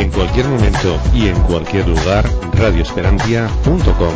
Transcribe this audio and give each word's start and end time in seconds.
En 0.00 0.10
cualquier 0.10 0.46
momento 0.46 0.98
y 1.12 1.28
en 1.28 1.38
cualquier 1.42 1.86
lugar, 1.86 2.24
radioesperantia.com. 2.54 4.14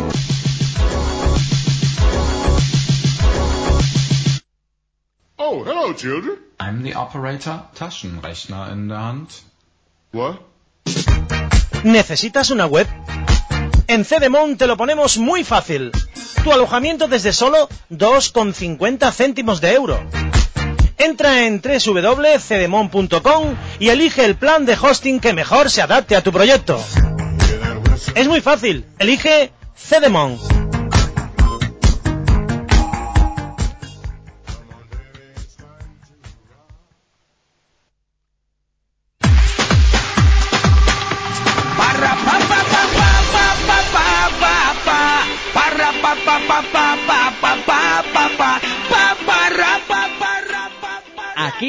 Oh, 5.35 5.63
hello, 5.63 5.93
children. 5.93 6.39
I'm 6.59 6.81
the 6.81 6.95
operator, 6.95 7.59
Taschenrechner 7.75 8.71
in 8.71 8.87
der 8.87 8.97
Hand. 8.97 9.27
What? 10.11 10.37
¿Necesitas 11.83 12.49
una 12.49 12.65
web? 12.65 12.87
En 13.87 14.05
Cedemon 14.05 14.57
te 14.57 14.65
lo 14.65 14.77
ponemos 14.77 15.19
muy 15.19 15.43
fácil. 15.43 15.91
Tu 16.43 16.51
alojamiento 16.51 17.07
desde 17.07 17.31
solo 17.31 17.69
2,50 17.91 19.11
céntimos 19.13 19.61
de 19.61 19.73
euro. 19.73 19.99
Entra 20.97 21.45
en 21.45 21.61
www.cedemon.com 21.61 23.55
y 23.79 23.89
elige 23.89 24.25
el 24.25 24.35
plan 24.35 24.65
de 24.65 24.77
hosting 24.79 25.19
que 25.19 25.33
mejor 25.33 25.69
se 25.69 25.81
adapte 25.81 26.15
a 26.15 26.21
tu 26.21 26.31
proyecto. 26.31 26.81
Es 28.15 28.27
muy 28.27 28.41
fácil. 28.41 28.85
Elige 28.99 29.51
Cedemon. 29.75 30.64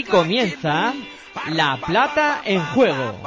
Comienza 0.06 0.94
La 1.48 1.78
Plata 1.84 2.42
en 2.44 2.64
Juego. 2.66 3.20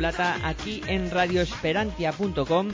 Plata 0.00 0.48
aquí 0.48 0.80
en 0.86 1.10
radioesperantia.com. 1.10 2.68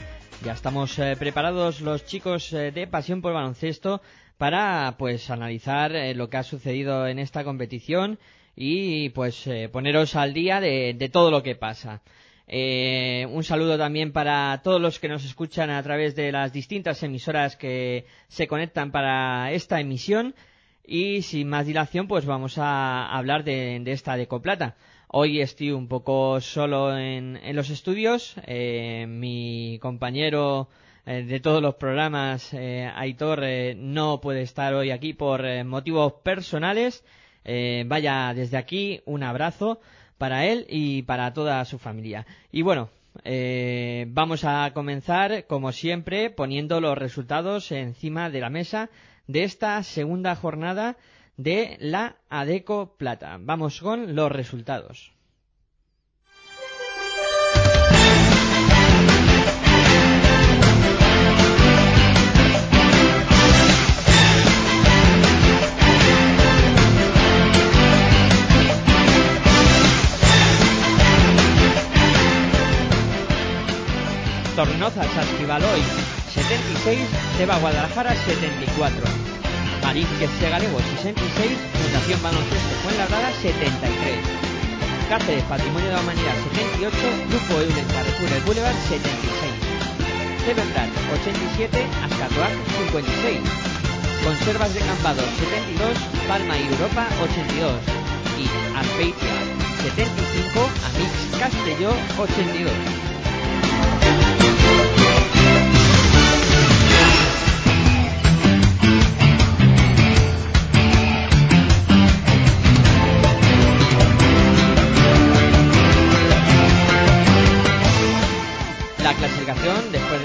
Ya 0.45 0.53
estamos 0.53 0.97
eh, 0.97 1.17
preparados 1.19 1.81
los 1.81 2.05
chicos 2.05 2.53
eh, 2.53 2.71
de 2.71 2.87
Pasión 2.87 3.21
por 3.21 3.33
Baloncesto 3.33 4.01
para 4.37 4.95
pues 4.97 5.29
analizar 5.29 5.93
eh, 5.93 6.15
lo 6.15 6.29
que 6.29 6.37
ha 6.37 6.43
sucedido 6.43 7.05
en 7.05 7.19
esta 7.19 7.43
competición 7.43 8.17
y 8.55 9.09
pues 9.09 9.43
poneros 9.73 10.15
al 10.15 10.33
día 10.33 10.61
de, 10.61 11.09
todo 11.11 11.29
lo 11.29 11.43
que 11.43 11.55
pasa. 11.55 12.01
Un 12.47 13.43
saludo 13.43 13.77
también 13.77 14.13
para 14.13 14.61
todos 14.63 14.79
los 14.79 14.97
que 14.97 15.09
nos 15.09 15.25
escuchan 15.25 15.69
a 15.69 15.83
través 15.83 16.15
de 16.15 16.31
las 16.31 16.53
distintas 16.53 17.03
emisoras 17.03 17.57
que 17.57 18.05
se 18.29 18.47
conectan 18.47 18.93
para 18.93 19.51
esta 19.51 19.81
emisión. 19.81 20.33
Y 20.89 21.23
sin 21.23 21.49
más 21.49 21.65
dilación, 21.65 22.07
pues 22.07 22.25
vamos 22.25 22.57
a 22.57 23.05
hablar 23.05 23.43
de, 23.43 23.81
de 23.81 23.91
esta 23.91 24.15
Decoplata. 24.15 24.77
Hoy 25.09 25.39
estoy 25.39 25.71
un 25.71 25.87
poco 25.87 26.41
solo 26.41 26.97
en, 26.97 27.37
en 27.37 27.55
los 27.55 27.69
estudios. 27.69 28.35
Eh, 28.45 29.05
mi 29.07 29.79
compañero 29.81 30.67
eh, 31.05 31.23
de 31.23 31.39
todos 31.39 31.61
los 31.61 31.75
programas, 31.75 32.53
eh, 32.53 32.91
Aitor, 32.93 33.41
eh, 33.45 33.73
no 33.73 34.19
puede 34.19 34.41
estar 34.41 34.73
hoy 34.73 34.91
aquí 34.91 35.13
por 35.13 35.45
eh, 35.45 35.63
motivos 35.63 36.13
personales. 36.23 37.05
Vaya 37.85 38.33
desde 38.35 38.57
aquí 38.57 38.99
un 39.05 39.23
abrazo 39.23 39.79
para 40.17 40.45
él 40.45 40.65
y 40.67 41.03
para 41.03 41.31
toda 41.31 41.63
su 41.63 41.79
familia. 41.79 42.25
Y 42.51 42.61
bueno, 42.61 42.89
eh, 43.23 44.05
vamos 44.09 44.43
a 44.43 44.69
comenzar, 44.73 45.45
como 45.45 45.71
siempre, 45.71 46.29
poniendo 46.29 46.81
los 46.81 46.97
resultados 46.97 47.71
encima 47.71 48.29
de 48.29 48.41
la 48.41 48.49
mesa 48.49 48.89
de 49.27 49.45
esta 49.45 49.81
segunda 49.83 50.35
jornada 50.35 50.97
de 51.37 51.77
la 51.79 52.17
Adeco 52.29 52.97
Plata. 52.97 53.37
Vamos 53.39 53.79
con 53.79 54.15
los 54.15 54.31
resultados. 54.31 55.13
Tornoza 74.55 75.03
Saskibaloy 75.03 75.81
76, 76.33 76.99
Teba 77.37 77.59
Guadalajara 77.59 78.15
74. 78.15 79.36
Marín 79.87 80.05
que 80.19 80.27
Segalego 80.27 80.79
66, 80.99 81.15
Fundación 81.15 82.19
Baloncesto 82.21 82.75
Fuenlabrada 82.83 83.31
73. 83.39 84.19
Cáceres 85.07 85.43
Patrimonio 85.47 85.87
de 85.87 85.95
la 85.95 86.01
Humanidad 86.01 86.35
78, 86.51 86.91
Grupo 87.31 87.53
Eulen 87.55 87.87
Carrefour 87.95 88.31
Boulevard 88.43 88.75
76. 88.91 90.43
Cebentrat 90.43 90.91
87, 91.23 91.71
Ascatoac 92.03 92.51
56. 92.91 93.39
Conservas 94.27 94.73
de 94.75 94.81
Campado 94.83 95.23
72, 95.23 95.95
Palma 96.27 96.59
y 96.59 96.67
Europa 96.67 97.07
82. 97.23 97.79
Y 98.43 98.51
Arpeitia 98.75 99.39
75, 99.87 100.67
Amix 100.83 101.15
Castelló 101.39 101.95
82. 102.19 103.06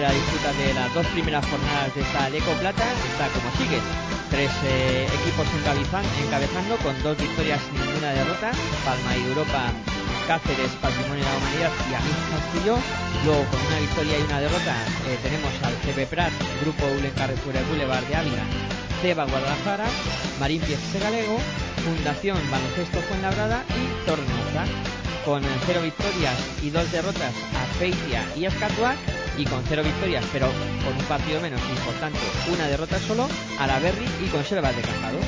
La 0.03 0.11
disputa 0.13 0.53
de 0.59 0.75
las 0.75 0.93
dos 0.95 1.07
primeras 1.15 1.45
jornadas 1.47 1.95
de 1.95 2.01
esta 2.03 2.29
Leco 2.29 2.53
Plata, 2.61 2.85
está 3.13 3.29
como 3.39 3.49
sigue. 3.57 3.79
tres 4.31 4.51
eh, 4.65 5.07
equipos 5.07 5.47
encabezan- 5.61 6.09
encabezando 6.25 6.77
con 6.79 6.95
dos 7.03 7.17
victorias 7.19 7.61
y 7.71 7.79
ninguna 7.79 8.11
derrota. 8.13 8.51
Palma 8.85 9.13
y 9.17 9.23
Europa, 9.29 9.71
Cáceres, 10.27 10.73
Patrimonio 10.81 11.23
de 11.23 11.31
la 11.31 11.37
Humanidad 11.37 11.71
y 11.91 11.95
Amix 11.95 12.19
Castillo. 12.33 12.75
Luego 13.25 13.45
con 13.51 13.61
una 13.61 13.79
victoria 13.79 14.19
y 14.19 14.23
una 14.23 14.41
derrota 14.41 14.75
eh, 15.07 15.19
tenemos 15.23 15.53
al 15.63 15.75
CB 15.85 16.07
Prat, 16.09 16.33
Grupo 16.63 16.85
Ulen 16.99 17.13
Carrefour 17.13 17.55
Boulevard 17.69 18.05
de 18.09 18.17
Ávila, 18.17 18.45
Ceba 19.03 19.25
Guadalajara, 19.27 19.85
Marín 20.41 20.63
Piezse 20.63 20.99
Galego, 20.99 21.39
Fundación 21.85 22.39
Baloncesto 22.51 23.01
Fuenlabrada 23.03 23.63
y 23.69 23.85
Tornoza. 24.07 24.65
Con 25.27 25.45
eh, 25.45 25.49
cero 25.67 25.81
victorias 25.85 26.35
y 26.63 26.71
dos 26.71 26.91
derrotas 26.91 27.35
a 27.55 27.79
Feitia 27.79 28.25
y 28.35 28.47
Azcatuac 28.47 28.97
y 29.37 29.45
con 29.45 29.63
cero 29.65 29.83
victorias 29.85 30.25
pero 30.33 30.47
con 30.85 30.97
un 30.97 31.05
partido 31.05 31.41
menos 31.41 31.61
y 31.61 31.87
por 31.87 31.95
tanto 31.95 32.19
una 32.53 32.67
derrota 32.67 32.99
solo 32.99 33.29
a 33.59 33.67
la 33.67 33.79
Berry 33.79 34.07
y 34.25 34.29
Conservas 34.29 34.77
de 34.77 34.83
Cajado. 34.83 35.19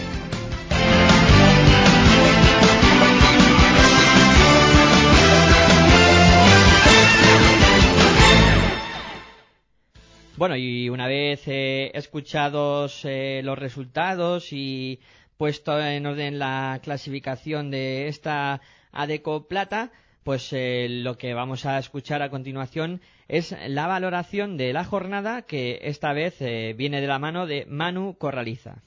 Bueno, 10.37 10.57
y 10.57 10.89
una 10.89 11.07
vez 11.07 11.47
eh, 11.47 11.93
escuchados 11.95 13.05
eh, 13.05 13.41
los 13.45 13.57
resultados 13.57 14.53
y 14.53 15.01
puesto 15.37 15.81
en 15.81 16.07
orden 16.07 16.41
la 16.41 16.81
clasificación 16.83 17.71
de 17.71 18.09
esta 18.09 18.61
ADECO 18.91 19.47
Plata, 19.47 19.93
pues 20.25 20.49
eh, 20.53 20.89
lo 20.89 21.17
que 21.19 21.35
vamos 21.35 21.67
a 21.67 21.79
escuchar 21.79 22.23
a 22.23 22.31
continuación 22.31 23.03
es 23.29 23.55
la 23.69 23.87
valoración 23.87 24.57
de 24.57 24.73
la 24.73 24.85
jornada 24.85 25.43
que 25.43 25.81
esta 25.83 26.13
vez 26.13 26.37
eh, 26.41 26.75
viene 26.77 27.01
de 27.01 27.07
la 27.07 27.19
mano 27.19 27.47
de 27.47 27.67
Manu 27.69 28.17
Corraliza. 28.19 28.83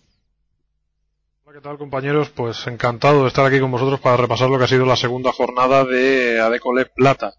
Hola, 1.43 1.59
¿qué 1.59 1.61
tal 1.61 1.77
compañeros? 1.77 2.29
Pues 2.29 2.65
encantado 2.67 3.21
de 3.21 3.29
estar 3.29 3.45
aquí 3.45 3.59
con 3.59 3.71
vosotros 3.71 3.99
para 3.99 4.17
repasar 4.17 4.49
lo 4.49 4.57
que 4.57 4.65
ha 4.65 4.67
sido 4.67 4.85
la 4.85 4.97
segunda 4.97 5.31
jornada 5.31 5.85
de 5.85 6.41
Adecole 6.41 6.87
Plata. 6.87 7.35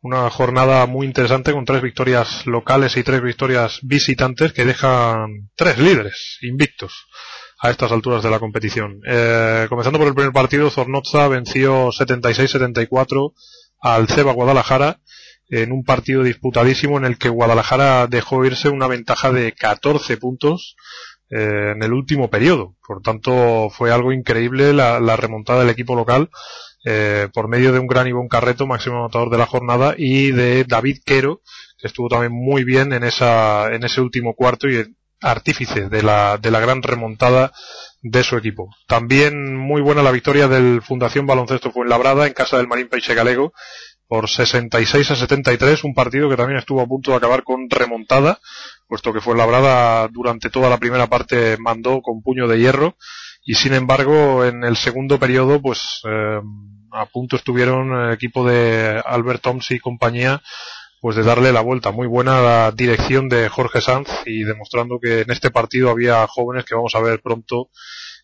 Una 0.00 0.28
jornada 0.30 0.86
muy 0.86 1.06
interesante 1.06 1.52
con 1.52 1.64
tres 1.64 1.80
victorias 1.80 2.46
locales 2.46 2.96
y 2.96 3.04
tres 3.04 3.22
victorias 3.22 3.78
visitantes 3.82 4.52
que 4.52 4.64
dejan 4.64 5.50
tres 5.54 5.78
líderes 5.78 6.38
invictos 6.42 7.06
a 7.64 7.70
estas 7.70 7.92
alturas 7.92 8.22
de 8.22 8.28
la 8.28 8.40
competición. 8.40 9.00
Eh, 9.06 9.64
comenzando 9.70 9.98
por 9.98 10.06
el 10.06 10.14
primer 10.14 10.34
partido, 10.34 10.68
Zornoza 10.68 11.28
venció 11.28 11.88
76-74 11.88 13.32
al 13.80 14.06
Ceba 14.06 14.32
Guadalajara 14.32 15.00
en 15.48 15.72
un 15.72 15.82
partido 15.82 16.22
disputadísimo 16.22 16.98
en 16.98 17.06
el 17.06 17.16
que 17.16 17.30
Guadalajara 17.30 18.06
dejó 18.06 18.44
irse 18.44 18.68
una 18.68 18.86
ventaja 18.86 19.32
de 19.32 19.52
14 19.52 20.18
puntos 20.18 20.76
eh, 21.30 21.72
en 21.74 21.82
el 21.82 21.94
último 21.94 22.28
periodo. 22.28 22.76
Por 22.86 23.00
tanto, 23.00 23.70
fue 23.70 23.90
algo 23.90 24.12
increíble 24.12 24.74
la, 24.74 25.00
la 25.00 25.16
remontada 25.16 25.60
del 25.60 25.70
equipo 25.70 25.96
local 25.96 26.28
eh, 26.84 27.28
por 27.32 27.48
medio 27.48 27.72
de 27.72 27.78
un 27.78 27.86
gran 27.86 28.06
Ivón 28.06 28.28
Carreto, 28.28 28.66
máximo 28.66 28.96
anotador 28.96 29.30
de 29.30 29.38
la 29.38 29.46
jornada, 29.46 29.94
y 29.96 30.32
de 30.32 30.64
David 30.64 30.98
Quero, 31.06 31.40
que 31.78 31.86
estuvo 31.86 32.10
también 32.10 32.32
muy 32.32 32.62
bien 32.62 32.92
en, 32.92 33.04
esa, 33.04 33.72
en 33.72 33.84
ese 33.84 34.02
último 34.02 34.34
cuarto 34.34 34.68
y 34.68 34.94
artífice 35.24 35.88
de 35.88 36.02
la, 36.02 36.38
de 36.38 36.50
la 36.50 36.60
gran 36.60 36.82
remontada 36.82 37.52
de 38.02 38.22
su 38.22 38.36
equipo. 38.36 38.68
También 38.86 39.56
muy 39.56 39.80
buena 39.80 40.02
la 40.02 40.10
victoria 40.10 40.46
del 40.46 40.82
Fundación 40.82 41.26
Baloncesto 41.26 41.72
Fuenlabrada 41.72 42.26
en 42.26 42.34
casa 42.34 42.58
del 42.58 42.68
Marín 42.68 42.88
Peixe 42.88 43.14
Galego 43.14 43.54
por 44.06 44.28
66 44.28 45.10
a 45.10 45.16
73, 45.16 45.82
un 45.84 45.94
partido 45.94 46.28
que 46.28 46.36
también 46.36 46.58
estuvo 46.58 46.82
a 46.82 46.86
punto 46.86 47.10
de 47.10 47.16
acabar 47.16 47.42
con 47.42 47.70
remontada, 47.70 48.38
puesto 48.86 49.14
que 49.14 49.22
Fuenlabrada 49.22 50.06
durante 50.08 50.50
toda 50.50 50.68
la 50.68 50.78
primera 50.78 51.06
parte 51.06 51.56
mandó 51.58 52.02
con 52.02 52.20
puño 52.22 52.46
de 52.46 52.58
hierro 52.58 52.96
y 53.42 53.54
sin 53.54 53.72
embargo 53.72 54.44
en 54.44 54.62
el 54.62 54.76
segundo 54.76 55.18
periodo 55.18 55.60
pues 55.60 56.02
eh, 56.04 56.40
a 56.92 57.06
punto 57.06 57.36
estuvieron 57.36 57.92
el 57.92 58.12
equipo 58.12 58.46
de 58.46 59.02
Albert 59.04 59.42
Toms 59.42 59.70
y 59.70 59.80
compañía 59.80 60.42
pues 61.04 61.16
de 61.16 61.22
darle 61.22 61.52
la 61.52 61.60
vuelta. 61.60 61.90
Muy 61.90 62.06
buena 62.06 62.40
la 62.40 62.72
dirección 62.72 63.28
de 63.28 63.50
Jorge 63.50 63.82
Sanz 63.82 64.08
y 64.24 64.42
demostrando 64.42 64.98
que 64.98 65.20
en 65.20 65.30
este 65.30 65.50
partido 65.50 65.90
había 65.90 66.26
jóvenes 66.26 66.64
que 66.64 66.74
vamos 66.74 66.94
a 66.94 67.02
ver 67.02 67.20
pronto 67.20 67.68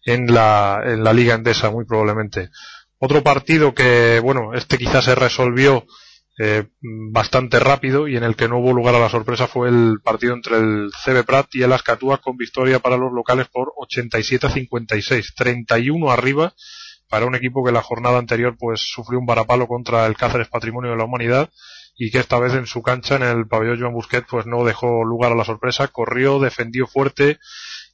en 0.02 0.32
la, 0.32 0.80
en 0.86 1.04
la 1.04 1.12
Liga 1.12 1.34
Endesa, 1.34 1.68
muy 1.68 1.84
probablemente. 1.84 2.48
Otro 2.98 3.22
partido 3.22 3.74
que, 3.74 4.18
bueno, 4.20 4.54
este 4.54 4.78
quizás 4.78 5.04
se 5.04 5.14
resolvió 5.14 5.84
eh, 6.38 6.68
bastante 6.80 7.58
rápido 7.58 8.08
y 8.08 8.16
en 8.16 8.24
el 8.24 8.34
que 8.34 8.48
no 8.48 8.60
hubo 8.60 8.72
lugar 8.72 8.94
a 8.94 8.98
la 8.98 9.10
sorpresa 9.10 9.46
fue 9.46 9.68
el 9.68 9.98
partido 10.02 10.32
entre 10.32 10.56
el 10.56 10.90
CB 11.04 11.26
Prat 11.26 11.48
y 11.56 11.62
el 11.62 11.74
Ascatúa 11.74 12.16
con 12.22 12.38
victoria 12.38 12.78
para 12.78 12.96
los 12.96 13.12
locales 13.12 13.48
por 13.48 13.74
87 13.76 14.46
a 14.46 14.50
56. 14.50 15.34
31 15.36 16.10
arriba 16.10 16.54
para 17.10 17.26
un 17.26 17.34
equipo 17.34 17.62
que 17.62 17.72
la 17.72 17.82
jornada 17.82 18.16
anterior 18.16 18.56
pues 18.58 18.80
sufrió 18.80 19.18
un 19.18 19.26
varapalo 19.26 19.66
contra 19.66 20.06
el 20.06 20.16
Cáceres 20.16 20.48
Patrimonio 20.48 20.92
de 20.92 20.96
la 20.96 21.04
Humanidad 21.04 21.50
y 22.02 22.10
que 22.10 22.18
esta 22.18 22.40
vez 22.40 22.54
en 22.54 22.64
su 22.64 22.80
cancha 22.80 23.16
en 23.16 23.22
el 23.24 23.46
pabellón 23.46 23.78
Joan 23.78 23.92
Busquet 23.92 24.24
pues 24.26 24.46
no 24.46 24.64
dejó 24.64 25.04
lugar 25.04 25.32
a 25.32 25.34
la 25.34 25.44
sorpresa, 25.44 25.88
corrió, 25.88 26.38
defendió 26.38 26.86
fuerte 26.86 27.38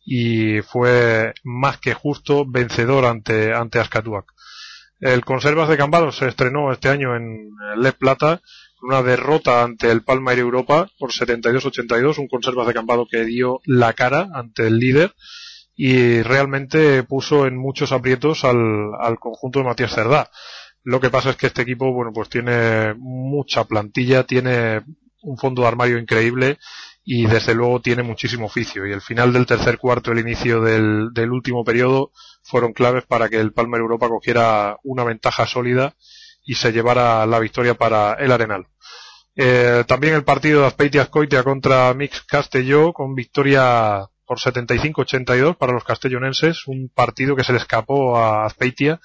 y 0.04 0.60
fue 0.60 1.34
más 1.42 1.78
que 1.78 1.92
justo 1.92 2.44
vencedor 2.46 3.04
ante, 3.04 3.52
ante 3.52 3.80
Ascatuac. 3.80 4.32
El 5.00 5.24
Conservas 5.24 5.68
de 5.68 5.76
Cambados 5.76 6.18
se 6.18 6.28
estrenó 6.28 6.70
este 6.70 6.88
año 6.88 7.16
en 7.16 7.50
Le 7.78 7.92
Plata 7.94 8.40
con 8.78 8.90
una 8.90 9.02
derrota 9.02 9.64
ante 9.64 9.90
el 9.90 10.04
Palma 10.04 10.30
Air 10.30 10.38
Europa 10.38 10.88
por 11.00 11.10
72-82, 11.10 12.18
un 12.18 12.28
Conservas 12.28 12.68
de 12.68 12.74
Cambado 12.74 13.08
que 13.10 13.24
dio 13.24 13.60
la 13.64 13.92
cara 13.94 14.28
ante 14.32 14.68
el 14.68 14.78
líder 14.78 15.16
y 15.74 16.22
realmente 16.22 17.02
puso 17.02 17.44
en 17.44 17.56
muchos 17.56 17.90
aprietos 17.90 18.44
al, 18.44 18.90
al 19.00 19.18
conjunto 19.18 19.58
de 19.58 19.64
Matías 19.64 19.92
Cerdá. 19.92 20.30
Lo 20.86 21.00
que 21.00 21.10
pasa 21.10 21.30
es 21.30 21.36
que 21.36 21.48
este 21.48 21.62
equipo, 21.62 21.92
bueno, 21.92 22.12
pues 22.12 22.28
tiene 22.28 22.94
mucha 22.96 23.64
plantilla, 23.64 24.22
tiene 24.22 24.84
un 25.20 25.36
fondo 25.36 25.62
de 25.62 25.68
armario 25.68 25.98
increíble 25.98 26.58
y 27.04 27.26
desde 27.26 27.56
luego 27.56 27.80
tiene 27.80 28.04
muchísimo 28.04 28.46
oficio. 28.46 28.86
Y 28.86 28.92
el 28.92 29.00
final 29.00 29.32
del 29.32 29.46
tercer 29.46 29.78
cuarto, 29.78 30.12
el 30.12 30.20
inicio 30.20 30.60
del, 30.60 31.08
del 31.12 31.32
último 31.32 31.64
periodo 31.64 32.12
fueron 32.44 32.72
claves 32.72 33.04
para 33.04 33.28
que 33.28 33.40
el 33.40 33.52
Palmer 33.52 33.80
Europa 33.80 34.08
cogiera 34.08 34.76
una 34.84 35.02
ventaja 35.02 35.44
sólida 35.48 35.96
y 36.44 36.54
se 36.54 36.70
llevara 36.70 37.26
la 37.26 37.40
victoria 37.40 37.74
para 37.74 38.12
el 38.12 38.30
Arenal. 38.30 38.68
Eh, 39.34 39.82
también 39.88 40.14
el 40.14 40.22
partido 40.22 40.60
de 40.60 40.68
Azpeitia 40.68 41.02
Azcoitia 41.02 41.42
contra 41.42 41.92
Mix 41.94 42.22
Castelló 42.22 42.92
con 42.92 43.16
victoria 43.16 44.06
por 44.24 44.38
75-82 44.38 45.56
para 45.56 45.72
los 45.72 45.82
castellonenses, 45.82 46.68
un 46.68 46.90
partido 46.94 47.34
que 47.34 47.42
se 47.42 47.52
le 47.52 47.58
escapó 47.58 48.16
a 48.18 48.46
Azpeitia 48.46 49.00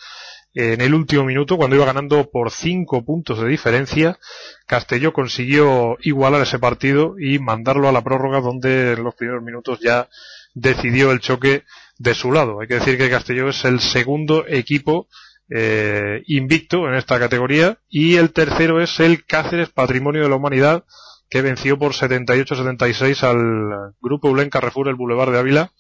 en 0.54 0.82
el 0.82 0.94
último 0.94 1.24
minuto, 1.24 1.56
cuando 1.56 1.76
iba 1.76 1.86
ganando 1.86 2.30
por 2.30 2.52
cinco 2.52 3.06
puntos 3.06 3.40
de 3.40 3.48
diferencia, 3.48 4.20
Castelló 4.66 5.14
consiguió 5.14 5.98
igualar 6.02 6.42
ese 6.42 6.60
partido 6.60 7.16
y 7.20 7.40
mandarlo 7.40 7.88
a 7.88 7.92
la 7.92 8.04
prórroga, 8.04 8.42
donde 8.42 8.94
en 8.94 9.04
los 9.04 9.16
primeros 9.16 9.44
minutos 9.44 9.80
ya 9.80 10.10
decidió 10.54 11.12
el 11.12 11.22
choque 11.22 11.64
de 11.98 12.14
su 12.14 12.32
lado. 12.32 12.60
Hay 12.60 12.68
que 12.68 12.76
decir 12.76 12.98
que 12.98 13.10
Castelló 13.10 13.50
es 13.50 13.64
el 13.64 13.80
segundo 13.80 14.46
equipo 14.48 15.08
eh, 15.50 16.24
invicto 16.28 16.88
en 16.88 16.96
esta 16.96 17.20
categoría 17.20 17.78
y 17.90 18.16
el 18.16 18.32
tercero 18.32 18.82
es 18.82 19.00
el 19.00 19.26
Cáceres 19.26 19.70
Patrimonio 19.70 20.24
de 20.24 20.30
la 20.30 20.36
Humanidad, 20.36 20.84
que 21.30 21.42
venció 21.42 21.80
por 21.80 21.94
78-76 21.94 23.24
al 23.24 23.94
grupo 24.02 24.30
Ulen 24.30 24.50
Carrefour 24.50 24.90
el 24.90 24.96
Boulevard 24.96 25.32
de 25.32 25.40
Ávila 25.40 25.72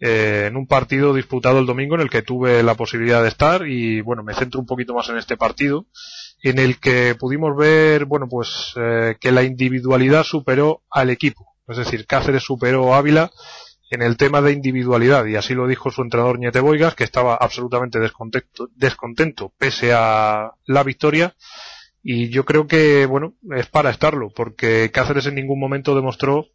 eh, 0.00 0.46
en 0.48 0.56
un 0.56 0.66
partido 0.66 1.12
disputado 1.12 1.58
el 1.58 1.66
domingo 1.66 1.94
en 1.94 2.00
el 2.00 2.08
que 2.08 2.22
tuve 2.22 2.62
la 2.62 2.74
posibilidad 2.74 3.22
de 3.22 3.28
estar 3.28 3.66
y 3.66 4.00
bueno, 4.00 4.22
me 4.22 4.32
centro 4.32 4.58
un 4.58 4.66
poquito 4.66 4.94
más 4.94 5.08
en 5.10 5.18
este 5.18 5.36
partido 5.36 5.86
en 6.42 6.58
el 6.58 6.78
que 6.78 7.14
pudimos 7.18 7.54
ver, 7.54 8.06
bueno, 8.06 8.26
pues 8.26 8.72
eh, 8.76 9.16
que 9.20 9.30
la 9.30 9.42
individualidad 9.42 10.22
superó 10.22 10.82
al 10.90 11.10
equipo. 11.10 11.54
Es 11.68 11.76
decir, 11.76 12.06
Cáceres 12.06 12.42
superó 12.42 12.94
Ávila 12.94 13.30
en 13.90 14.00
el 14.00 14.16
tema 14.16 14.40
de 14.40 14.52
individualidad 14.52 15.26
y 15.26 15.36
así 15.36 15.52
lo 15.52 15.66
dijo 15.66 15.90
su 15.90 16.00
entrenador 16.00 16.38
Ñete 16.38 16.60
Boigas, 16.60 16.94
que 16.94 17.04
estaba 17.04 17.34
absolutamente 17.34 17.98
descontento, 17.98 18.70
descontento 18.74 19.52
pese 19.58 19.92
a 19.92 20.52
la 20.64 20.82
victoria 20.82 21.36
y 22.02 22.30
yo 22.30 22.46
creo 22.46 22.66
que, 22.66 23.04
bueno, 23.04 23.34
es 23.54 23.66
para 23.66 23.90
estarlo 23.90 24.30
porque 24.34 24.90
Cáceres 24.90 25.26
en 25.26 25.34
ningún 25.34 25.60
momento 25.60 25.94
demostró 25.94 26.46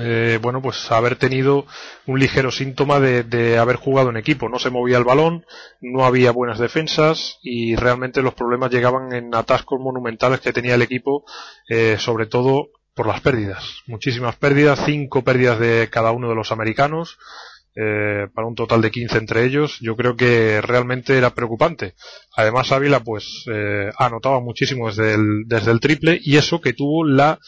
eh, 0.00 0.38
bueno, 0.42 0.60
pues 0.60 0.90
haber 0.90 1.16
tenido 1.16 1.66
un 2.06 2.18
ligero 2.18 2.50
síntoma 2.50 3.00
de, 3.00 3.22
de, 3.22 3.58
haber 3.58 3.76
jugado 3.76 4.10
en 4.10 4.16
equipo. 4.16 4.48
No 4.48 4.58
se 4.58 4.70
movía 4.70 4.98
el 4.98 5.04
balón, 5.04 5.44
no 5.80 6.04
había 6.04 6.32
buenas 6.32 6.58
defensas 6.58 7.38
y 7.42 7.76
realmente 7.76 8.22
los 8.22 8.34
problemas 8.34 8.70
llegaban 8.70 9.12
en 9.12 9.34
atascos 9.34 9.78
monumentales 9.80 10.40
que 10.40 10.52
tenía 10.52 10.74
el 10.74 10.82
equipo, 10.82 11.24
eh, 11.68 11.96
sobre 11.98 12.26
todo 12.26 12.70
por 12.94 13.06
las 13.06 13.20
pérdidas. 13.20 13.82
Muchísimas 13.86 14.36
pérdidas, 14.36 14.82
cinco 14.84 15.22
pérdidas 15.22 15.58
de 15.58 15.88
cada 15.90 16.12
uno 16.12 16.28
de 16.28 16.36
los 16.36 16.52
americanos. 16.52 17.18
Eh, 17.76 18.28
para 18.32 18.46
un 18.46 18.54
total 18.54 18.82
de 18.82 18.90
15 18.90 19.18
entre 19.18 19.44
ellos, 19.44 19.78
yo 19.80 19.96
creo 19.96 20.16
que 20.16 20.60
realmente 20.60 21.18
era 21.18 21.34
preocupante. 21.34 21.94
Además, 22.36 22.70
Ávila 22.70 23.00
pues 23.00 23.44
eh, 23.52 23.90
anotaba 23.98 24.40
muchísimo 24.40 24.88
desde 24.88 25.14
el, 25.14 25.44
desde 25.46 25.72
el 25.72 25.80
triple 25.80 26.18
y 26.22 26.36
eso 26.36 26.60
que 26.60 26.72
tuvo 26.72 27.04
la 27.04 27.38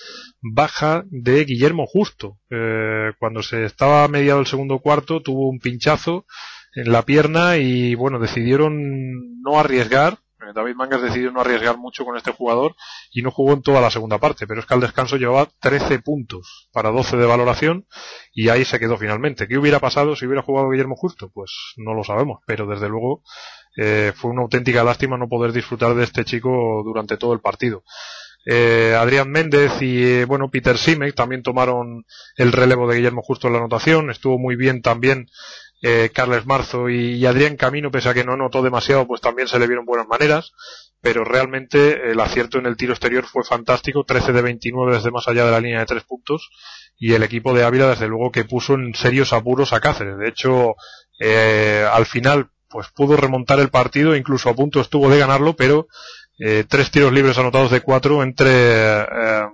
baja 0.41 1.05
de 1.11 1.45
Guillermo 1.45 1.87
Justo. 1.87 2.39
Eh, 2.51 3.13
cuando 3.21 3.43
se 3.43 3.65
estaba 3.65 4.09
mediado 4.09 4.41
el 4.41 4.47
segundo 4.47 4.81
cuarto 4.81 5.23
tuvo 5.23 5.49
un 5.49 5.61
pinchazo 5.61 6.27
en 6.75 6.91
la 6.91 7.03
pierna 7.03 7.57
y 7.57 7.95
bueno, 7.95 8.19
decidieron 8.19 9.41
no 9.43 9.59
arriesgar 9.61 10.19
David 10.53 10.75
Mangas 10.75 11.03
decidió 11.03 11.31
no 11.31 11.41
arriesgar 11.41 11.79
mucho 11.79 12.05
con 12.05 12.17
este 12.17 12.33
jugador 12.33 12.75
y 13.13 13.23
no 13.23 13.31
jugó 13.31 13.53
en 13.53 13.63
toda 13.63 13.81
la 13.81 13.91
segunda 13.91 14.19
parte, 14.19 14.47
pero 14.47 14.61
es 14.61 14.67
que 14.67 14.75
al 14.75 14.81
descanso 14.81 15.17
llevaba 15.17 15.49
13 15.61 15.99
puntos 16.01 16.69
para 16.73 16.91
12 16.91 17.17
de 17.17 17.27
valoración 17.27 17.87
y 18.33 18.49
ahí 18.49 18.65
se 18.65 18.79
quedó 18.79 18.97
finalmente. 18.97 19.49
¿Qué 19.49 19.59
hubiera 19.59 19.81
pasado 19.81 20.17
si 20.17 20.27
hubiera 20.27 20.43
jugado 20.43 20.71
Guillermo 20.71 20.97
Justo? 20.97 21.31
Pues 21.33 21.51
no 21.77 21.95
lo 21.95 22.05
sabemos, 22.05 22.41
pero 22.47 22.67
desde 22.67 22.89
luego 22.89 23.23
eh, 23.77 24.13
fue 24.15 24.31
una 24.31 24.43
auténtica 24.43 24.83
lástima 24.85 25.19
no 25.19 25.29
poder 25.29 25.53
disfrutar 25.53 25.95
de 25.95 26.05
este 26.05 26.25
chico 26.25 26.83
durante 26.85 27.17
todo 27.17 27.33
el 27.33 27.41
partido. 27.41 27.85
Eh, 28.49 28.95
Adrián 28.97 29.29
Méndez 29.29 29.83
y 29.83 30.05
eh, 30.05 30.25
bueno 30.25 30.49
Peter 30.49 30.79
Simek 30.79 31.17
también 31.17 31.43
tomaron 31.43 32.07
el 32.37 32.53
relevo 32.53 32.87
de 32.87 32.97
Guillermo 32.97 33.23
Justo 33.23 33.49
en 33.49 33.55
la 33.55 33.59
anotación. 33.59 34.09
Estuvo 34.09 34.39
muy 34.39 34.55
bien 34.55 34.83
también 34.83 35.27
eh, 35.83 36.11
Carles 36.13 36.47
Marzo 36.47 36.89
y, 36.89 37.25
Adrián 37.27 37.57
Camino, 37.57 37.91
pese 37.91 38.09
a 38.09 38.15
que 38.15 38.25
no 38.25 38.37
notó 38.37 38.63
demasiado, 38.63 39.07
pues 39.07 39.21
también 39.21 39.49
se 39.49 39.59
le 39.59 39.67
vieron 39.67 39.85
buenas 39.85 40.09
maneras, 40.09 40.53
pero 41.01 41.25
realmente 41.25 42.11
el 42.11 42.21
acierto 42.21 42.59
en 42.59 42.67
el 42.67 42.77
tiro 42.77 42.93
exterior 42.93 43.25
fue 43.25 43.45
fantástico, 43.45 44.05
13 44.05 44.33
de 44.33 44.43
29 44.43 44.95
desde 44.95 45.11
más 45.11 45.29
allá 45.29 45.45
de 45.45 45.51
la 45.51 45.61
línea 45.61 45.81
de 45.81 45.87
tres 45.87 46.05
puntos, 46.05 46.51
y 46.99 47.13
el 47.13 47.23
equipo 47.23 47.53
de 47.53 47.65
Ávila 47.65 47.89
desde 47.89 48.09
luego 48.09 48.33
que 48.33 48.45
puso 48.45 48.75
en 48.75 48.95
serios 48.95 49.33
apuros 49.33 49.73
a 49.73 49.81
Cáceres. 49.81 50.19
De 50.19 50.29
hecho, 50.29 50.75
eh, 51.21 51.87
al 51.91 52.07
final 52.07 52.51
pues 52.69 52.89
pudo 52.95 53.17
remontar 53.17 53.61
el 53.61 53.69
partido, 53.69 54.17
incluso 54.17 54.49
a 54.51 54.55
punto 54.55 54.81
estuvo 54.81 55.09
de 55.09 55.19
ganarlo, 55.19 55.55
pero 55.55 55.87
eh, 56.39 56.65
tres 56.69 56.91
tiros 56.91 57.13
libres 57.13 57.39
anotados 57.39 57.71
de 57.71 57.81
cuatro 57.81 58.23
entre 58.23 58.51
eh, 59.01 59.49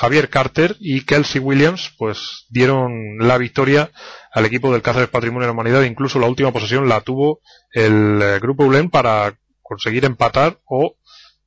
Javier 0.00 0.30
Carter 0.30 0.76
y 0.80 1.02
Kelsey 1.02 1.42
Williams 1.42 1.92
pues 1.98 2.46
dieron 2.48 3.18
la 3.18 3.36
victoria 3.36 3.90
al 4.32 4.46
equipo 4.46 4.72
del 4.72 4.80
Cáceres 4.80 5.10
Patrimonio 5.10 5.42
de 5.42 5.48
la 5.48 5.52
Humanidad. 5.52 5.82
Incluso 5.82 6.18
la 6.18 6.26
última 6.26 6.52
posesión 6.52 6.88
la 6.88 7.02
tuvo 7.02 7.40
el 7.70 8.18
eh, 8.22 8.38
grupo 8.40 8.64
ULEN 8.64 8.88
para 8.88 9.38
conseguir 9.60 10.06
empatar 10.06 10.58
o 10.64 10.96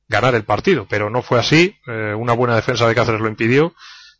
ganar 0.06 0.36
el 0.36 0.44
partido, 0.44 0.86
pero 0.88 1.10
no 1.10 1.20
fue 1.20 1.40
así. 1.40 1.74
Eh, 1.88 2.14
una 2.16 2.32
buena 2.32 2.54
defensa 2.54 2.86
de 2.86 2.94
Cáceres 2.94 3.20
lo 3.20 3.26
impidió 3.26 3.74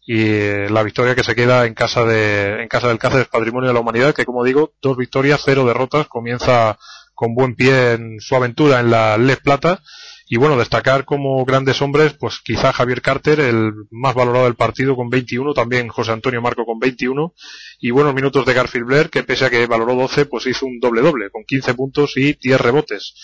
y 0.05 0.25
eh, 0.25 0.69
la 0.69 0.83
victoria 0.83 1.15
que 1.15 1.23
se 1.23 1.37
queda 1.37 1.65
en 1.67 1.75
casa 1.75 2.05
de 2.05 2.61
en 2.61 2.67
casa 2.67 2.89
del 2.89 2.99
Cáceres 2.99 3.29
Patrimonio 3.29 3.69
de 3.69 3.75
la 3.75 3.81
Humanidad, 3.81 4.17
que 4.17 4.25
como 4.25 4.43
digo, 4.43 4.73
dos 4.83 4.97
victorias, 4.97 5.43
cero 5.45 5.65
derrotas, 5.65 6.09
comienza 6.09 6.77
con 7.15 7.37
buen 7.37 7.55
pie 7.55 7.93
en 7.93 8.19
su 8.19 8.35
aventura 8.35 8.81
en 8.81 8.91
la 8.91 9.17
Les 9.17 9.37
Plata 9.37 9.81
y 10.27 10.39
bueno, 10.39 10.57
destacar 10.57 11.05
como 11.05 11.45
grandes 11.45 11.83
hombres, 11.83 12.15
pues 12.15 12.41
quizá 12.43 12.73
Javier 12.73 13.03
Carter, 13.03 13.41
el 13.41 13.73
más 13.91 14.15
valorado 14.15 14.45
del 14.45 14.55
partido 14.55 14.97
con 14.97 15.11
21, 15.11 15.53
también 15.53 15.89
José 15.89 16.13
Antonio 16.13 16.41
Marco 16.41 16.65
con 16.65 16.79
21, 16.79 17.35
y 17.81 17.91
buenos 17.91 18.15
minutos 18.15 18.47
de 18.47 18.55
Garfield 18.55 18.87
Blair, 18.87 19.11
que 19.11 19.23
pese 19.23 19.45
a 19.45 19.51
que 19.51 19.67
valoró 19.67 19.95
12, 19.95 20.27
pues 20.27 20.47
hizo 20.47 20.67
un 20.67 20.81
doble 20.81 21.03
doble, 21.03 21.31
con 21.31 21.45
15 21.45 21.75
puntos 21.75 22.17
y 22.17 22.35
10 22.35 22.61
rebotes. 22.61 23.15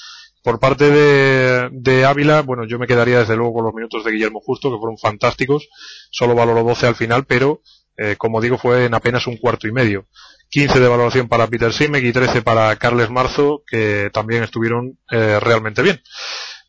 Por 0.42 0.58
parte 0.58 0.90
de, 0.90 1.68
de 1.72 2.04
Ávila, 2.04 2.42
bueno, 2.42 2.66
yo 2.66 2.78
me 2.78 2.86
quedaría 2.86 3.20
desde 3.20 3.36
luego 3.36 3.54
con 3.54 3.64
los 3.64 3.74
minutos 3.74 4.04
de 4.04 4.12
Guillermo 4.12 4.40
Justo, 4.40 4.70
que 4.70 4.78
fueron 4.78 4.98
fantásticos, 4.98 5.68
solo 6.10 6.34
valoró 6.34 6.64
12 6.64 6.86
al 6.86 6.94
final, 6.96 7.24
pero 7.26 7.62
eh, 8.02 8.16
como 8.16 8.40
digo, 8.40 8.56
fue 8.56 8.86
en 8.86 8.94
apenas 8.94 9.26
un 9.26 9.36
cuarto 9.36 9.68
y 9.68 9.72
medio. 9.72 10.06
15 10.48 10.80
de 10.80 10.88
valoración 10.88 11.28
para 11.28 11.46
Peter 11.46 11.72
Simek 11.72 12.02
y 12.02 12.12
13 12.12 12.40
para 12.40 12.74
Carles 12.76 13.10
Marzo, 13.10 13.62
que 13.66 14.08
también 14.10 14.42
estuvieron 14.42 14.98
eh, 15.10 15.38
realmente 15.38 15.82
bien. 15.82 16.00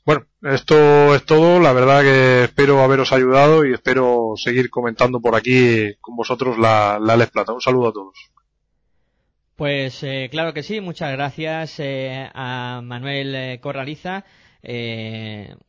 Bueno, 0.03 0.25
esto 0.41 1.13
es 1.15 1.25
todo. 1.25 1.59
La 1.59 1.73
verdad 1.73 2.01
que 2.01 2.43
espero 2.45 2.81
haberos 2.81 3.13
ayudado 3.13 3.65
y 3.65 3.73
espero 3.73 4.33
seguir 4.35 4.69
comentando 4.69 5.21
por 5.21 5.35
aquí 5.35 5.93
con 6.01 6.15
vosotros 6.15 6.57
la, 6.57 6.99
la 6.99 7.15
Les 7.17 7.29
Plata. 7.29 7.53
Un 7.53 7.61
saludo 7.61 7.89
a 7.89 7.93
todos. 7.93 8.31
Pues 9.55 10.01
eh, 10.01 10.27
claro 10.31 10.53
que 10.53 10.63
sí. 10.63 10.81
Muchas 10.81 11.11
gracias 11.11 11.79
eh, 11.79 12.27
a 12.33 12.81
Manuel 12.83 13.35
eh, 13.35 13.59
Corraliza, 13.61 14.25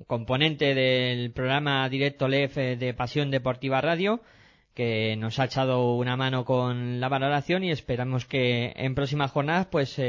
componente 0.07 0.75
del 0.75 1.31
programa 1.33 1.87
Directo 1.91 2.27
LEF 2.27 2.57
de 2.57 2.95
Pasión 2.95 3.31
Deportiva 3.31 3.83
Radio 3.83 4.21
que 4.73 5.17
nos 5.17 5.39
ha 5.39 5.45
echado 5.45 5.95
una 5.97 6.17
mano 6.17 6.47
con 6.47 7.01
la 7.01 7.11
valoración 7.11 7.65
y 7.65 7.71
esperamos 7.71 8.25
que 8.25 8.73
en 8.77 8.95
próximas 8.95 9.31
jornadas 9.31 9.67
pues 9.67 10.01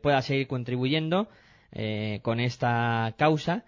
pueda 0.00 0.22
seguir 0.22 0.46
contribuyendo 0.46 1.28
eh, 1.72 2.20
con 2.22 2.40
esta 2.40 3.14
causa 3.16 3.64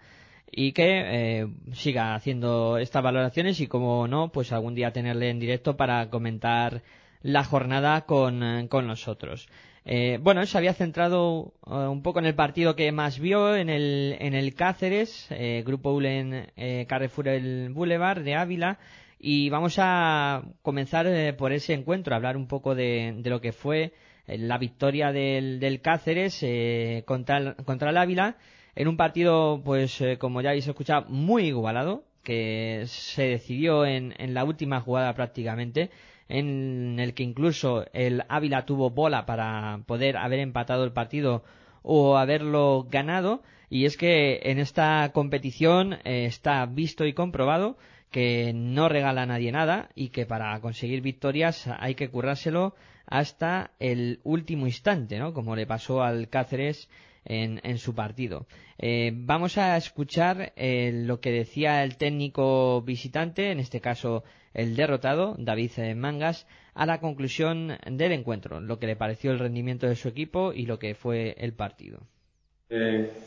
y 0.51 0.71
que 0.71 1.41
eh, 1.41 1.47
siga 1.73 2.15
haciendo 2.15 2.77
estas 2.77 3.03
valoraciones 3.03 3.59
y 3.59 3.67
como 3.67 4.07
no, 4.07 4.31
pues 4.31 4.51
algún 4.51 4.75
día 4.75 4.93
tenerle 4.93 5.29
en 5.29 5.39
directo 5.39 5.75
para 5.75 6.09
comentar 6.09 6.81
la 7.21 7.43
jornada 7.43 8.05
con, 8.05 8.43
eh, 8.43 8.67
con 8.69 8.87
nosotros. 8.87 9.47
Eh, 9.87 10.17
bueno, 10.19 10.43
se 10.47 10.57
había 10.57 10.73
centrado 10.73 11.53
uh, 11.67 11.75
un 11.75 12.01
poco 12.01 12.17
en 12.17 12.25
el 12.25 12.33
partido 12.33 12.75
que 12.75 12.91
más 12.91 13.19
vio, 13.19 13.55
en 13.55 13.69
el, 13.69 14.15
en 14.19 14.33
el 14.33 14.55
Cáceres, 14.55 15.27
eh, 15.29 15.61
Grupo 15.63 15.91
Ulen 15.91 16.47
eh, 16.55 16.85
Carrefour 16.89 17.27
el 17.27 17.69
Boulevard 17.69 18.23
de 18.23 18.33
Ávila, 18.33 18.79
y 19.19 19.49
vamos 19.49 19.75
a 19.77 20.43
comenzar 20.63 21.35
por 21.37 21.53
ese 21.53 21.73
encuentro, 21.73 22.15
hablar 22.15 22.35
un 22.35 22.47
poco 22.47 22.73
de, 22.73 23.13
de 23.17 23.29
lo 23.29 23.41
que 23.41 23.51
fue 23.51 23.93
la 24.27 24.57
victoria 24.57 25.11
del, 25.11 25.59
del 25.59 25.81
Cáceres 25.81 26.39
eh, 26.41 27.03
contra, 27.05 27.37
el, 27.37 27.55
contra 27.55 27.89
el 27.91 27.97
Ávila 27.97 28.37
en 28.75 28.87
un 28.89 28.97
partido, 28.97 29.61
pues 29.63 30.01
eh, 30.01 30.17
como 30.17 30.41
ya 30.41 30.49
habéis 30.49 30.67
escuchado, 30.67 31.05
muy 31.07 31.47
igualado, 31.47 32.03
que 32.23 32.83
se 32.87 33.23
decidió 33.23 33.85
en, 33.85 34.13
en 34.17 34.33
la 34.33 34.43
última 34.43 34.81
jugada 34.81 35.13
prácticamente, 35.13 35.91
en 36.27 36.99
el 36.99 37.13
que 37.13 37.23
incluso 37.23 37.85
el 37.93 38.23
Ávila 38.27 38.65
tuvo 38.65 38.89
bola 38.89 39.25
para 39.25 39.79
poder 39.85 40.17
haber 40.17 40.39
empatado 40.39 40.83
el 40.83 40.91
partido 40.91 41.43
o 41.83 42.17
haberlo 42.17 42.87
ganado. 42.89 43.43
Y 43.69 43.85
es 43.85 43.95
que 43.95 44.41
en 44.43 44.59
esta 44.59 45.09
competición 45.13 45.93
eh, 46.03 46.25
está 46.25 46.65
visto 46.65 47.05
y 47.05 47.13
comprobado 47.13 47.77
que 48.11 48.53
no 48.53 48.89
regala 48.89 49.23
a 49.23 49.25
nadie 49.25 49.51
nada 49.51 49.89
y 49.95 50.09
que 50.09 50.25
para 50.25 50.59
conseguir 50.61 51.01
victorias 51.01 51.67
hay 51.79 51.95
que 51.95 52.09
currárselo 52.09 52.75
hasta 53.07 53.71
el 53.79 54.19
último 54.23 54.65
instante, 54.67 55.19
¿no? 55.19 55.33
Como 55.33 55.55
le 55.55 55.67
pasó 55.67 56.03
al 56.03 56.29
Cáceres 56.29 56.89
en, 57.25 57.59
en 57.63 57.77
su 57.77 57.93
partido. 57.93 58.45
Eh, 58.77 59.11
vamos 59.13 59.57
a 59.57 59.77
escuchar 59.77 60.53
eh, 60.55 60.91
lo 60.93 61.19
que 61.19 61.31
decía 61.31 61.83
el 61.83 61.97
técnico 61.97 62.81
visitante, 62.81 63.51
en 63.51 63.59
este 63.59 63.81
caso 63.81 64.23
el 64.53 64.75
derrotado, 64.75 65.35
David 65.37 65.71
eh, 65.77 65.95
Mangas, 65.95 66.47
a 66.73 66.85
la 66.85 66.99
conclusión 66.99 67.77
del 67.89 68.11
encuentro, 68.11 68.59
lo 68.59 68.79
que 68.79 68.87
le 68.87 68.95
pareció 68.95 69.31
el 69.31 69.39
rendimiento 69.39 69.87
de 69.87 69.95
su 69.95 70.07
equipo 70.09 70.53
y 70.53 70.65
lo 70.65 70.77
que 70.77 70.93
fue 70.93 71.35
el 71.39 71.53
partido. 71.53 71.99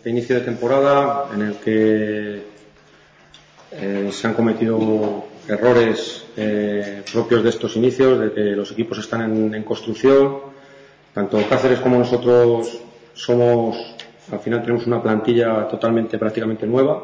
Inicio 0.05 0.37
de 0.37 0.45
temporada 0.45 1.31
en 1.35 1.43
el 1.43 1.57
que 1.57 2.43
se 4.11 4.27
han 4.27 4.35
cometido 4.35 5.27
errores 5.49 6.28
eh, 6.41 7.03
propios 7.13 7.43
de 7.43 7.49
estos 7.49 7.75
inicios, 7.75 8.21
de 8.21 8.33
que 8.33 8.41
los 8.55 8.71
equipos 8.71 8.99
están 8.99 9.55
en, 9.55 9.63
construcción. 9.65 10.39
Tanto 11.13 11.37
Cáceres 11.49 11.81
como 11.81 11.99
nosotros 11.99 12.79
somos, 13.13 13.77
al 14.31 14.39
final 14.39 14.63
tenemos 14.63 14.87
una 14.87 15.03
plantilla 15.03 15.67
totalmente, 15.67 16.17
prácticamente 16.17 16.65
nueva 16.65 17.03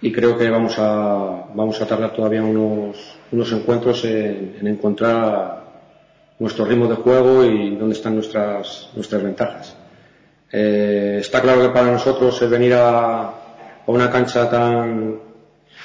y 0.00 0.10
creo 0.10 0.38
que 0.38 0.48
vamos 0.48 0.78
a, 0.78 1.48
vamos 1.54 1.78
a 1.82 1.86
tardar 1.86 2.14
todavía 2.14 2.42
unos, 2.42 2.96
unos 3.30 3.52
encuentros 3.52 4.02
en, 4.06 4.56
en 4.58 4.66
encontrar 4.66 5.64
nuestro 6.38 6.64
ritmo 6.64 6.86
de 6.86 6.94
juego 6.94 7.44
y 7.44 7.76
dónde 7.76 7.94
están 7.94 8.14
nuestras, 8.14 8.88
nuestras 8.94 9.22
ventajas. 9.22 9.76
Eh, 10.50 11.18
está 11.20 11.42
claro 11.42 11.60
que 11.60 11.68
para 11.68 11.92
nosotros 11.92 12.40
el 12.40 12.48
venir 12.48 12.72
a, 12.72 13.20
a 13.20 13.32
una 13.86 14.10
cancha 14.10 14.48
tan, 14.48 15.20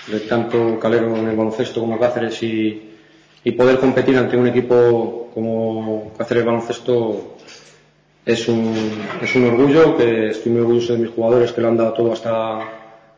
de 0.08 0.20
tanto 0.22 0.80
Calero 0.80 1.16
en 1.16 1.28
el 1.28 1.36
baloncesto 1.36 1.82
como 1.82 2.00
Cáceres 2.00 2.42
y, 2.44 2.92
y 3.44 3.52
poder 3.52 3.80
competir 3.80 4.18
ante 4.18 4.38
un 4.38 4.48
equipo 4.48 5.30
como 5.34 6.14
Cáceres 6.18 6.46
Baloncesto 6.46 7.36
es 8.26 8.48
un, 8.48 8.74
es 9.22 9.36
un 9.36 9.46
orgullo, 9.46 9.96
que 9.96 10.30
estoy 10.30 10.52
muy 10.52 10.62
orgulloso 10.62 10.94
de 10.94 11.00
mis 11.00 11.12
jugadores 11.12 11.52
que 11.52 11.62
lo 11.62 11.68
han 11.68 11.78
dado 11.78 11.94
todo 11.94 12.14
hasta, 12.14 12.60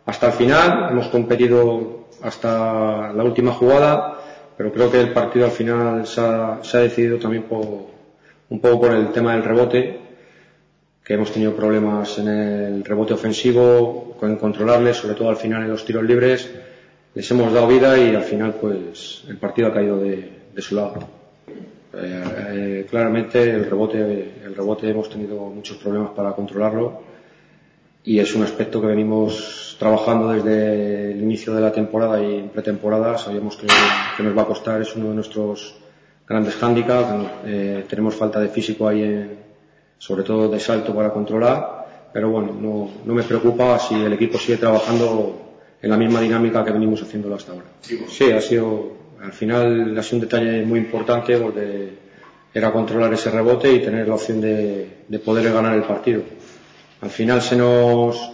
hasta 0.06 0.28
el 0.28 0.34
final. 0.34 0.90
Hemos 0.92 1.08
competido 1.08 2.08
hasta 2.22 3.14
la 3.14 3.24
última 3.24 3.54
jugada, 3.54 4.20
pero 4.58 4.74
creo 4.74 4.92
que 4.92 5.00
el 5.00 5.14
partido 5.14 5.46
al 5.46 5.52
final 5.52 6.06
se 6.06 6.20
ha, 6.20 6.60
se 6.62 6.78
ha 6.78 6.82
decidido 6.82 7.18
también 7.20 7.46
un 7.50 8.60
poco 8.60 8.82
por 8.82 8.94
el 8.94 9.12
tema 9.12 9.34
del 9.34 9.44
rebote, 9.44 10.00
que 11.06 11.14
hemos 11.14 11.32
tenido 11.32 11.56
problemas 11.56 12.18
en 12.18 12.28
el 12.28 12.84
rebote 12.84 13.14
ofensivo, 13.14 14.18
con 14.20 14.36
controlarle, 14.36 14.94
sobre 14.94 15.16
todo 15.16 15.30
al 15.30 15.38
final 15.38 15.64
en 15.64 15.70
los 15.70 15.86
tiros 15.86 16.04
libres 16.04 16.50
les 17.18 17.32
hemos 17.32 17.52
dado 17.52 17.66
vida 17.66 17.98
y 17.98 18.14
al 18.14 18.22
final 18.22 18.54
pues 18.62 19.24
el 19.28 19.38
partido 19.38 19.70
ha 19.70 19.74
caído 19.74 19.98
de, 19.98 20.30
de 20.54 20.62
su 20.62 20.76
lado. 20.76 21.00
Eh, 21.48 22.24
eh, 22.52 22.88
claramente 22.88 23.42
el 23.42 23.66
rebote, 23.66 24.36
el 24.46 24.54
rebote 24.56 24.88
hemos 24.92 25.10
tenido 25.10 25.36
muchos 25.46 25.78
problemas 25.78 26.12
para 26.12 26.34
controlarlo 26.34 27.02
y 28.04 28.20
es 28.20 28.36
un 28.36 28.44
aspecto 28.44 28.80
que 28.80 28.86
venimos 28.86 29.76
trabajando 29.80 30.30
desde 30.30 31.14
el 31.14 31.20
inicio 31.24 31.56
de 31.56 31.62
la 31.62 31.72
temporada 31.72 32.22
y 32.22 32.36
en 32.36 32.50
pretemporada. 32.50 33.18
Sabíamos 33.18 33.58
que, 33.58 33.66
que 34.16 34.22
nos 34.22 34.38
va 34.38 34.44
a 34.44 34.46
costar, 34.46 34.80
es 34.80 34.96
uno 34.96 35.10
de 35.10 35.16
nuestros 35.16 35.74
grandes 36.28 36.54
hándicaps. 36.58 37.32
Eh, 37.48 37.86
tenemos 37.90 38.14
falta 38.14 38.40
de 38.40 38.50
físico 38.50 38.88
ahí, 38.88 39.02
en, 39.02 39.40
sobre 39.98 40.22
todo 40.22 40.50
de 40.50 40.60
salto 40.60 40.94
para 40.94 41.12
controlar, 41.12 42.10
pero 42.14 42.30
bueno, 42.30 42.54
no, 42.54 42.92
no 43.04 43.14
me 43.16 43.24
preocupa 43.24 43.80
si 43.80 43.96
el 43.96 44.14
equipo 44.14 44.38
sigue 44.38 44.60
trabajando 44.60 45.47
en 45.82 45.90
la 45.90 45.98
misma 45.98 46.22
dinámica 46.22 46.64
que 46.64 46.72
venimos 46.72 47.02
haciéndolo 47.02 47.36
hasta 47.36 47.52
ahora. 47.54 47.66
Sí, 47.82 48.32
ha 48.32 48.42
sido, 48.42 48.94
al 49.22 49.32
final 49.34 49.98
ha 49.98 50.04
sido 50.04 50.18
un 50.18 50.22
detalle 50.22 50.64
muy 50.66 50.80
importante 50.80 51.38
porque 51.38 51.90
era 52.54 52.72
controlar 52.72 53.14
ese 53.14 53.30
rebote 53.30 53.72
y 53.72 53.80
tener 53.80 54.08
la 54.08 54.16
opción 54.16 54.42
de, 54.42 55.04
de 55.08 55.20
poder 55.20 55.52
ganar 55.54 55.76
el 55.76 55.84
partido. 55.84 56.22
Al 57.02 57.10
final 57.10 57.42
se 57.42 57.56
nos, 57.56 58.32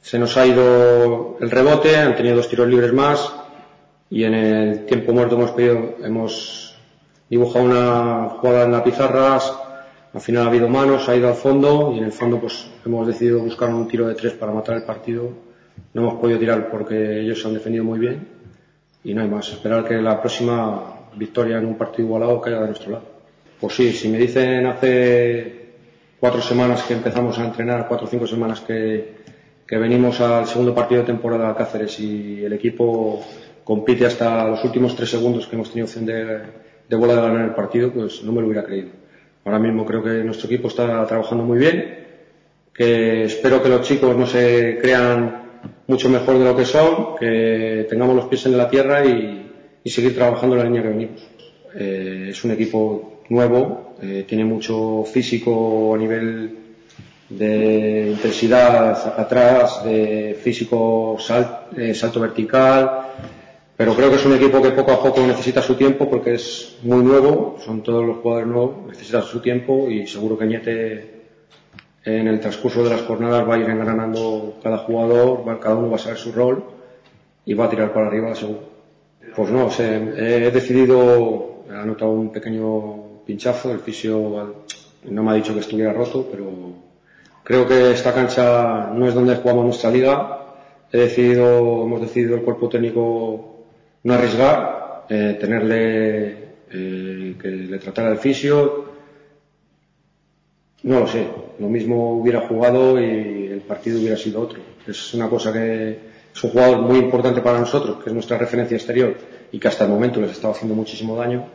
se 0.00 0.18
nos 0.18 0.36
ha 0.36 0.46
ido 0.46 1.36
el 1.40 1.50
rebote, 1.50 1.96
han 1.96 2.16
tenido 2.16 2.36
dos 2.36 2.48
tiros 2.48 2.66
libres 2.68 2.92
más 2.92 3.32
y 4.10 4.24
en 4.24 4.34
el 4.34 4.86
tiempo 4.86 5.12
muerto 5.12 5.36
hemos 5.36 5.52
pedido, 5.52 5.94
hemos 6.02 6.76
dibujado 7.28 7.64
una 7.64 8.28
jugada 8.40 8.64
en 8.64 8.72
la 8.72 8.82
pizarra, 8.82 9.38
al 10.12 10.20
final 10.20 10.42
ha 10.42 10.46
habido 10.48 10.68
manos, 10.68 11.08
ha 11.08 11.14
ido 11.14 11.28
al 11.28 11.34
fondo 11.34 11.92
y 11.94 11.98
en 11.98 12.04
el 12.04 12.12
fondo 12.12 12.40
pues 12.40 12.66
hemos 12.84 13.06
decidido 13.06 13.38
buscar 13.38 13.68
un 13.68 13.86
tiro 13.86 14.08
de 14.08 14.16
tres 14.16 14.32
para 14.32 14.50
matar 14.52 14.76
el 14.76 14.82
partido. 14.82 15.30
No 15.92 16.02
hemos 16.02 16.14
podido 16.20 16.38
tirar 16.38 16.70
porque 16.70 17.20
ellos 17.20 17.40
se 17.40 17.48
han 17.48 17.54
defendido 17.54 17.84
muy 17.84 17.98
bien 17.98 18.26
y 19.04 19.14
no 19.14 19.22
hay 19.22 19.28
más. 19.28 19.48
Esperar 19.52 19.86
que 19.86 19.94
la 19.96 20.20
próxima 20.20 21.00
victoria 21.16 21.58
en 21.58 21.66
un 21.66 21.76
partido 21.76 22.06
igualado 22.06 22.40
caiga 22.40 22.60
de 22.60 22.66
nuestro 22.66 22.92
lado. 22.92 23.04
Pues 23.60 23.74
sí, 23.74 23.92
si 23.92 24.08
me 24.08 24.18
dicen 24.18 24.66
hace 24.66 25.60
cuatro 26.18 26.40
semanas 26.40 26.82
que 26.82 26.94
empezamos 26.94 27.38
a 27.38 27.44
entrenar, 27.44 27.86
cuatro 27.88 28.06
o 28.06 28.10
cinco 28.10 28.26
semanas 28.26 28.60
que, 28.60 29.16
que 29.66 29.78
venimos 29.78 30.20
al 30.20 30.46
segundo 30.46 30.74
partido 30.74 31.02
de 31.02 31.06
temporada 31.06 31.50
a 31.50 31.56
Cáceres 31.56 31.98
y 32.00 32.44
el 32.44 32.52
equipo 32.52 33.24
compite 33.64 34.06
hasta 34.06 34.48
los 34.48 34.64
últimos 34.64 34.96
tres 34.96 35.10
segundos 35.10 35.46
que 35.46 35.56
hemos 35.56 35.68
tenido 35.68 35.86
opción 35.86 36.06
de, 36.06 36.40
de 36.88 36.96
bola 36.96 37.14
de 37.14 37.22
ganar 37.22 37.44
el 37.44 37.54
partido, 37.54 37.92
pues 37.92 38.22
no 38.22 38.32
me 38.32 38.40
lo 38.40 38.48
hubiera 38.48 38.64
creído. 38.64 38.88
Ahora 39.44 39.58
mismo 39.58 39.86
creo 39.86 40.02
que 40.02 40.24
nuestro 40.24 40.46
equipo 40.46 40.68
está 40.68 41.06
trabajando 41.06 41.44
muy 41.44 41.58
bien, 41.58 41.98
que 42.74 43.24
espero 43.24 43.62
que 43.62 43.68
los 43.68 43.86
chicos 43.86 44.16
no 44.16 44.26
se 44.26 44.78
crean 44.80 45.39
mucho 45.90 46.08
mejor 46.08 46.38
de 46.38 46.44
lo 46.44 46.56
que 46.56 46.64
son, 46.64 47.16
que 47.18 47.86
tengamos 47.90 48.14
los 48.14 48.26
pies 48.26 48.46
en 48.46 48.56
la 48.56 48.70
tierra 48.70 49.04
y, 49.04 49.50
y 49.82 49.90
seguir 49.90 50.14
trabajando 50.14 50.54
en 50.54 50.58
la 50.60 50.64
línea 50.68 50.82
que 50.82 50.88
venimos. 50.88 51.20
Eh, 51.74 52.28
es 52.30 52.44
un 52.44 52.52
equipo 52.52 53.22
nuevo, 53.28 53.94
eh, 54.00 54.24
tiene 54.26 54.44
mucho 54.44 55.04
físico 55.04 55.94
a 55.94 55.98
nivel 55.98 56.56
de 57.28 58.10
intensidad 58.10 59.20
atrás, 59.20 59.84
de 59.84 60.38
físico 60.40 61.16
eh, 61.76 61.94
salto 61.94 62.20
vertical, 62.20 62.90
pero 63.76 63.94
creo 63.94 64.10
que 64.10 64.16
es 64.16 64.26
un 64.26 64.34
equipo 64.34 64.60
que 64.60 64.70
poco 64.70 64.92
a 64.92 65.02
poco 65.02 65.26
necesita 65.26 65.62
su 65.62 65.74
tiempo 65.74 66.08
porque 66.08 66.34
es 66.34 66.76
muy 66.82 67.02
nuevo, 67.02 67.56
son 67.64 67.82
todos 67.82 68.04
los 68.04 68.18
jugadores 68.18 68.48
nuevos, 68.48 68.86
necesitan 68.88 69.22
su 69.22 69.40
tiempo 69.40 69.88
y 69.88 70.06
seguro 70.06 70.36
que 70.36 70.46
Ñete 70.46 71.19
en 72.04 72.28
el 72.28 72.40
transcurso 72.40 72.82
de 72.82 72.90
las 72.90 73.02
jornadas 73.02 73.48
va 73.48 73.54
a 73.54 73.58
ir 73.58 73.68
engranando 73.68 74.58
cada 74.62 74.78
jugador, 74.78 75.46
va, 75.46 75.60
cada 75.60 75.76
uno 75.76 75.90
va 75.90 75.96
a 75.96 75.98
saber 75.98 76.18
su 76.18 76.32
rol 76.32 76.64
y 77.44 77.54
va 77.54 77.66
a 77.66 77.70
tirar 77.70 77.92
para 77.92 78.06
arriba 78.06 78.34
seguro. 78.34 78.70
Pues 79.34 79.50
no, 79.50 79.70
sé, 79.70 79.96
he 80.16 80.50
decidido, 80.50 81.64
he 81.68 81.74
anotado 81.74 82.10
un 82.12 82.32
pequeño 82.32 83.22
pinchazo, 83.26 83.70
el 83.70 83.80
fisio 83.80 84.54
no 85.04 85.22
me 85.22 85.30
ha 85.30 85.34
dicho 85.34 85.54
que 85.54 85.60
estuviera 85.60 85.92
roto, 85.92 86.26
pero 86.30 86.50
creo 87.44 87.66
que 87.66 87.92
esta 87.92 88.12
cancha 88.12 88.90
no 88.94 89.06
es 89.06 89.14
donde 89.14 89.36
jugamos 89.36 89.64
nuestra 89.64 89.90
liga. 89.90 90.38
He 90.92 90.98
decidido, 90.98 91.84
hemos 91.84 92.00
decidido 92.00 92.34
el 92.34 92.42
cuerpo 92.42 92.68
técnico 92.68 93.64
no 94.02 94.14
arriesgar, 94.14 95.04
eh, 95.08 95.36
tenerle, 95.38 96.28
eh, 96.70 97.36
que 97.40 97.48
le 97.48 97.78
tratara 97.78 98.10
el 98.10 98.18
fisio. 98.18 98.89
No 100.90 100.98
lo 100.98 101.06
sé, 101.06 101.24
lo 101.60 101.68
mismo 101.68 102.14
hubiera 102.14 102.48
jugado 102.48 103.00
y 103.00 103.46
el 103.46 103.60
partido 103.60 104.00
hubiera 104.00 104.16
sido 104.16 104.40
otro. 104.40 104.58
Es 104.88 105.14
una 105.14 105.28
cosa 105.28 105.52
que 105.52 105.96
es 106.34 106.42
un 106.44 106.50
jugador 106.50 106.82
muy 106.82 106.98
importante 106.98 107.40
para 107.42 107.60
nosotros, 107.60 108.02
que 108.02 108.10
es 108.10 108.12
nuestra 108.12 108.36
referencia 108.36 108.76
exterior 108.76 109.16
y 109.52 109.60
que 109.60 109.68
hasta 109.68 109.84
el 109.84 109.90
momento 109.90 110.20
les 110.20 110.32
estaba 110.32 110.52
haciendo 110.52 110.74
muchísimo 110.74 111.14
daño 111.14 111.46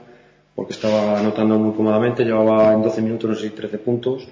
porque 0.55 0.71
estaba 0.71 1.19
anotando 1.19 1.59
muy 1.59 1.75
cómodamente, 1.75 2.23
llevaba 2.23 2.71
en 2.71 2.81
12 2.81 3.01
minutos, 3.01 3.29
no 3.29 3.35
sé, 3.35 3.49
13 3.49 3.77
puntos. 3.79 4.25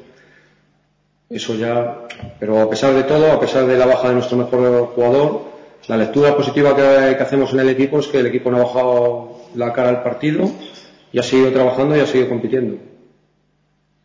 Eso 1.29 1.55
ya, 1.55 2.07
pero 2.39 2.61
a 2.61 2.69
pesar 2.69 2.93
de 2.93 3.03
todo, 3.03 3.29
a 3.29 3.41
pesar 3.41 3.67
de 3.67 3.77
la 3.77 3.85
baja 3.85 4.07
de 4.07 4.13
nuestro 4.13 4.37
mejor 4.37 4.85
jugador, 4.95 5.41
la 5.89 5.97
lectura 5.97 6.33
positiva 6.33 6.77
que, 6.77 7.17
que 7.17 7.23
hacemos 7.23 7.51
en 7.51 7.59
el 7.59 7.67
equipo 7.67 7.99
es 7.99 8.07
que 8.07 8.19
el 8.19 8.27
equipo 8.27 8.49
no 8.49 8.55
ha 8.55 8.63
bajado 8.63 9.37
la 9.53 9.73
cara 9.73 9.89
al 9.89 10.01
partido 10.01 10.49
y 11.11 11.19
ha 11.19 11.23
seguido 11.23 11.51
trabajando 11.51 11.97
y 11.97 11.99
ha 11.99 12.05
seguido 12.05 12.29
compitiendo. 12.29 12.92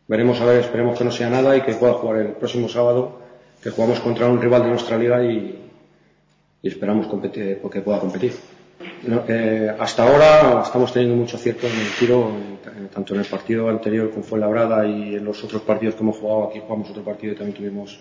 Veremos 0.09 0.41
a 0.41 0.45
ver, 0.45 0.61
esperemos 0.61 0.97
que 0.97 1.05
no 1.05 1.11
sea 1.11 1.29
nada 1.29 1.55
y 1.55 1.61
que 1.61 1.75
pueda 1.75 1.93
jugar 1.93 2.17
el 2.17 2.27
próximo 2.29 2.67
sábado, 2.67 3.19
que 3.61 3.69
jugamos 3.69 3.99
contra 3.99 4.25
un 4.25 4.41
rival 4.41 4.63
de 4.63 4.69
nuestra 4.69 4.97
liga 4.97 5.23
y, 5.23 5.69
y 6.63 6.67
esperamos 6.67 7.05
competir, 7.05 7.61
que 7.71 7.81
pueda 7.81 7.99
competir. 7.99 8.33
No, 9.03 9.23
eh, 9.27 9.71
hasta 9.77 10.09
ahora 10.09 10.63
estamos 10.63 10.91
teniendo 10.91 11.15
mucho 11.15 11.37
acierto 11.37 11.67
en 11.67 11.73
el 11.73 11.91
tiro, 11.99 12.31
en, 12.75 12.87
tanto 12.87 13.13
en 13.13 13.19
el 13.19 13.27
partido 13.27 13.69
anterior 13.69 14.09
con 14.09 14.23
Fuenlabrada 14.23 14.87
y 14.87 15.13
en 15.13 15.23
los 15.23 15.43
otros 15.43 15.61
partidos 15.61 15.93
que 15.93 16.01
hemos 16.01 16.17
jugado. 16.17 16.49
Aquí 16.49 16.59
jugamos 16.59 16.89
otro 16.89 17.03
partido 17.03 17.33
y 17.33 17.35
también 17.35 17.55
tuvimos. 17.55 17.99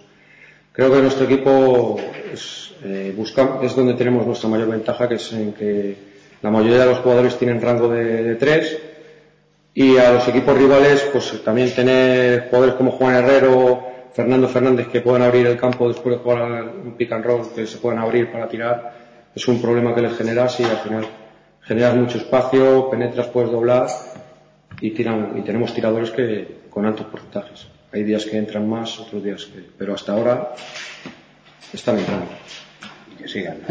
Creo 0.72 0.90
que 0.90 1.02
nuestro 1.02 1.26
equipo 1.26 2.00
es, 2.32 2.72
eh, 2.84 3.12
busca, 3.14 3.58
es 3.62 3.76
donde 3.76 3.92
tenemos 3.92 4.26
nuestra 4.26 4.48
mayor 4.48 4.70
ventaja, 4.70 5.06
que 5.10 5.16
es 5.16 5.30
en 5.34 5.52
que 5.52 5.94
la 6.40 6.50
mayoría 6.50 6.78
de 6.78 6.86
los 6.86 7.00
jugadores 7.00 7.36
tienen 7.36 7.60
rango 7.60 7.88
de, 7.88 8.22
de 8.22 8.34
tres 8.36 8.78
y 9.74 9.96
a 9.96 10.12
los 10.12 10.26
equipos 10.28 10.56
rivales, 10.56 11.08
pues 11.12 11.42
también 11.44 11.74
tener 11.74 12.48
jugadores 12.48 12.74
como 12.74 12.92
Juan 12.92 13.16
Herrero, 13.16 13.86
Fernando 14.12 14.48
Fernández 14.48 14.88
que 14.88 15.00
puedan 15.00 15.22
abrir 15.22 15.46
el 15.46 15.56
campo 15.56 15.88
después 15.88 16.16
de 16.16 16.22
jugar 16.22 16.72
un 16.84 16.96
pick 16.96 17.12
and 17.12 17.24
roll, 17.24 17.48
que 17.54 17.66
se 17.66 17.78
puedan 17.78 18.00
abrir 18.00 18.32
para 18.32 18.48
tirar 18.48 19.08
es 19.38 19.46
un 19.46 19.60
problema 19.60 19.94
que 19.94 20.02
les 20.02 20.16
genera 20.16 20.48
si 20.48 20.64
al 20.64 20.78
final 20.78 21.06
generas 21.62 21.94
mucho 21.94 22.18
espacio, 22.18 22.90
penetras, 22.90 23.28
puedes 23.28 23.50
doblar 23.50 23.86
y 24.80 24.90
tiran 24.90 25.34
y 25.38 25.42
tenemos 25.42 25.72
tiradores 25.72 26.10
que 26.10 26.62
con 26.70 26.86
altos 26.86 27.06
porcentajes. 27.06 27.68
Hay 27.92 28.02
días 28.02 28.26
que 28.26 28.36
entran 28.36 28.68
más, 28.68 28.98
otros 28.98 29.22
días 29.22 29.44
que, 29.44 29.64
pero 29.78 29.94
hasta 29.94 30.12
ahora 30.12 30.54
están 31.72 31.98
entrando. 31.98 32.30
Y 33.12 33.22
que 33.22 33.28
sigan. 33.28 33.58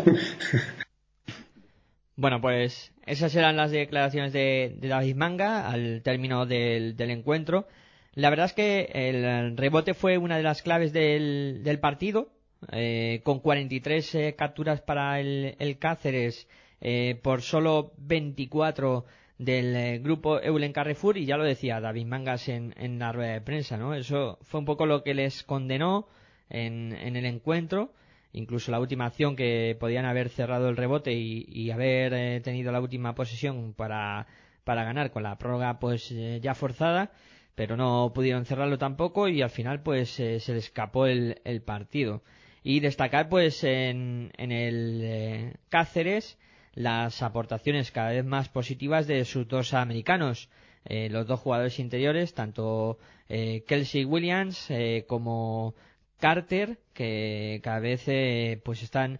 Bueno, 2.20 2.42
pues 2.42 2.92
esas 3.08 3.36
eran 3.36 3.58
las 3.58 3.72
declaraciones 3.72 4.34
de, 4.34 4.76
de 4.78 4.88
David 4.88 5.16
Manga 5.16 5.70
al 5.70 6.02
término 6.04 6.46
del, 6.46 6.96
encuentro. 7.00 7.68
La 8.14 8.30
verdad 8.30 8.48
es 8.48 8.54
que 8.54 8.90
el 8.94 9.58
rebote 9.58 9.94
fue 9.94 10.18
una 10.18 10.38
de 10.38 10.44
las 10.44 10.62
claves 10.62 10.92
del, 10.94 11.62
del 11.64 11.80
partido 11.80 12.30
eh, 12.72 13.22
con 13.24 13.40
43 13.40 14.16
eh, 14.16 14.36
capturas 14.38 14.82
para 14.82 15.20
el, 15.20 15.56
el 15.60 15.78
Cáceres 15.78 16.48
eh, 16.82 17.20
por 17.22 17.42
solo 17.42 17.94
24 17.98 19.06
del 19.38 19.76
eh, 19.76 20.00
grupo 20.00 20.40
Eulen 20.42 20.74
Carrefour 20.74 21.18
y 21.18 21.26
ya 21.26 21.38
lo 21.38 21.44
decía 21.44 21.80
David 21.80 22.06
Mangas 22.06 22.50
en, 22.50 22.74
en, 22.78 23.00
la 23.00 23.12
rueda 23.12 23.34
de 23.34 23.42
prensa, 23.42 23.78
¿no? 23.78 23.94
Eso 23.94 24.40
fue 24.42 24.60
un 24.60 24.66
poco 24.66 24.86
lo 24.86 25.04
que 25.04 25.14
les 25.14 25.44
condenó 25.44 26.08
en, 26.50 26.94
en 26.94 27.16
el 27.16 27.26
encuentro, 27.26 27.92
incluso 28.34 28.72
la 28.72 28.80
última 28.80 29.06
acción 29.06 29.36
que 29.36 29.76
podían 29.80 30.06
haber 30.06 30.30
cerrado 30.30 30.70
el 30.70 30.78
rebote 30.78 31.14
y, 31.14 31.72
haber 31.72 32.14
eh, 32.14 32.42
tenido 32.42 32.72
la 32.72 32.82
última 32.82 33.16
posesión 33.16 33.74
para, 33.74 34.28
para 34.64 34.84
ganar 34.84 35.12
con 35.12 35.24
la 35.24 35.38
prórroga 35.38 35.80
pues 35.80 36.12
eh, 36.12 36.40
ya 36.42 36.54
forzada, 36.56 37.12
pero 37.56 37.78
no 37.78 38.12
pudieron 38.14 38.46
cerrarlo 38.46 38.78
tampoco 38.78 39.28
y 39.28 39.42
al 39.42 39.50
final 39.50 39.82
pues 39.82 40.12
se 40.12 40.34
les 40.34 40.50
escapó 40.50 41.08
el, 41.08 41.42
el 41.44 41.62
partido. 41.62 42.24
Y 42.64 42.82
destacar 42.82 43.30
pues 43.30 43.64
en, 43.64 44.32
en 44.38 44.52
el 44.52 45.02
eh, 45.04 45.54
Cáceres 45.70 46.38
las 46.78 47.24
aportaciones 47.24 47.92
cada 47.92 48.12
vez 48.12 48.24
más 48.24 48.50
positivas 48.50 49.08
de 49.08 49.26
sus 49.26 49.48
dos 49.48 49.74
americanos, 49.74 50.48
eh, 50.86 51.10
los 51.10 51.26
dos 51.26 51.40
jugadores 51.40 51.80
interiores, 51.80 52.36
tanto 52.36 53.00
eh, 53.30 53.64
Kelsey 53.68 54.06
Williams 54.06 54.70
eh, 54.70 55.04
como 55.08 55.74
Carter, 56.20 56.80
que 56.94 57.60
cada 57.64 57.80
vez 57.80 58.04
eh, 58.08 58.62
pues 58.64 58.84
están 58.84 59.20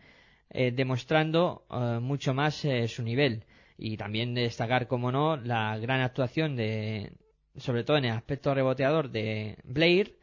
eh, 0.50 0.72
demostrando 0.72 1.66
mucho 2.02 2.34
más 2.34 2.66
su 2.88 3.04
nivel. 3.04 3.46
Y 3.78 3.98
también 3.98 4.34
destacar, 4.34 4.88
como 4.88 5.12
no, 5.12 5.38
la 5.38 5.78
gran 5.78 6.02
actuación 6.02 6.56
de, 6.56 7.12
sobre 7.58 7.84
todo 7.84 7.98
en 7.98 8.06
el 8.06 8.12
aspecto 8.12 8.54
reboteador 8.54 9.12
de 9.12 9.58
Blair, 9.64 10.18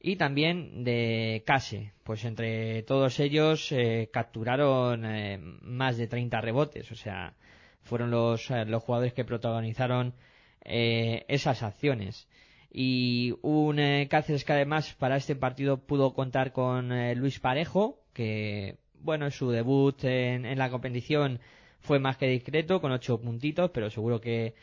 y 0.00 0.16
también 0.16 0.84
de 0.84 1.42
Case. 1.46 1.92
Pues 2.04 2.24
entre 2.24 2.82
todos 2.84 3.18
ellos 3.20 3.72
eh, 3.72 4.08
capturaron 4.12 5.04
eh, 5.04 5.38
más 5.38 5.96
de 5.96 6.06
30 6.06 6.40
rebotes, 6.40 6.90
o 6.90 6.94
sea, 6.94 7.34
fueron 7.82 8.10
los, 8.10 8.50
eh, 8.50 8.64
los 8.64 8.82
jugadores 8.82 9.12
que 9.12 9.24
protagonizaron 9.24 10.14
eh, 10.64 11.24
esas 11.28 11.62
acciones. 11.62 12.28
Y 12.70 13.34
un 13.42 13.78
eh, 13.78 14.08
Cáceres 14.10 14.44
que 14.44 14.52
además 14.52 14.94
para 14.98 15.16
este 15.16 15.36
partido 15.36 15.78
pudo 15.78 16.14
contar 16.14 16.52
con 16.52 16.92
eh, 16.92 17.14
Luis 17.14 17.40
Parejo, 17.40 18.02
que 18.12 18.76
bueno, 19.00 19.30
su 19.30 19.50
debut 19.50 20.04
en, 20.04 20.58
la 20.58 20.70
competición 20.70 21.40
fue 21.80 21.98
más 21.98 22.16
que 22.16 22.28
discreto, 22.28 22.80
con 22.80 22.92
ocho 22.92 23.20
puntitos, 23.20 23.70
pero 23.70 23.90
seguro 23.90 24.20
que 24.20 24.54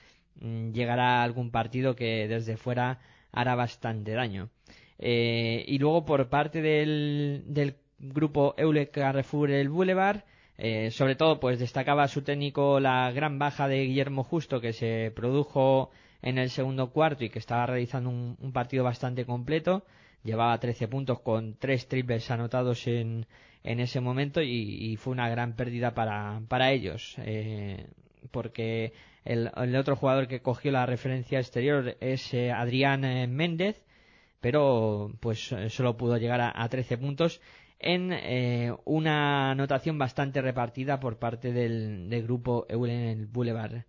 mm, 0.42 0.72
llegará 0.72 1.24
algún 1.24 1.52
partido 1.52 1.96
que 1.96 2.28
desde 2.28 2.58
fuera 2.58 3.00
hará 3.32 3.56
bastante 3.56 4.12
daño. 4.12 4.50
Eh, 5.00 5.64
y 5.68 5.78
luego 5.78 6.06
por 6.06 6.30
parte 6.30 6.62
del, 6.62 7.44
del 7.48 7.76
grupo 8.00 8.54
Eule 8.58 8.90
Carrefour 8.90 9.52
el 9.52 9.70
Boulevard, 9.70 10.24
eh, 10.58 10.90
sobre 10.92 11.16
todo 11.16 11.40
pues 11.40 11.60
destacaba 11.60 12.08
su 12.08 12.22
técnico 12.22 12.80
la 12.80 13.12
gran 13.12 13.40
baja 13.40 13.68
de 13.68 13.84
Guillermo 13.86 14.24
Justo 14.24 14.62
que 14.62 14.72
se 14.72 15.12
produjo 15.14 15.92
en 16.26 16.38
el 16.38 16.50
segundo 16.50 16.92
cuarto 16.92 17.24
y 17.24 17.30
que 17.30 17.40
estaba 17.40 17.66
realizando 17.66 18.10
un, 18.10 18.36
un 18.42 18.52
partido 18.52 18.84
bastante 18.84 19.26
completo. 19.26 19.86
Llevaba 20.24 20.60
13 20.60 20.88
puntos 20.90 21.22
con 21.22 21.56
tres 21.58 21.88
triples 21.88 22.30
anotados 22.32 22.88
en, 22.88 23.26
en 23.64 23.80
ese 23.80 24.02
momento 24.02 24.42
y, 24.42 24.98
fue 24.98 25.14
una 25.14 25.30
gran 25.30 25.56
pérdida 25.56 25.94
para, 25.94 26.42
para 26.50 26.72
ellos. 26.72 27.16
Eh, 27.20 27.88
porque 28.32 28.92
el, 29.24 29.52
el, 29.56 29.76
otro 29.76 29.96
jugador 29.96 30.28
que 30.28 30.42
cogió 30.42 30.72
la 30.72 30.86
referencia 30.86 31.40
exterior 31.40 31.96
es 32.02 32.34
eh, 32.34 32.52
Adrián 32.52 33.06
eh, 33.06 33.28
Méndez, 33.28 33.86
pero 34.42 35.12
pues 35.20 35.54
solo 35.70 35.96
pudo 35.96 36.18
llegar 36.18 36.42
a, 36.42 36.52
a 36.56 36.68
13 36.68 36.98
puntos 36.98 37.40
en 37.80 38.12
eh, 38.14 38.74
una 38.86 39.52
anotación 39.52 39.98
bastante 40.00 40.42
repartida 40.42 41.00
por 41.00 41.20
parte 41.20 41.52
del, 41.54 42.10
del 42.10 42.24
grupo 42.24 42.66
Eulen 42.68 43.32
Boulevard 43.32 43.84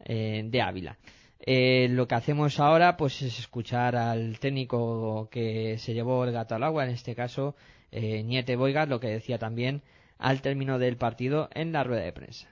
eh, 0.00 0.42
de 0.44 0.62
Ávila. 0.62 0.98
Eh, 1.46 1.88
lo 1.90 2.08
que 2.08 2.14
hacemos 2.14 2.58
ahora 2.58 2.96
pues 2.96 3.20
es 3.20 3.38
escuchar 3.38 3.96
al 3.96 4.38
técnico 4.38 5.28
que 5.30 5.76
se 5.78 5.92
llevó 5.92 6.24
el 6.24 6.32
gato 6.32 6.54
al 6.54 6.62
agua, 6.62 6.84
en 6.84 6.90
este 6.90 7.14
caso 7.14 7.54
eh, 7.92 8.22
Niete 8.22 8.56
Boigas, 8.56 8.88
lo 8.88 8.98
que 8.98 9.08
decía 9.08 9.38
también 9.38 9.82
al 10.18 10.40
término 10.40 10.78
del 10.78 10.96
partido 10.96 11.50
en 11.52 11.72
la 11.72 11.84
rueda 11.84 12.02
de 12.02 12.12
prensa. 12.12 12.48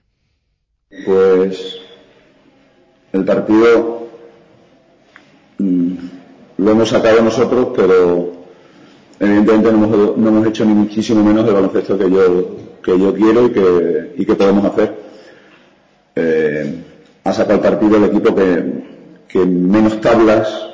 Pues 1.06 1.78
el 3.14 3.24
partido 3.24 4.08
mmm, 5.56 5.94
lo 6.58 6.70
hemos 6.70 6.90
sacado 6.90 7.22
nosotros, 7.22 7.68
pero 7.74 8.32
evidentemente 9.18 9.72
no 9.72 9.84
hemos, 9.84 10.18
no 10.18 10.28
hemos, 10.28 10.46
hecho 10.48 10.66
ni 10.66 10.74
muchísimo 10.74 11.24
menos 11.24 11.48
el 11.48 11.54
baloncesto 11.54 11.96
que 11.96 12.10
yo, 12.10 12.56
que 12.82 12.98
yo 12.98 13.14
quiero 13.14 13.46
y 13.46 13.52
que, 13.52 14.14
y 14.18 14.26
que 14.26 14.34
podemos 14.34 14.66
hacer. 14.66 15.01
Ha 17.32 17.34
sacado 17.34 17.62
partido 17.62 17.96
el 17.96 18.04
equipo 18.04 18.34
que, 18.34 19.38
menos 19.46 19.98
tablas 20.02 20.68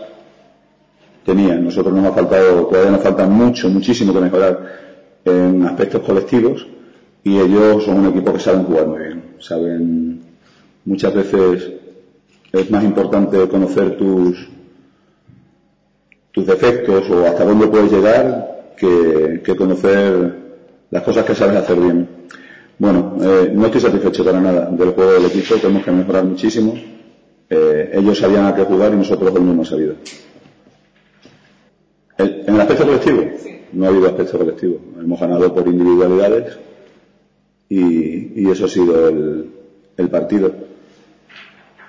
tenía. 1.25 1.55
Nosotros 1.55 1.95
nos 1.95 2.07
ha 2.07 2.13
faltado, 2.13 2.67
todavía 2.67 2.91
nos 2.91 3.01
falta 3.01 3.27
mucho, 3.29 3.69
muchísimo 3.69 4.13
que 4.13 4.19
mejorar 4.19 4.59
en 5.25 5.65
aspectos 5.65 6.03
colectivos 6.03 6.67
y 7.23 7.39
ellos 7.39 7.85
son 7.85 8.01
un 8.01 8.09
equipo 8.09 8.33
que 8.33 8.41
saben 8.41 8.65
jugar 8.65 8.89
muy 8.89 8.99
bien. 8.99 9.23
Saben, 9.39 10.21
muchas 10.85 11.15
veces 11.15 11.75
es 12.51 12.71
más 12.73 12.83
importante 12.83 13.49
conocer 13.49 13.97
tus, 13.97 14.49
tus 16.33 16.45
defectos 16.45 17.09
o 17.09 17.25
hasta 17.25 17.45
dónde 17.45 17.69
puedes 17.69 17.93
llegar 17.93 18.75
que 18.77 19.55
conocer 19.57 20.35
las 20.91 21.05
cosas 21.05 21.25
que 21.25 21.37
sabes 21.37 21.55
hacer 21.55 21.79
bien. 21.79 22.09
Bueno, 22.79 23.17
eh, 23.21 23.51
no 23.55 23.67
estoy 23.67 23.81
satisfecho 23.81 24.25
para 24.25 24.41
nada 24.41 24.67
del 24.71 24.91
juego 24.91 25.13
del 25.15 25.27
equipo, 25.27 25.57
tenemos 25.57 25.85
que 25.85 25.91
mejorar 25.91 26.25
muchísimo. 26.25 26.75
Eh, 27.51 27.91
ellos 27.95 28.19
sabían 28.19 28.47
a 28.47 28.55
qué 28.55 28.63
jugar 28.63 28.93
y 28.93 28.97
nosotros 28.97 29.33
no 29.35 29.51
hemos 29.53 29.69
sabido. 29.69 29.95
El, 32.19 32.45
en 32.47 32.55
el 32.55 32.61
aspecto 32.61 32.85
colectivo, 32.87 33.25
no 33.73 33.85
ha 33.85 33.89
habido 33.89 34.07
aspecto 34.07 34.39
colectivo. 34.39 34.79
Hemos 35.01 35.21
ganado 35.21 35.53
por 35.55 35.67
individualidades 35.67 36.59
y, 37.69 38.43
y 38.43 38.51
eso 38.51 38.67
ha 38.67 38.69
sido 38.69 39.09
el, 39.09 39.51
el 39.97 40.09
partido 40.09 40.53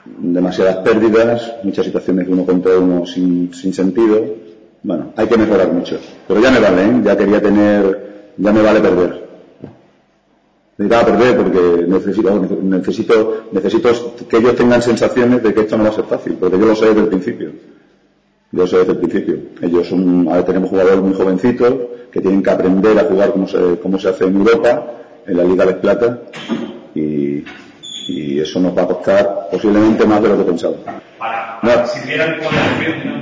demasiadas 0.06 0.78
pérdidas, 0.78 1.54
muchas 1.63 1.86
situaciones 1.86 2.25
de 2.25 2.34
uno 2.34 2.45
contra 2.45 2.78
uno 2.78 3.06
sin, 3.06 3.54
sin 3.54 3.73
sentido. 3.73 4.25
Bueno, 4.82 5.13
hay 5.15 5.28
que 5.28 5.38
mejorar 5.38 5.71
mucho. 5.71 5.99
Pero 6.28 6.39
ya 6.41 6.49
me 6.52 6.60
vale, 6.60 6.84
¿eh? 6.86 7.02
ya 7.04 7.15
quería 7.17 7.41
tener, 7.41 8.34
ya 8.38 8.52
me 8.52 8.62
vale 8.63 8.80
perder. 8.80 9.28
Necesitaba 10.79 11.17
perder 11.17 11.35
porque 11.35 11.87
necesito, 11.87 12.47
necesito, 12.61 13.43
necesito 13.51 13.89
que 14.29 14.37
ellos 14.37 14.55
tengan 14.55 14.81
sensaciones 14.81 15.43
de 15.43 15.53
que 15.53 15.59
esto 15.59 15.77
no 15.77 15.83
va 15.83 15.89
a 15.89 15.93
ser 15.93 16.05
fácil, 16.05 16.37
porque 16.39 16.57
yo 16.57 16.65
lo 16.67 16.73
sé 16.73 16.85
desde 16.85 17.01
el 17.01 17.07
principio. 17.09 17.51
Yo 18.53 18.61
lo 18.61 18.65
sé 18.65 18.77
desde 18.77 18.93
el 18.93 18.97
principio. 18.99 19.35
Ellos 19.61 19.87
son, 19.89 20.29
ahora 20.29 20.45
tenemos 20.45 20.69
jugadores 20.69 21.01
muy 21.01 21.13
jovencitos 21.13 21.73
que 22.09 22.21
tienen 22.21 22.41
que 22.41 22.49
aprender 22.49 22.97
a 22.97 23.03
jugar 23.03 23.33
como 23.33 23.45
se, 23.45 23.77
como 23.83 23.99
se 23.99 24.07
hace 24.07 24.23
en 24.23 24.37
Europa, 24.37 24.85
en 25.27 25.35
la 25.35 25.43
Liga 25.43 25.65
de 25.65 25.73
Plata, 25.73 26.21
y, 26.95 27.43
y 28.07 28.39
eso 28.39 28.61
nos 28.61 28.77
va 28.77 28.83
a 28.83 28.87
costar 28.87 29.49
posiblemente 29.51 30.05
más 30.05 30.23
de 30.23 30.29
lo 30.29 30.37
que 30.37 30.43
pensaba. 30.45 30.75
Para, 31.17 31.59
no. 31.61 31.87
si 31.87 32.07
vieran 32.07 32.37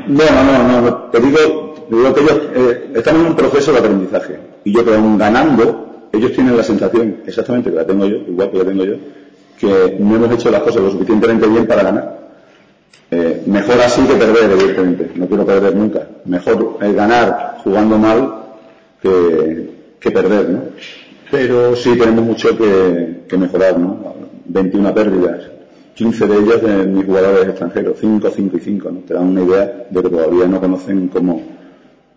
no, 0.08 0.24
no, 0.24 0.64
no, 0.64 0.82
no, 0.82 0.96
te 1.10 1.20
digo, 1.20 1.74
te 1.90 1.96
digo 1.96 2.14
que 2.14 2.22
ellos 2.22 2.42
eh, 2.54 2.92
están 2.94 3.16
en 3.16 3.26
un 3.26 3.36
proceso 3.36 3.72
de 3.72 3.80
aprendizaje 3.80 4.40
y 4.64 4.74
yo 4.76 4.86
creo 4.86 5.02
que 5.02 5.18
ganando 5.18 5.87
ellos 6.14 6.34
tienen 6.34 6.58
la 6.58 6.64
sensación, 6.64 7.18
exactamente 7.26 7.70
que 7.70 7.76
la 7.76 7.86
tengo 7.86 8.06
yo, 8.06 8.18
igual 8.18 8.52
que 8.52 8.58
la 8.58 8.66
tengo 8.66 8.84
yo, 8.84 8.96
que 9.60 9.98
no 10.00 10.16
hemos 10.16 10.32
hecho 10.32 10.52
las 10.52 10.62
cosas 10.62 10.84
lo 10.84 10.92
suficientemente 10.92 11.48
bien 11.48 11.66
para 11.66 11.84
ganar. 11.84 12.18
Eh, 13.10 13.44
mejor 13.46 13.80
así 13.80 14.02
que 14.02 14.16
perder, 14.16 14.52
evidentemente. 14.52 15.12
No 15.16 15.28
quiero 15.28 15.46
perder 15.46 15.76
nunca. 15.76 16.08
Mejor 16.26 16.78
es 16.82 16.94
ganar 16.94 17.58
jugando 17.64 17.98
mal 17.98 18.34
que, 19.02 19.70
que 20.00 20.12
perder, 20.12 20.50
¿no? 20.50 20.62
Pero 21.32 21.76
sí 21.76 21.96
tenemos 21.98 22.26
mucho 22.26 22.58
que, 22.58 23.24
que 23.28 23.38
mejorar, 23.38 23.80
¿no? 23.80 24.16
21 24.46 24.94
pérdidas, 24.94 25.42
15 25.96 26.28
de 26.28 26.38
ellas 26.38 26.62
de 26.62 26.86
mis 26.86 27.06
jugadores 27.06 27.48
extranjeros, 27.48 27.98
5, 28.00 28.30
5 28.34 28.58
y 28.58 28.60
5, 28.60 28.92
¿no? 28.92 29.00
Te 29.00 29.14
dan 29.14 29.28
una 29.28 29.44
idea 29.44 29.88
de 29.90 30.02
que 30.02 30.10
todavía 30.10 30.46
no 30.48 30.60
conocen 30.60 31.08
cómo, 31.10 31.42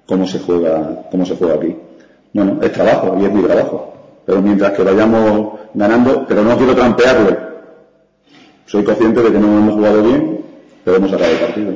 cómo 0.06 0.26
se 0.26 0.38
juega, 0.38 1.06
cómo 1.10 1.24
se 1.26 1.34
juega 1.34 1.54
aquí. 1.54 1.74
Bueno, 2.32 2.58
es 2.62 2.72
trabajo 2.72 3.16
y 3.20 3.24
es 3.24 3.32
mi 3.32 3.42
trabajo. 3.42 3.94
Pero 4.24 4.42
mientras 4.42 4.72
que 4.72 4.82
vayamos 4.82 5.58
ganando, 5.74 6.24
pero 6.26 6.42
no 6.42 6.56
quiero 6.56 6.74
trampearle. 6.74 7.36
Soy 8.66 8.84
consciente 8.84 9.22
de 9.22 9.32
que 9.32 9.38
no 9.38 9.58
hemos 9.58 9.74
jugado 9.74 10.02
bien, 10.02 10.40
pero 10.84 10.96
hemos 10.96 11.10
sacado 11.10 11.32
el 11.32 11.38
partido. 11.38 11.72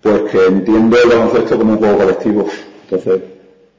Pues 0.00 0.22
que 0.30 0.46
entiendo 0.46 0.96
el 1.02 1.08
baloncesto 1.08 1.58
como 1.58 1.72
un 1.72 1.78
juego 1.78 1.98
colectivo. 1.98 2.46
Entonces, 2.84 3.22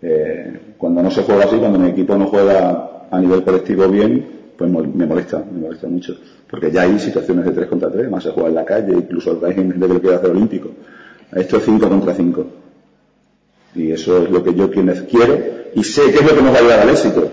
eh, 0.02 0.60
cuando 0.78 1.04
no 1.04 1.12
se 1.12 1.24
juega 1.24 1.46
así, 1.46 1.58
cuando 1.58 1.80
mi 1.80 1.90
equipo 1.90 2.18
no 2.18 2.28
juega 2.28 3.08
a 3.10 3.20
nivel 3.20 3.44
colectivo 3.44 3.88
bien, 3.88 4.28
pues 4.58 4.70
me 4.70 5.06
molesta, 5.06 5.44
me 5.52 5.62
molesta 5.62 5.88
mucho. 5.88 6.16
Porque 6.50 6.72
ya 6.72 6.82
hay 6.82 7.00
situaciones 7.00 7.46
de 7.46 7.52
3 7.52 7.68
contra 7.68 7.90
3, 7.90 8.10
más 8.10 8.24
se 8.24 8.32
juega 8.32 8.50
en 8.50 8.56
la 8.56 8.66
calle, 8.66 8.94
incluso 8.94 9.40
hay 9.46 9.54
gente 9.54 9.80
que 9.80 9.94
lo 9.94 10.02
quiere 10.02 10.16
hacer 10.18 10.32
olímpico. 10.32 10.70
Esto 11.32 11.58
es 11.58 11.64
5 11.64 11.90
contra 11.90 12.14
5. 12.14 12.46
Y 13.76 13.92
eso 13.92 14.24
es 14.24 14.30
lo 14.30 14.44
que 14.44 14.54
yo 14.54 14.70
quiero 14.70 14.94
y 15.76 15.84
sé 15.84 16.12
que 16.12 16.20
es 16.20 16.26
lo 16.26 16.36
que 16.36 16.42
nos 16.42 16.54
va 16.54 16.58
a 16.58 16.62
llevar 16.62 16.80
al 16.80 16.90
éxito. 16.90 17.30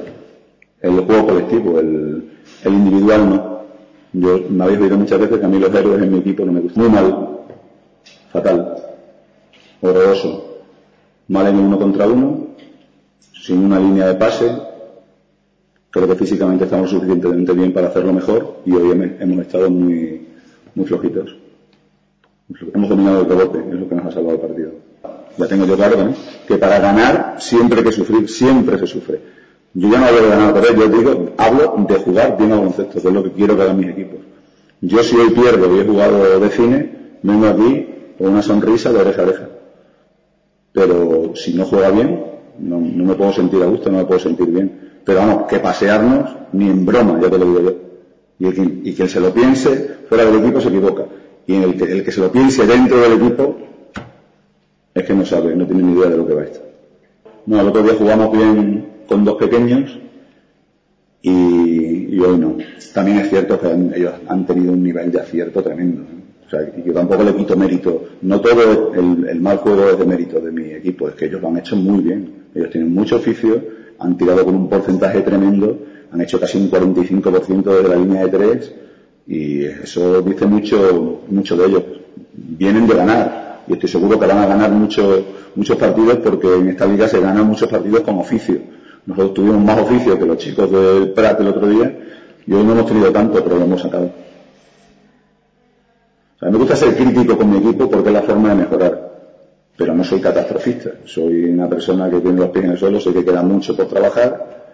El 0.81 1.01
juego 1.01 1.27
colectivo, 1.27 1.79
el, 1.79 2.31
el 2.65 2.73
individual 2.73 3.31
no. 3.31 3.61
Yo 4.13 4.41
me 4.49 4.65
habéis 4.65 4.81
oído 4.81 4.97
muchas 4.97 5.21
veces 5.21 5.39
que 5.39 5.45
a 5.45 5.49
mí 5.49 5.59
los 5.59 5.75
héroes 5.75 6.03
en 6.03 6.13
mi 6.13 6.19
equipo 6.19 6.45
no 6.45 6.53
me 6.53 6.61
gustan. 6.61 6.83
Muy 6.83 6.93
mal. 6.93 7.29
Fatal. 8.33 8.77
Horroroso. 9.83 10.63
Mal 11.29 11.47
en 11.49 11.59
uno 11.59 11.79
contra 11.79 12.07
uno. 12.07 12.47
Sin 13.33 13.65
una 13.65 13.79
línea 13.79 14.09
de 14.09 14.15
pase. 14.15 14.51
Creo 15.91 16.09
que 16.09 16.15
físicamente 16.15 16.65
estamos 16.65 16.91
suficientemente 16.91 17.53
bien 17.53 17.73
para 17.73 17.89
hacerlo 17.89 18.13
mejor 18.13 18.61
y 18.65 18.73
hoy 18.73 18.93
hemos 18.93 19.41
estado 19.41 19.69
muy, 19.69 20.25
muy 20.75 20.87
flojitos. 20.87 21.37
Hemos 22.75 22.89
dominado 22.89 23.23
el 23.23 23.29
rebote, 23.29 23.59
es 23.59 23.75
lo 23.75 23.89
que 23.89 23.95
nos 23.97 24.07
ha 24.07 24.13
salvado 24.13 24.35
el 24.35 24.41
partido 24.41 24.71
ya 25.41 25.49
tengo 25.49 25.67
yo 25.67 25.77
claro 25.77 26.05
¿no? 26.05 26.15
Que 26.51 26.59
para 26.59 26.81
ganar 26.81 27.37
siempre 27.39 27.79
hay 27.79 27.85
que 27.85 27.93
sufrir, 27.93 28.29
siempre 28.29 28.77
se 28.77 28.87
sufre. 28.89 29.21
Yo 29.73 29.89
ya 29.89 30.01
no 30.01 30.07
hablo 30.07 30.23
de 30.23 30.29
ganar 30.31 30.53
perder, 30.53 30.77
yo 30.77 30.89
digo, 30.89 31.31
hablo 31.39 31.77
de 31.89 31.95
jugar 31.95 32.37
bien 32.37 32.51
a 32.51 32.57
baloncesto, 32.57 33.01
que 33.01 33.07
es 33.07 33.15
lo 33.15 33.23
que 33.23 33.31
quiero 33.31 33.57
que 33.57 33.63
hagan 33.63 33.79
mis 33.79 33.91
equipos. 33.91 34.19
Yo 34.81 35.01
si 35.05 35.17
hoy 35.17 35.31
pierdo 35.31 35.77
y 35.77 35.81
he 35.81 35.85
jugado 35.85 36.41
de 36.41 36.51
cine, 36.51 36.93
vengo 37.23 37.47
aquí 37.47 37.87
con 38.19 38.31
una 38.31 38.43
sonrisa 38.43 38.93
de 38.93 38.99
oreja 38.99 39.23
a 39.23 39.25
oreja. 39.27 39.49
Pero 40.73 41.33
si 41.37 41.55
no 41.55 41.67
juega 41.67 41.91
bien, 41.91 42.25
no, 42.59 42.81
me 42.81 43.15
puedo 43.15 43.33
sentir 43.33 43.63
a 43.63 43.67
gusto, 43.67 43.91
no 43.93 43.99
me 43.99 44.05
puedo 44.05 44.19
sentir 44.19 44.47
bien. 44.47 45.01
Pero 45.05 45.21
vamos, 45.21 45.45
que 45.49 45.61
pasearnos 45.61 46.31
ni 46.53 46.69
en 46.69 46.85
broma, 46.85 47.21
ya 47.23 47.31
te 47.31 47.39
lo 47.39 47.45
digo 47.47 47.61
yo. 47.61 47.75
Y, 48.41 48.93
quien 48.93 49.09
se 49.09 49.21
lo 49.21 49.33
piense 49.33 49.99
fuera 50.09 50.25
del 50.25 50.41
equipo 50.41 50.61
se 50.61 50.69
equivoca. 50.69 51.05
Y 51.47 51.55
el 51.55 52.05
que 52.05 52.11
se 52.11 52.21
lo 52.21 52.33
piense 52.33 52.67
dentro 52.67 53.01
del 53.01 53.13
equipo 53.13 53.70
es 54.95 55.05
que 55.05 55.15
no 55.15 55.25
sabe, 55.25 55.55
no 55.55 55.67
tiene 55.67 55.83
ni 55.83 55.93
idea 55.93 56.11
de 56.11 56.17
lo 56.17 56.27
que 56.27 56.35
va 56.35 56.43
esto. 56.43 56.61
No, 57.47 57.61
el 57.61 57.69
otro 57.69 57.83
día 57.83 57.95
jugamos 57.99 58.37
bien 58.37 58.87
con 59.09 59.25
dos 59.25 59.37
pequeños 59.37 59.99
y, 61.23 62.19
hoy 62.19 62.39
no. 62.39 62.57
También 62.95 63.19
es 63.19 63.31
cierto 63.31 63.59
que 63.59 63.67
han, 63.67 63.93
ellos 63.95 64.15
han 64.27 64.47
tenido 64.47 64.73
un 64.73 64.83
nivel 64.83 65.11
de 65.11 65.21
acierto 65.21 65.63
tremendo. 65.63 66.03
O 66.47 66.51
sea, 66.51 66.63
y 66.63 66.91
tampoco 66.91 67.23
le 67.23 67.35
quito 67.35 67.57
mérito. 67.57 68.05
No 68.23 68.41
todo 68.41 68.93
el, 68.95 69.29
el 69.29 69.41
mal 69.41 69.59
juego 69.59 69.89
es 69.91 69.99
de 69.99 70.05
mérito 70.05 70.41
de 70.41 70.51
mi 70.51 70.73
equipo, 70.73 71.09
es 71.09 71.15
que 71.15 71.27
ellos 71.27 71.41
lo 71.41 71.49
han 71.49 71.59
hecho 71.59 71.77
muy 71.77 72.03
bien. 72.03 72.47
Ellos 72.55 72.71
tienen 72.71 72.93
mucho 72.93 73.17
oficio, 73.17 73.63
han 73.99 74.17
tirado 74.17 74.45
con 74.45 74.55
un 74.55 74.69
porcentaje 74.69 75.21
tremendo, 75.21 75.79
han 76.13 76.21
hecho 76.21 76.41
casi 76.41 76.59
un 76.59 76.71
45% 76.71 77.83
de 77.83 77.89
la 77.89 77.97
línea 77.97 78.25
de 78.25 78.31
tres 78.31 78.75
y 79.27 79.65
eso 79.65 80.21
dice 80.23 80.47
mucho, 80.47 81.23
mucho 81.29 81.57
de 81.57 81.67
ellos. 81.67 81.85
Vienen 82.35 82.87
de 82.89 82.95
ganar 82.95 83.50
y 83.71 83.75
estoy 83.75 83.89
seguro 83.89 84.19
que 84.19 84.27
van 84.27 84.39
a 84.39 84.47
ganar 84.47 84.71
muchos 84.73 85.21
muchos 85.55 85.77
partidos 85.77 86.19
porque 86.19 86.53
en 86.57 86.71
esta 86.71 86.87
liga 86.87 87.07
se 87.07 87.21
ganan 87.21 87.47
muchos 87.47 87.69
partidos 87.69 88.01
con 88.01 88.19
oficio. 88.19 88.59
Nosotros 89.07 89.35
tuvimos 89.35 89.63
más 89.63 89.81
oficio 89.81 90.19
que 90.19 90.27
los 90.27 90.37
chicos 90.39 90.71
del 90.71 91.13
Prat 91.13 91.41
el 91.41 91.49
otro 91.49 91.69
día 91.69 91.97
y 92.47 92.53
hoy 92.53 92.65
no 92.65 92.73
hemos 92.73 92.87
tenido 92.87 93.13
tanto, 93.13 93.43
pero 93.43 93.59
lo 93.59 93.65
hemos 93.65 93.81
sacado. 93.81 94.11
O 96.37 96.39
sea, 96.39 96.51
me 96.51 96.59
gusta 96.59 96.75
ser 96.75 96.97
crítico 96.97 97.37
con 97.37 97.51
mi 97.51 97.59
equipo 97.59 97.89
porque 97.89 98.09
es 98.09 98.15
la 98.15 98.23
forma 98.23 98.49
de 98.51 98.55
mejorar. 98.57 99.11
Pero 99.77 99.95
no 99.95 100.03
soy 100.03 100.21
catastrofista. 100.21 100.91
Soy 101.05 101.45
una 101.45 101.69
persona 101.69 102.11
que 102.11 102.21
tiene 102.21 102.41
los 102.41 102.51
pies 102.51 102.65
en 102.65 102.71
el 102.73 102.79
suelo, 102.79 103.01
sé 103.01 103.13
que 103.13 103.25
queda 103.25 103.43
mucho 103.43 103.77
por 103.77 103.87
trabajar 103.87 104.67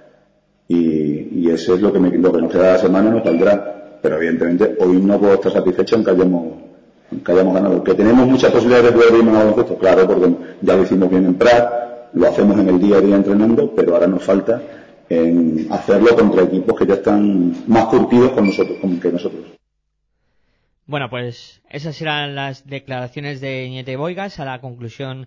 y, 0.68 1.42
y 1.42 1.50
eso 1.50 1.74
es 1.74 1.82
lo 1.82 1.92
que, 1.92 1.98
me, 1.98 2.16
lo 2.16 2.32
que 2.32 2.40
nos 2.40 2.50
queda 2.50 2.72
la 2.72 2.78
semana 2.78 3.10
nos 3.10 3.22
valdrá. 3.22 3.98
Pero 4.00 4.16
evidentemente 4.16 4.76
hoy 4.80 5.00
no 5.02 5.18
puedo 5.18 5.34
estar 5.34 5.52
satisfecho 5.52 5.96
aunque 5.96 6.12
hayamos, 6.12 6.65
aunque 7.10 7.32
hayamos 7.32 7.54
ganado. 7.54 7.84
Que 7.84 7.94
tenemos 7.94 8.26
muchas 8.26 8.50
posibilidades 8.50 8.92
de 8.92 8.98
poder 8.98 9.14
irnos 9.14 9.34
a 9.34 9.38
baloncesto, 9.38 9.78
claro, 9.78 10.06
porque 10.06 10.34
ya 10.62 10.76
lo 10.76 10.82
hicimos 10.82 11.10
bien 11.10 11.26
en 11.26 11.34
Prat, 11.34 11.70
lo 12.12 12.28
hacemos 12.28 12.58
en 12.58 12.68
el 12.68 12.80
día 12.80 12.96
a 12.96 13.00
día 13.00 13.16
entrenando, 13.16 13.72
pero 13.74 13.94
ahora 13.94 14.06
nos 14.06 14.22
falta 14.22 14.62
en 15.08 15.68
hacerlo 15.70 16.16
contra 16.16 16.42
equipos 16.42 16.78
que 16.78 16.86
ya 16.86 16.94
están 16.94 17.54
más 17.66 17.86
curtidos 17.86 18.32
con 18.32 18.46
nosotros, 18.46 18.78
con 18.80 18.98
que 18.98 19.12
nosotros. 19.12 19.44
Bueno, 20.86 21.10
pues 21.10 21.62
esas 21.68 22.00
eran 22.00 22.34
las 22.34 22.66
declaraciones 22.66 23.40
de 23.40 23.68
Ñete 23.68 23.96
Boigas 23.96 24.38
a 24.38 24.44
la 24.44 24.60
conclusión 24.60 25.26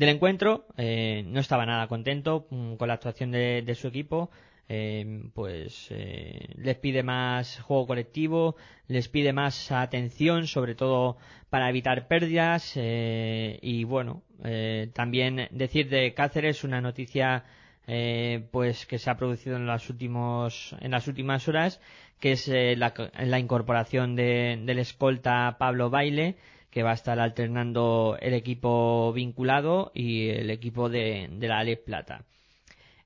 del 0.00 0.08
encuentro. 0.08 0.64
Eh, 0.78 1.22
no 1.26 1.40
estaba 1.40 1.66
nada 1.66 1.86
contento 1.86 2.46
mm, 2.50 2.76
con 2.76 2.88
la 2.88 2.94
actuación 2.94 3.30
de, 3.30 3.62
de 3.62 3.74
su 3.74 3.88
equipo. 3.88 4.30
Eh, 4.72 5.24
pues 5.34 5.88
eh, 5.90 6.54
les 6.56 6.76
pide 6.76 7.02
más 7.02 7.60
juego 7.60 7.88
colectivo, 7.88 8.56
les 8.86 9.08
pide 9.08 9.32
más 9.32 9.72
atención, 9.72 10.46
sobre 10.46 10.74
todo 10.74 11.16
para 11.50 11.68
evitar 11.68 12.08
pérdidas. 12.08 12.72
eh, 12.76 13.58
y 13.60 13.84
bueno, 13.84 14.22
eh, 14.44 14.90
también 14.94 15.48
decir 15.50 15.90
de 15.90 16.14
Cáceres 16.14 16.64
una 16.64 16.80
noticia 16.80 17.44
eh, 17.86 18.46
pues 18.52 18.86
que 18.86 18.98
se 18.98 19.10
ha 19.10 19.16
producido 19.16 19.56
en 19.56 19.66
las 19.66 19.90
últimos 19.90 20.76
en 20.80 20.92
las 20.92 21.08
últimas 21.08 21.48
horas 21.48 21.80
que 22.20 22.32
es 22.32 22.46
eh, 22.48 22.76
la, 22.76 22.94
la 23.18 23.38
incorporación 23.38 24.14
de, 24.14 24.60
del 24.64 24.78
escolta 24.78 25.56
Pablo 25.58 25.90
Baile 25.90 26.36
que 26.70 26.82
va 26.82 26.92
a 26.92 26.94
estar 26.94 27.18
alternando 27.18 28.16
el 28.20 28.34
equipo 28.34 29.12
vinculado 29.12 29.90
y 29.94 30.28
el 30.28 30.50
equipo 30.50 30.88
de, 30.88 31.28
la 31.40 31.58
Ale 31.58 31.76
Plata. 31.76 32.24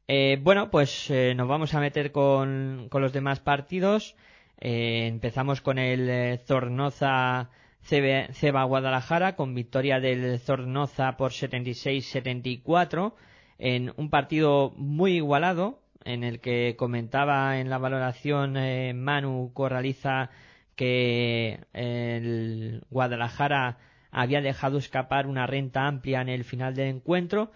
Eh, 0.06 0.38
bueno, 0.42 0.70
pues 0.70 1.10
eh, 1.10 1.34
nos 1.34 1.48
vamos 1.48 1.74
a 1.74 1.80
meter 1.80 2.12
con, 2.12 2.88
con 2.90 3.00
los 3.00 3.12
demás 3.12 3.40
partidos. 3.40 4.16
Eh, 4.60 5.06
empezamos 5.06 5.62
con 5.62 5.78
el 5.78 6.38
Zornoza 6.40 7.50
Ceba 7.82 8.64
Guadalajara 8.64 9.34
con 9.34 9.54
victoria 9.54 10.00
del 10.00 10.38
Zornoza 10.38 11.16
por 11.16 11.32
76-74 11.32 13.14
en 13.58 13.92
un 13.96 14.10
partido 14.10 14.72
muy 14.76 15.16
igualado 15.16 15.80
en 16.04 16.22
el 16.22 16.40
que 16.40 16.76
comentaba 16.78 17.58
en 17.58 17.68
la 17.68 17.78
valoración 17.78 18.56
Manu 18.96 19.50
Corraliza 19.52 20.30
que 20.74 21.60
el 21.72 22.82
Guadalajara 22.90 23.78
había 24.10 24.40
dejado 24.40 24.78
escapar 24.78 25.26
una 25.26 25.46
renta 25.46 25.86
amplia 25.86 26.20
en 26.20 26.28
el 26.28 26.44
final 26.44 26.74
del 26.74 26.88
encuentro 26.88 27.50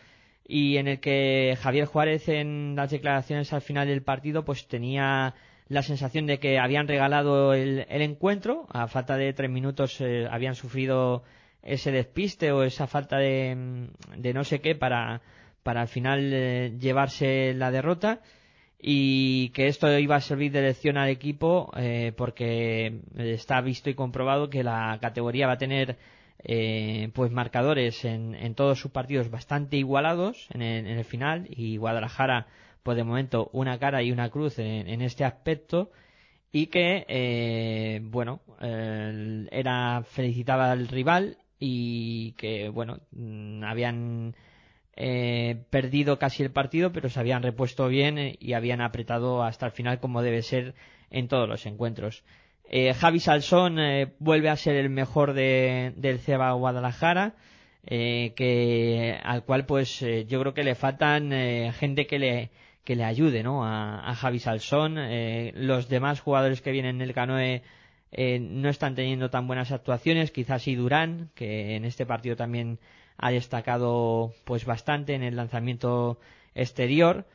y 0.46 0.78
en 0.78 0.88
el 0.88 1.00
que 1.00 1.56
Javier 1.60 1.86
Juárez 1.86 2.28
en 2.28 2.74
las 2.74 2.90
declaraciones 2.90 3.52
al 3.52 3.60
final 3.60 3.86
del 3.86 4.02
partido 4.02 4.44
pues 4.44 4.66
tenía 4.66 5.34
la 5.68 5.82
sensación 5.82 6.26
de 6.26 6.38
que 6.38 6.58
habían 6.58 6.88
regalado 6.88 7.52
el, 7.52 7.84
encuentro. 7.88 8.66
A 8.70 8.88
falta 8.88 9.16
de 9.16 9.32
tres 9.34 9.50
minutos 9.50 10.00
eh, 10.00 10.26
habían 10.30 10.54
sufrido 10.54 11.22
ese 11.62 11.92
despiste 11.92 12.50
o 12.52 12.62
esa 12.62 12.86
falta 12.86 13.18
de, 13.18 13.88
de 14.16 14.32
no 14.32 14.44
sé 14.44 14.60
qué 14.60 14.74
para 14.74 15.20
para 15.62 15.82
al 15.82 15.88
final 15.88 16.30
eh, 16.32 16.72
llevarse 16.78 17.52
la 17.52 17.70
derrota 17.70 18.20
y 18.80 19.50
que 19.50 19.66
esto 19.66 19.98
iba 19.98 20.16
a 20.16 20.20
servir 20.20 20.52
de 20.52 20.62
lección 20.62 20.96
al 20.98 21.08
equipo 21.08 21.72
eh, 21.76 22.12
porque 22.16 23.00
está 23.16 23.60
visto 23.60 23.90
y 23.90 23.94
comprobado 23.94 24.50
que 24.50 24.62
la 24.62 24.98
categoría 25.00 25.48
va 25.48 25.54
a 25.54 25.58
tener 25.58 25.96
eh, 26.44 27.10
pues 27.12 27.32
marcadores 27.32 28.04
en, 28.04 28.36
en, 28.36 28.54
todos 28.54 28.78
sus 28.78 28.92
partidos 28.92 29.30
bastante 29.30 29.76
igualados 29.76 30.46
en 30.54 30.62
el, 30.62 30.86
en 30.86 30.98
el, 30.98 31.04
final 31.04 31.46
y 31.50 31.76
Guadalajara 31.76 32.46
pues 32.84 32.96
de 32.96 33.02
momento 33.02 33.50
una 33.52 33.80
cara 33.80 34.04
y 34.04 34.12
una 34.12 34.30
cruz 34.30 34.60
en, 34.60 35.02
este 35.02 35.24
aspecto 35.24 35.90
y 36.52 36.68
que 36.68 37.04
eh, 37.08 38.00
bueno 38.04 38.40
era 38.60 40.04
felicitaba 40.04 40.70
al 40.70 40.86
rival 40.86 41.36
y 41.58 42.32
que 42.32 42.68
bueno 42.68 43.00
mm, 43.10 43.64
habían 43.64 44.36
eh, 45.00 45.62
perdido 45.70 46.18
casi 46.18 46.42
el 46.42 46.50
partido, 46.50 46.90
pero 46.90 47.08
se 47.08 47.20
habían 47.20 47.44
repuesto 47.44 47.86
bien 47.86 48.18
eh, 48.18 48.36
y 48.40 48.54
habían 48.54 48.80
apretado 48.80 49.44
hasta 49.44 49.66
el 49.66 49.72
final 49.72 50.00
como 50.00 50.22
debe 50.22 50.42
ser 50.42 50.74
en 51.10 51.28
todos 51.28 51.48
los 51.48 51.66
encuentros. 51.66 52.24
Eh, 52.64 52.92
Javi 52.94 53.20
Salsón 53.20 53.78
eh, 53.78 54.12
vuelve 54.18 54.50
a 54.50 54.56
ser 54.56 54.74
el 54.74 54.90
mejor 54.90 55.34
de, 55.34 55.92
del 55.96 56.18
CEBA 56.18 56.50
Guadalajara, 56.52 57.34
eh, 57.86 58.32
que, 58.34 59.18
al 59.22 59.44
cual 59.44 59.66
pues 59.66 60.00
yo 60.00 60.40
creo 60.40 60.52
que 60.52 60.64
le 60.64 60.74
faltan 60.74 61.30
gente 61.72 62.08
que 62.08 62.18
le, 62.18 62.50
que 62.82 62.96
le 62.96 63.04
ayude 63.04 63.44
¿no? 63.44 63.64
a, 63.64 64.10
a 64.10 64.14
Javi 64.16 64.40
Salsón. 64.40 64.98
los 65.54 65.88
demás 65.88 66.20
jugadores 66.20 66.60
que 66.60 66.72
vienen 66.72 66.96
en 66.96 67.02
el 67.02 67.14
canoe 67.14 67.62
no 68.40 68.68
están 68.68 68.96
teniendo 68.96 69.30
tan 69.30 69.46
buenas 69.46 69.70
actuaciones, 69.70 70.32
quizás 70.32 70.66
y 70.66 70.74
Durán, 70.74 71.30
que 71.34 71.76
en 71.76 71.84
este 71.84 72.04
partido 72.04 72.36
también 72.36 72.78
ha 73.18 73.30
destacado 73.30 74.32
pues 74.44 74.64
bastante 74.64 75.14
en 75.14 75.22
el 75.22 75.36
lanzamiento 75.36 76.18
exterior, 76.54 77.26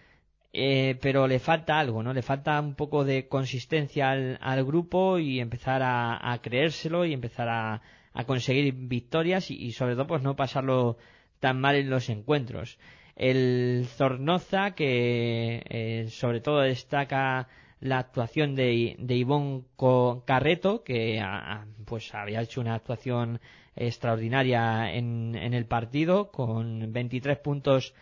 eh, 0.54 0.98
pero 1.02 1.28
le 1.28 1.40
falta 1.40 1.80
algo, 1.80 2.04
¿no? 2.04 2.14
Le 2.14 2.22
falta 2.22 2.60
un 2.60 2.76
poco 2.76 3.04
de 3.04 3.28
consistencia 3.28 4.12
al, 4.12 4.38
al 4.42 4.64
grupo 4.64 5.20
y 5.20 5.40
empezar 5.40 5.82
a, 5.84 6.40
creérselo 6.42 7.06
y 7.06 7.14
empezar 7.14 7.50
a, 7.50 7.82
a 8.14 8.24
conseguir 8.26 8.74
victorias 8.74 9.52
y, 9.52 9.56
y, 9.56 9.72
sobre 9.74 9.96
todo 9.96 10.08
pues 10.08 10.24
no 10.24 10.36
pasarlo 10.36 10.98
tan 11.40 11.60
mal 11.60 11.76
en 11.76 11.90
los 11.90 12.10
encuentros. 12.10 12.80
El 13.16 13.86
Zornoza 13.88 14.72
que 14.72 15.64
eh, 15.70 16.08
sobre 16.10 16.40
todo 16.40 16.62
destaca 16.62 17.48
la 17.84 18.00
actuación 18.00 18.56
de, 18.56 18.96
de 18.98 19.16
Ivonne 19.16 19.64
Carreto 20.26 20.84
que 20.84 21.20
a, 21.20 21.66
pues 21.86 22.16
había 22.16 22.42
hecho 22.42 22.62
una 22.62 22.76
actuación 22.76 23.42
extraordinaria 23.76 24.94
en, 24.94 25.36
en 25.36 25.54
el 25.54 25.66
partido 25.66 26.32
con 26.32 26.94
23 26.94 27.38
puntos 27.40 27.94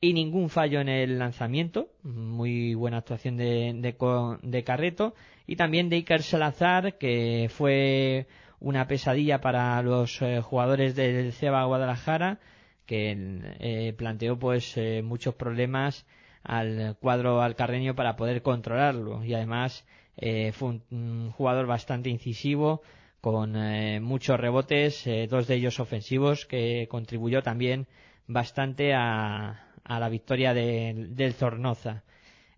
y 0.00 0.14
ningún 0.14 0.48
fallo 0.48 0.80
en 0.80 0.88
el 0.88 1.18
lanzamiento. 1.18 1.90
Muy 2.02 2.74
buena 2.74 2.98
actuación 2.98 3.36
de, 3.36 3.72
de, 3.76 3.94
de 4.42 4.64
Carreto. 4.64 5.14
Y 5.46 5.54
también 5.54 5.88
de 5.90 5.96
Iker 5.96 6.22
Salazar, 6.22 6.98
que 6.98 7.48
fue 7.50 8.26
una 8.58 8.88
pesadilla 8.88 9.40
para 9.40 9.80
los 9.82 10.20
eh, 10.22 10.40
jugadores 10.40 10.96
del 10.96 11.32
Ceba 11.32 11.64
Guadalajara, 11.64 12.40
que 12.84 13.14
eh, 13.60 13.92
planteó 13.96 14.38
pues 14.38 14.76
eh, 14.76 15.02
muchos 15.04 15.34
problemas 15.34 16.04
al 16.42 16.96
cuadro 17.00 17.42
alcarreño 17.42 17.94
para 17.94 18.16
poder 18.16 18.42
controlarlo. 18.42 19.24
Y 19.24 19.34
además 19.34 19.84
eh, 20.16 20.52
fue 20.52 20.80
un, 20.90 21.30
jugador 21.32 21.66
bastante 21.66 22.10
incisivo, 22.10 22.82
con 23.20 23.56
eh, 23.56 24.00
muchos 24.00 24.40
rebotes, 24.40 25.06
eh, 25.06 25.26
dos 25.28 25.46
de 25.46 25.56
ellos 25.56 25.80
ofensivos, 25.80 26.46
que 26.46 26.86
contribuyó 26.90 27.42
también 27.42 27.86
bastante 28.26 28.94
a, 28.94 29.66
a 29.84 30.00
la 30.00 30.08
victoria 30.08 30.54
de, 30.54 31.08
del 31.10 31.34
Zornoza. 31.34 32.04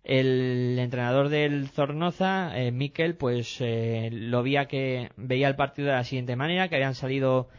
El 0.03 0.77
entrenador 0.79 1.29
del 1.29 1.69
Zornoza, 1.69 2.59
eh, 2.59 2.71
Miquel, 2.71 3.15
pues 3.15 3.59
lo 3.61 4.43
veía 4.43 4.65
que 4.65 5.09
veía 5.15 5.47
el 5.47 5.55
partido 5.55 5.87
de 5.89 5.93
la 5.93 6.03
siguiente 6.03 6.35
manera, 6.35 6.67
que 6.67 6.75
habían 6.75 6.95
salido 6.95 7.49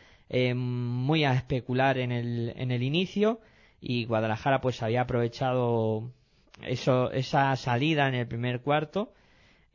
muy 0.54 1.24
a 1.24 1.34
especular 1.34 1.96
en 1.98 2.10
el, 2.10 2.52
en 2.56 2.70
el 2.70 2.82
inicio 2.82 3.40
y 3.86 4.06
Guadalajara 4.06 4.62
pues 4.62 4.82
había 4.82 5.02
aprovechado 5.02 6.10
eso, 6.62 7.12
esa 7.12 7.54
salida 7.56 8.08
en 8.08 8.14
el 8.14 8.26
primer 8.26 8.62
cuarto 8.62 9.12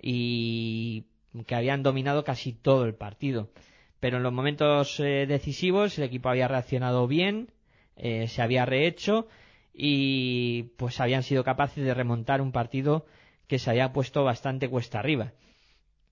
y 0.01 1.05
que 1.45 1.53
habían 1.53 1.83
dominado 1.83 2.23
casi 2.23 2.53
todo 2.53 2.85
el 2.85 2.95
partido. 2.95 3.51
Pero 3.99 4.17
en 4.17 4.23
los 4.23 4.33
momentos 4.33 4.99
eh, 4.99 5.27
decisivos 5.27 5.95
el 5.99 6.05
equipo 6.05 6.29
había 6.29 6.47
reaccionado 6.47 7.05
bien, 7.05 7.51
eh, 7.97 8.27
se 8.27 8.41
había 8.41 8.65
rehecho 8.65 9.27
y 9.75 10.63
pues 10.77 10.99
habían 10.99 11.21
sido 11.21 11.43
capaces 11.43 11.85
de 11.85 11.93
remontar 11.93 12.41
un 12.41 12.51
partido 12.51 13.05
que 13.45 13.59
se 13.59 13.69
había 13.69 13.93
puesto 13.93 14.23
bastante 14.23 14.69
cuesta 14.69 14.99
arriba. 14.99 15.33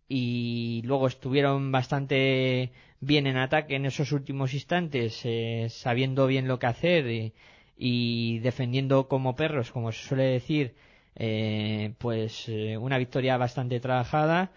y 0.10 0.84
luego 0.86 1.08
estuvieron 1.08 1.72
bastante 1.72 2.72
bien 3.02 3.28
en 3.28 3.38
ataque 3.38 3.76
en 3.76 3.86
esos 3.86 4.12
últimos 4.12 4.54
instantes, 4.54 5.20
eh, 5.26 5.68
sabiendo 5.70 6.28
bien 6.28 6.48
lo 6.48 6.60
que 6.60 6.68
hacer 6.68 7.34
y, 7.78 8.40
defendiendo 8.40 9.08
como 9.08 9.36
perros, 9.36 9.72
como 9.72 9.92
se 9.92 10.08
suele 10.08 10.24
decir, 10.26 10.76
eh, 11.16 11.94
pues 12.00 12.48
eh, 12.50 12.78
una 12.78 12.98
victoria 12.98 13.38
bastante 13.38 13.80
trabajada, 13.80 14.52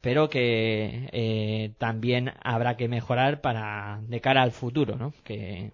pero 0.00 0.28
que 0.28 1.08
eh, 1.12 1.72
también 1.78 2.32
habrá 2.42 2.76
que 2.76 2.88
mejorar 2.88 3.40
para 3.40 4.00
de 4.08 4.20
cara 4.20 4.42
al 4.42 4.52
futuro, 4.52 4.96
¿no? 4.96 5.14
Que, 5.24 5.72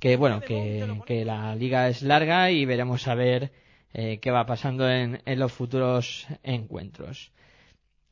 que 0.00 0.16
bueno, 0.16 0.40
que, 0.40 1.00
que 1.06 1.24
la 1.24 1.54
liga 1.56 1.88
es 1.88 2.02
larga 2.02 2.50
y 2.50 2.64
veremos 2.66 3.08
a 3.08 3.14
ver 3.14 3.52
eh, 3.94 4.18
qué 4.20 4.30
va 4.30 4.46
pasando 4.46 4.90
en, 4.90 5.22
en 5.24 5.38
los 5.38 5.52
futuros 5.52 6.26
encuentros. 6.42 7.32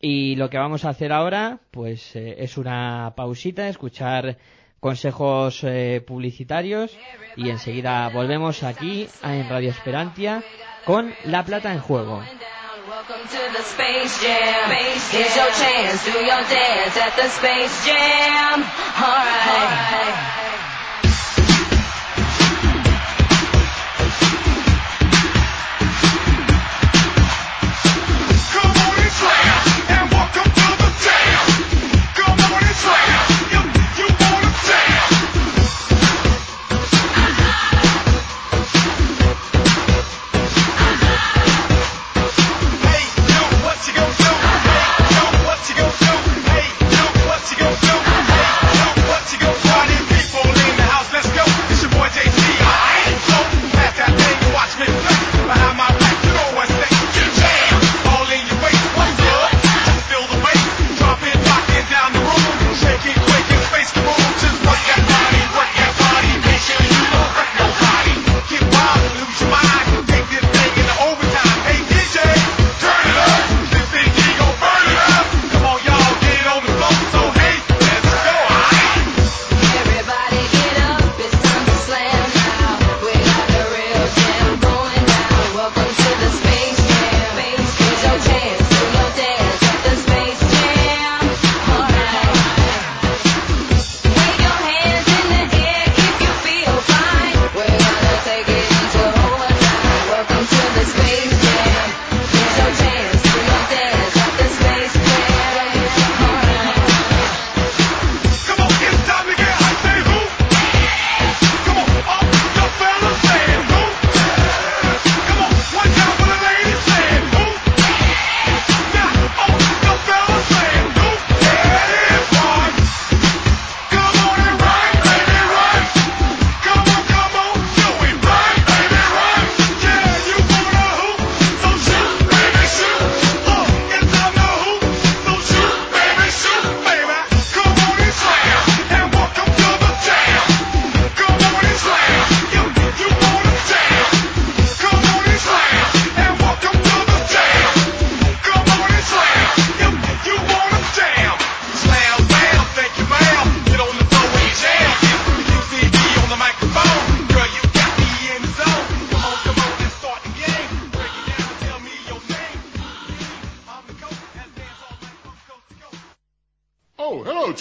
Y 0.00 0.37
lo 0.37 0.50
que 0.50 0.59
vamos 0.59 0.85
a 0.85 0.90
hacer 0.90 1.12
ahora, 1.12 1.61
pues 1.70 2.14
eh, 2.16 2.37
es 2.38 2.59
una 2.59 3.14
pausita, 3.16 3.68
escuchar 3.68 4.38
consejos 4.85 5.64
eh, 5.64 6.05
publicitarios. 6.07 6.94
Y 7.37 7.49
enseguida 7.49 8.07
volvemos 8.11 8.62
aquí 8.62 9.09
en 9.23 9.49
Radio 9.49 9.70
Esperantia 9.70 10.44
con 10.85 11.14
La 11.25 11.42
Plata 11.42 11.73
en 11.73 11.81
Juego. 11.81 12.23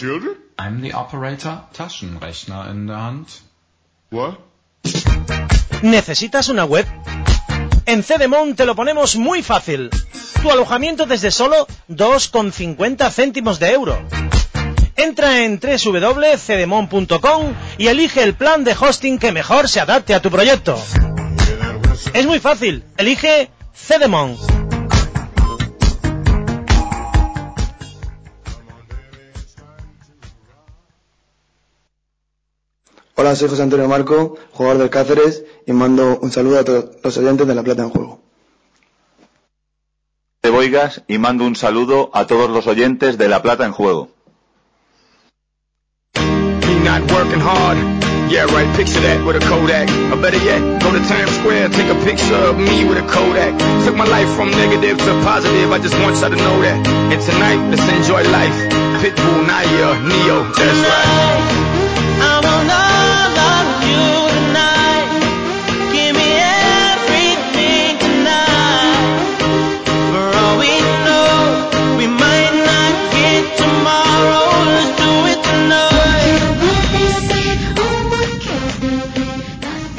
Children. 0.04 0.36
I'm 0.60 0.82
the 0.82 0.94
operator, 0.94 1.62
Taschenrechner 1.72 2.70
in 2.72 2.88
der 2.88 2.98
Hand. 2.98 3.28
What? 4.12 4.38
¿Necesitas 5.82 6.50
una 6.50 6.66
web? 6.66 6.86
En 7.86 8.04
Cedemon 8.04 8.56
te 8.56 8.66
lo 8.66 8.76
ponemos 8.76 9.16
muy 9.16 9.42
fácil. 9.42 9.90
Tu 10.42 10.52
alojamiento 10.52 11.06
desde 11.06 11.32
solo 11.32 11.68
2,50 11.88 13.12
céntimos 13.12 13.60
de 13.60 13.72
euro. 13.72 13.98
Entra 14.98 15.46
en 15.46 15.60
www.cedemon.com 15.62 17.54
y 17.78 17.88
elige 17.88 18.24
el 18.24 18.36
plan 18.36 18.66
de 18.66 18.76
hosting 18.80 19.18
que 19.18 19.32
mejor 19.32 19.70
se 19.70 19.80
adapte 19.80 20.14
a 20.14 20.22
tu 20.22 20.30
proyecto. 20.30 20.78
Es 22.14 22.26
muy 22.26 22.40
fácil. 22.40 22.84
Elige 22.98 23.50
Cedemon. 23.74 24.38
Hola, 33.16 33.36
soy 33.36 33.50
José 33.50 33.62
Antonio 33.62 33.88
Marco, 33.88 34.38
jugador 34.52 34.80
del 34.80 34.90
Cáceres, 34.90 35.44
y 35.68 35.74
mando 35.74 36.18
un 36.20 36.32
saludo 36.32 36.60
a 36.60 36.64
todos 36.64 36.90
los 37.04 37.18
oyentes 37.18 37.48
de 37.48 37.56
La 37.56 37.64
Plata 37.64 37.84
en 37.84 37.90
Juego. 37.90 38.20
de 40.44 40.50
Boigas 40.50 41.04
y 41.08 41.20
mando 41.20 41.46
un 41.46 41.56
saludo 41.56 42.12
a 42.14 42.28
todos 42.28 42.50
los 42.50 42.68
oyentes 42.68 43.18
de 43.18 43.30
La 43.30 43.42
Plata 43.42 43.66
en 43.66 43.72
Juego. 43.72 44.10
Me 46.16 46.76
not 46.84 47.10
working 47.14 47.40
hard. 47.40 47.78
Yeah, 48.30 48.46
right, 48.46 48.68
picture 48.76 49.00
that 49.00 49.24
with 49.26 49.38
a 49.38 49.46
Kodak. 49.48 49.88
Or 50.12 50.18
better 50.20 50.44
yet, 50.44 50.60
go 50.82 50.92
to 50.92 51.00
Times 51.08 51.32
Square, 51.38 51.70
take 51.70 51.88
a 51.90 51.96
picture 52.04 52.36
of 52.36 52.58
me 52.58 52.84
with 52.84 52.98
a 52.98 53.08
Kodak. 53.08 53.58
Took 53.86 53.96
my 53.96 54.06
life 54.06 54.28
from 54.36 54.52
negative 54.52 54.98
to 54.98 55.22
positive, 55.24 55.72
I 55.72 55.80
just 55.80 55.96
want 56.02 56.20
y'all 56.20 56.30
to 56.30 56.36
know 56.36 56.60
that. 56.60 56.88
And 57.14 57.22
tonight, 57.22 57.62
let's 57.70 57.88
enjoy 57.88 58.24
life. 58.28 58.58
Pitbull, 59.00 59.48
Naya, 59.48 60.02
Neo, 60.04 60.44
that's 60.52 60.82
right. 60.90 62.43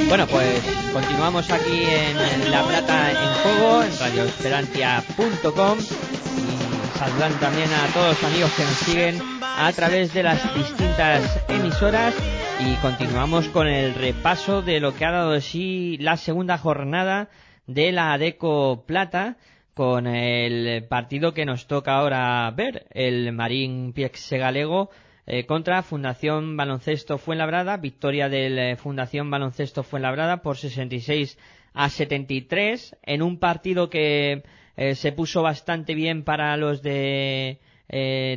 Bueno, 0.09 0.29
pues 0.29 0.63
continuamos 0.93 1.51
aquí 1.51 1.83
en 1.85 2.51
La 2.53 2.63
Plata 2.63 3.11
en 3.11 3.35
Juego, 3.43 3.83
en 3.83 3.99
radioesperancia.com 3.99 5.79
y 5.81 6.99
saludando 6.99 7.37
también 7.39 7.69
a 7.73 7.93
todos 7.93 8.11
los 8.11 8.23
amigos 8.23 8.53
que 8.53 8.63
nos 8.63 8.75
siguen 8.75 9.21
a 9.41 9.73
través 9.73 10.15
de 10.15 10.23
las 10.23 10.55
distintas 10.55 11.41
emisoras 11.49 12.15
y 12.61 12.77
continuamos 12.77 13.49
con 13.49 13.67
el 13.67 13.93
repaso 13.97 14.63
de 14.63 14.79
lo 14.79 14.95
que 14.95 15.05
ha 15.05 15.11
dado 15.11 15.33
de 15.33 15.41
sí 15.41 15.97
la 15.99 16.17
segunda 16.17 16.59
jornada 16.59 17.29
de 17.67 17.91
la 17.91 18.13
Adeco 18.13 18.85
Plata 18.87 19.37
con 19.75 20.07
el 20.07 20.85
partido 20.85 21.35
que 21.35 21.45
nos 21.45 21.67
toca 21.67 21.97
ahora 21.97 22.51
ver, 22.57 22.87
el 22.91 23.33
Marín 23.33 23.93
Piexe 23.93 24.39
Galego 24.39 24.91
eh, 25.27 25.47
contra 25.47 25.83
Fundación 25.83 26.57
Baloncesto 26.57 27.19
Fuenlabrada, 27.19 27.77
victoria 27.79 28.29
del 28.29 28.59
eh, 28.59 28.77
Fundación 28.77 29.31
Baloncesto 29.31 29.83
Fuenlabrada 29.83 30.43
por 30.43 30.57
66 30.57 31.39
a 31.73 31.89
73 31.89 32.97
en 33.03 33.23
un 33.23 33.39
partido 33.39 33.91
que 33.91 34.45
eh, 34.77 34.95
se 34.95 35.13
puso 35.13 35.43
bastante 35.43 35.95
bien 35.95 36.25
para 36.25 36.57
los 36.57 36.83
de 36.83 37.59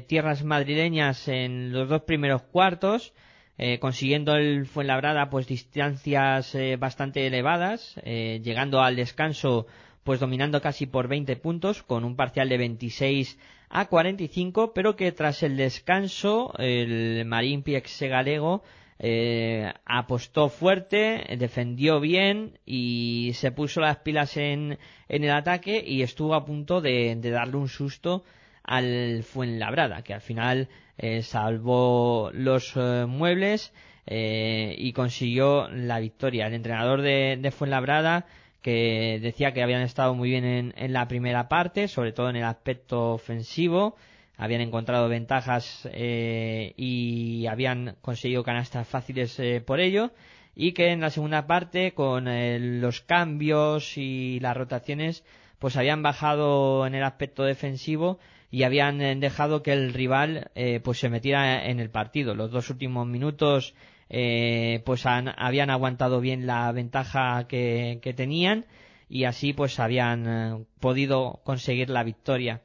tierras 0.08 0.44
madrileñas 0.44 1.28
en 1.30 1.72
los 1.72 1.90
dos 1.90 2.04
primeros 2.04 2.44
cuartos, 2.44 3.14
eh, 3.58 3.80
consiguiendo 3.80 4.36
el 4.36 4.66
Fuenlabrada 4.66 5.30
pues 5.30 5.48
distancias 5.48 6.54
eh, 6.56 6.76
bastante 6.78 7.26
elevadas, 7.26 8.00
eh, 8.04 8.40
llegando 8.44 8.82
al 8.82 8.96
descanso 8.96 9.68
pues 10.04 10.20
dominando 10.20 10.62
casi 10.62 10.86
por 10.86 11.08
20 11.08 11.36
puntos 11.38 11.84
con 11.84 12.06
un 12.06 12.16
parcial 12.16 12.50
de 12.50 12.58
26 12.58 13.38
a 13.70 13.88
45, 13.88 14.74
pero 14.74 14.96
que 14.96 15.12
tras 15.12 15.44
el 15.44 15.58
descanso 15.58 16.54
el 16.58 17.26
Marín 17.26 17.64
Piexe 17.64 18.08
Galego 18.08 18.64
eh, 19.00 19.72
apostó 19.86 20.50
fuerte, 20.50 21.24
defendió 21.38 22.00
bien 22.00 22.60
y 22.66 23.32
se 23.34 23.52
puso 23.52 23.82
las 23.82 23.98
pilas 23.98 24.38
en, 24.38 24.80
en 25.08 25.24
el 25.24 25.32
ataque 25.32 25.84
y 25.86 26.02
estuvo 26.02 26.34
a 26.36 26.46
punto 26.46 26.82
de, 26.82 27.16
de 27.16 27.30
darle 27.30 27.58
un 27.58 27.68
susto 27.68 28.24
al 28.64 29.24
Fuenlabrada, 29.24 30.02
que 30.04 30.14
al 30.14 30.22
final 30.22 30.70
eh, 30.98 31.22
salvó 31.22 32.32
los 32.34 32.74
eh, 32.76 33.06
muebles 33.08 33.74
eh, 34.06 34.76
y 34.78 34.94
consiguió 34.94 35.70
la 35.70 36.00
victoria. 36.00 36.48
El 36.48 36.54
entrenador 36.54 37.02
de, 37.02 37.38
de 37.42 37.52
Fuenlabrada 37.52 38.26
que 38.62 39.20
decía 39.22 39.54
que 39.54 39.64
habían 39.64 39.82
estado 39.82 40.14
muy 40.14 40.30
bien 40.30 40.44
en, 40.44 40.74
en 40.78 40.94
la 40.94 41.08
primera 41.08 41.48
parte, 41.48 41.88
sobre 41.88 42.12
todo 42.12 42.30
en 42.30 42.38
el 42.38 42.44
aspecto 42.44 43.14
ofensivo, 43.14 43.96
habían 44.38 44.62
encontrado 44.62 45.10
ventajas 45.10 45.90
eh, 45.92 46.74
y 46.78 47.48
habían 47.48 47.96
conseguido 48.02 48.44
canastas 48.44 48.88
fáciles 48.88 49.38
eh, 49.40 49.62
por 49.66 49.80
ello 49.80 50.12
y 50.56 50.74
que 50.74 50.92
en 50.92 51.02
la 51.02 51.10
segunda 51.10 51.48
parte 51.48 51.94
con 51.94 52.28
eh, 52.28 52.60
los 52.60 53.02
cambios 53.02 53.98
y 53.98 54.40
las 54.40 54.56
rotaciones 54.56 55.24
pues 55.60 55.76
habían 55.76 56.04
bajado 56.04 56.86
en 56.86 56.94
el 56.94 57.04
aspecto 57.04 57.44
defensivo 57.44 58.20
y 58.50 58.64
habían 58.64 59.02
eh, 59.02 59.16
dejado 59.16 59.62
que 59.64 59.74
el 59.74 59.94
rival 59.94 60.52
eh, 60.56 60.80
pues 60.84 61.00
se 61.00 61.10
metiera 61.10 61.66
en 61.68 61.80
el 61.80 61.90
partido. 61.90 62.36
Los 62.36 62.52
dos 62.52 62.70
últimos 62.70 63.06
minutos 63.08 63.74
eh, 64.10 64.82
pues 64.86 65.06
han- 65.06 65.34
habían 65.38 65.70
aguantado 65.70 66.22
bien 66.22 66.48
la 66.48 66.72
ventaja 66.72 67.46
que, 67.48 68.00
que 68.02 68.14
tenían 68.14 68.66
y 69.10 69.26
así 69.26 69.54
pues 69.54 69.80
habían 69.80 70.28
eh, 70.28 70.66
podido 70.80 71.42
conseguir 71.44 71.90
la 71.90 72.04
victoria. 72.04 72.62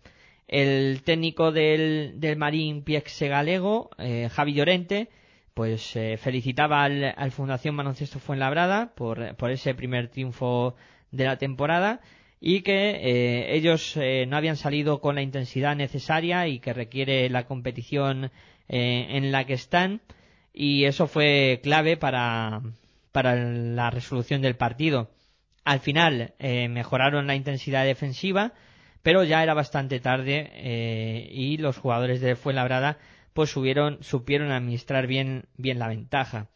El 0.49 1.03
técnico 1.03 1.51
del, 1.51 2.14
del 2.20 2.37
Marín 2.37 2.83
Piexe 2.83 3.26
Galego, 3.28 3.89
Javi 4.30 4.53
Llorente, 4.53 5.09
pues 5.55 5.97
felicitaba 6.18 6.83
al, 6.85 7.14
al 7.16 7.30
Fundación 7.30 7.74
Baloncesto 7.74 8.18
Fuenlabrada 8.18 8.93
por, 8.95 9.35
por 9.37 9.51
ese 9.51 9.74
primer 9.74 10.09
triunfo 10.09 10.74
de 11.11 11.24
la 11.24 11.39
temporada 11.39 12.01
y 12.45 12.62
que 12.62 12.90
eh, 12.90 13.55
ellos 13.55 13.97
eh, 13.97 14.26
no 14.26 14.36
habían 14.36 14.57
salido 14.57 15.01
con 15.01 15.14
la 15.14 15.22
intensidad 15.22 15.76
necesaria 15.76 16.49
y 16.49 16.59
que 16.59 16.72
requiere 16.72 17.30
la 17.30 17.47
competición 17.47 18.32
eh, 18.68 19.07
en 19.11 19.30
la 19.30 19.45
que 19.45 19.53
están 19.53 20.01
y 20.53 20.84
eso 20.84 21.07
fue 21.07 21.61
clave 21.62 21.97
para, 21.97 22.61
para 23.12 23.36
la 23.36 23.90
resolución 23.90 24.43
del 24.43 24.57
partido. 24.57 25.12
Al 25.64 25.78
final 25.78 26.34
mejoraron 26.40 27.28
la 27.28 27.36
intensidad 27.36 27.84
defensiva, 27.84 28.53
pero 29.03 29.22
ya 29.22 29.45
era 29.45 29.55
bastante 29.55 30.01
tarde 30.01 31.30
y 31.30 31.57
los 31.59 31.78
jugadores 31.78 32.20
de 32.20 32.34
Fuenlabrada 32.34 32.99
pues 33.32 33.51
supieron 33.51 34.51
administrar 34.51 35.07
bien, 35.07 35.45
bien 35.57 35.78
la 35.78 35.86
ventaja. 35.86 36.49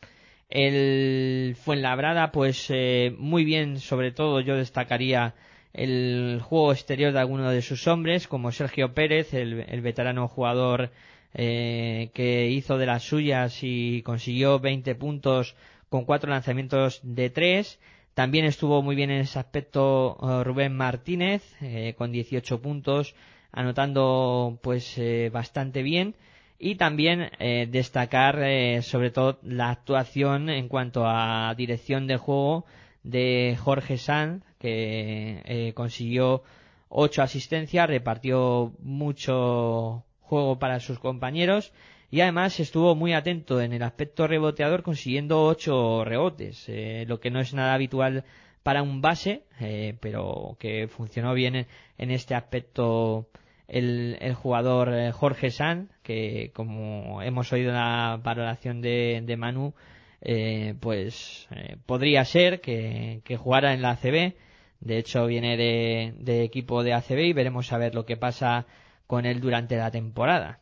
El 0.49 1.57
Fuenlabrada 1.57 2.33
pues 2.33 2.69
muy 3.17 3.45
bien, 3.45 3.79
sobre 3.79 4.11
todo 4.11 4.41
yo 4.41 4.57
destacaría 4.57 5.35
el 5.77 6.41
juego 6.43 6.73
exterior 6.73 7.13
de 7.13 7.21
alguno 7.21 7.51
de 7.51 7.61
sus 7.61 7.87
hombres, 7.87 8.27
como 8.29 8.51
Sergio 8.51 8.95
Pérez, 8.95 9.35
el, 9.35 9.83
veterano 9.83 10.27
jugador 10.27 10.91
eh, 11.35 12.09
que 12.15 12.49
hizo 12.49 12.79
de 12.79 12.87
las 12.87 13.03
suyas 13.03 13.59
y 13.61 14.01
consiguió 14.01 14.59
20 14.59 14.95
puntos 14.95 15.55
con 15.91 16.07
cuatro 16.07 16.31
lanzamientos 16.31 17.01
de 17.03 17.29
tres. 17.29 17.79
También 18.15 18.47
estuvo 18.47 18.81
muy 18.83 18.97
bien 18.97 19.11
en 19.11 19.21
ese 19.21 19.39
aspecto 19.39 20.17
eh, 20.23 20.45
Rubén 20.45 20.75
Martínez, 20.75 21.43
eh, 21.61 21.95
con 21.99 22.11
18 22.11 22.63
puntos, 22.63 23.15
anotando 23.53 24.59
pues 24.63 24.99
bastante 25.31 25.83
bien. 25.83 26.15
Y 26.59 26.77
también 26.77 27.31
destacar 27.71 28.37
sobre 28.83 29.11
todo 29.11 29.39
la 29.43 29.69
actuación 29.69 30.49
en 30.49 30.69
cuanto 30.69 31.05
a 31.07 31.55
dirección 31.55 32.07
de 32.07 32.17
juego 32.17 32.65
de 33.03 33.59
Jorge 33.63 33.99
Sanz, 33.99 34.43
que 34.59 35.43
eh, 35.45 35.73
consiguió 35.75 36.43
ocho 36.89 37.23
asistencias, 37.23 37.89
repartió 37.89 38.73
mucho 38.81 40.05
juego 40.21 40.59
para 40.59 40.81
sus 40.81 40.99
compañeros 40.99 41.73
y 42.11 42.21
además 42.21 42.59
estuvo 42.61 42.95
muy 42.95 43.13
atento 43.13 43.61
en 43.61 43.73
el 43.73 43.83
aspecto 43.83 44.27
reboteador 44.27 44.83
consiguiendo 44.83 45.45
ocho 45.45 46.05
rebotes, 46.05 46.65
eh, 46.69 47.05
lo 47.07 47.21
que 47.21 47.31
no 47.31 47.41
es 47.41 47.53
nada 47.55 47.75
habitual 47.75 48.25
para 48.67 48.83
un 48.83 49.01
base, 49.01 49.45
eh, 49.61 49.95
pero 50.01 50.57
que 50.59 50.89
funcionó 50.89 51.35
bien 51.35 51.69
en, 51.99 52.11
este 52.11 52.35
aspecto 52.35 53.29
el, 53.69 54.19
jugador 54.35 54.93
eh, 54.93 55.13
Jorge 55.13 55.51
San, 55.51 55.89
que 56.03 56.51
como 56.53 57.23
hemos 57.23 57.53
oído 57.53 57.71
la 57.71 58.19
valoración 58.21 58.81
de, 58.81 59.23
de 59.25 59.37
Manu, 59.37 59.73
eh, 60.21 60.75
pues 60.81 61.49
podría 61.87 62.25
ser 62.25 62.61
que, 62.61 63.21
que 63.23 63.37
jugara 63.37 63.73
en 63.73 63.83
la 63.83 63.91
ACB. 63.91 64.35
De 64.81 64.99
hecho, 64.99 65.27
viene 65.27 65.57
de, 65.57 66.45
equipo 66.45 66.83
de 66.83 66.93
ACB 66.95 67.19
y 67.19 67.33
veremos 67.33 67.73
a 67.73 67.79
ver 67.79 67.95
lo 67.95 68.05
que 68.05 68.17
pasa 68.17 68.67
con 69.07 69.27
él 69.27 69.41
durante 69.41 69.77
la 69.77 69.91
temporada. 69.91 70.61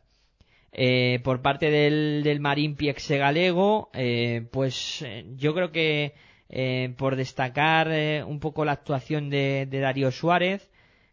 Eh, 0.71 1.19
por 1.23 1.41
parte 1.41 1.71
del, 1.71 2.21
del 2.23 2.39
Marín 2.39 2.75
Piexe 2.75 3.17
Galego, 3.17 3.89
eh, 3.93 4.47
pues 4.51 5.01
eh, 5.03 5.25
yo 5.35 5.53
creo 5.53 5.71
que 5.71 6.13
eh, 6.49 6.93
por 6.97 7.15
destacar 7.15 7.89
eh, 7.91 8.23
un 8.23 8.39
poco 8.39 8.65
la 8.65 8.73
actuación 8.73 9.29
de, 9.29 9.67
de 9.69 9.79
Darío 9.79 10.11
Suárez, 10.11 10.69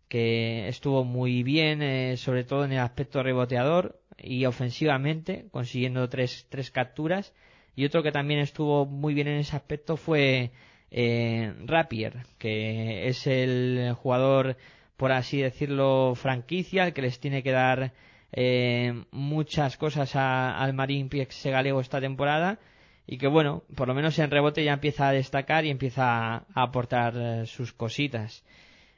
que 0.09 0.69
estuvo 0.69 1.05
muy 1.05 1.43
bien, 1.43 2.17
sobre 2.19 2.45
todo 2.45 2.65
en 2.67 2.73
el 2.73 2.81
aspecto 2.81 3.23
reboteador 3.23 3.99
y 4.19 4.45
ofensivamente, 4.45 5.47
consiguiendo 5.51 6.09
tres, 6.11 6.47
tres 6.51 6.71
capturas. 6.71 7.33
Y 7.75 7.87
otro 7.87 8.03
que 8.03 8.13
también 8.13 8.41
estuvo 8.41 8.85
muy 8.85 9.15
bien 9.15 9.29
en 9.29 9.39
ese 9.39 9.57
aspecto 9.57 9.97
fue 9.97 10.51
eh, 10.95 11.55
Rapier, 11.67 12.27
que 12.39 13.09
es 13.09 13.27
el 13.27 13.95
jugador, 13.97 14.57
por 14.97 15.11
así 15.13 15.41
decirlo, 15.41 16.15
franquicia, 16.15 16.85
el 16.85 16.93
que 16.93 17.03
les 17.03 17.19
tiene 17.19 17.43
que 17.43 17.51
dar 17.51 17.93
eh, 18.33 19.05
muchas 19.11 19.77
cosas 19.77 20.15
a- 20.17 20.57
al 20.59 20.75
Marín 20.75 21.09
Piexe 21.09 21.51
Galego 21.51 21.81
esta 21.81 22.01
temporada 22.01 22.59
y 23.07 23.19
que 23.19 23.27
bueno, 23.27 23.63
por 23.75 23.89
lo 23.89 23.95
menos 23.95 24.19
en 24.19 24.31
rebote 24.31 24.65
ya 24.65 24.75
empieza 24.75 25.09
a 25.09 25.13
destacar 25.13 25.65
y 25.65 25.71
empieza 25.71 26.05
a, 26.37 26.45
aportar 26.55 27.15
eh, 27.17 27.47
sus 27.47 27.73
cositas. 27.73 28.45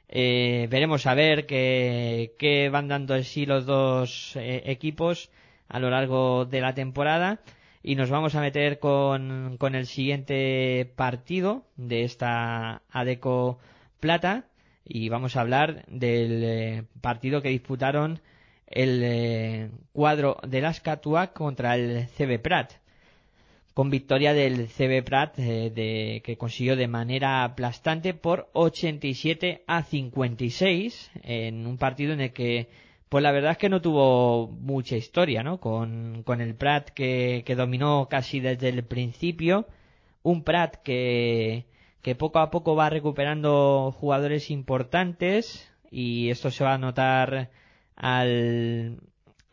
Eh, 0.07 0.67
veremos 0.69 1.07
a 1.07 1.15
ver 1.15 1.45
qué, 1.47 2.33
qué 2.37 2.69
van 2.69 2.87
dando 2.87 3.15
en 3.15 3.23
sí 3.23 3.45
los 3.45 3.65
dos 3.65 4.35
eh, 4.35 4.61
equipos 4.65 5.31
a 5.67 5.79
lo 5.79 5.89
largo 5.89 6.45
de 6.45 6.61
la 6.61 6.73
temporada 6.75 7.39
y 7.87 7.93
nos 7.95 8.09
vamos 8.09 8.33
a 8.33 8.41
meter 8.41 8.79
con, 8.79 9.57
con 9.59 9.75
el 9.75 9.85
siguiente 9.85 10.91
partido 10.95 11.67
de 11.77 12.03
esta 12.03 12.81
Adeco 12.89 13.59
Plata 13.99 14.47
y 14.83 15.09
vamos 15.09 15.35
a 15.35 15.41
hablar 15.41 15.85
del 15.85 16.43
eh, 16.43 16.83
partido 17.01 17.43
que 17.43 17.49
disputaron 17.49 18.21
el 18.65 19.01
eh, 19.03 19.69
cuadro 19.93 20.37
de 20.47 20.61
las 20.61 20.81
Catuac 20.81 21.33
contra 21.33 21.75
el 21.75 22.07
CB 22.07 22.41
Prat. 22.41 22.73
Con 23.75 23.91
victoria 23.91 24.33
del 24.33 24.67
CB 24.67 25.03
Prat 25.03 25.37
eh, 25.37 25.69
de, 25.69 26.23
que 26.25 26.37
consiguió 26.37 26.75
de 26.75 26.87
manera 26.87 27.43
aplastante 27.43 28.15
por 28.15 28.49
87 28.53 29.63
a 29.67 29.83
56 29.83 31.11
en 31.21 31.67
un 31.67 31.77
partido 31.77 32.13
en 32.13 32.21
el 32.21 32.33
que 32.33 32.67
pues 33.15 33.23
la 33.23 33.31
verdad 33.31 33.51
es 33.51 33.57
que 33.57 33.69
no 33.69 33.81
tuvo 33.81 34.49
mucha 34.49 34.97
historia, 34.97 35.41
¿no? 35.41 35.61
Con, 35.61 36.23
con 36.23 36.41
el 36.41 36.53
Prat 36.53 36.89
que, 36.89 37.43
que 37.45 37.55
dominó 37.55 38.09
casi 38.09 38.41
desde 38.41 38.67
el 38.67 38.83
principio, 38.83 39.69
un 40.21 40.43
Prat 40.43 40.75
que, 40.83 41.65
que 42.01 42.13
poco 42.15 42.39
a 42.39 42.51
poco 42.51 42.75
va 42.75 42.89
recuperando 42.89 43.95
jugadores 43.97 44.51
importantes 44.51 45.71
y 45.89 46.29
esto 46.29 46.51
se 46.51 46.65
va 46.65 46.73
a 46.73 46.77
notar 46.77 47.51
al, 47.95 48.99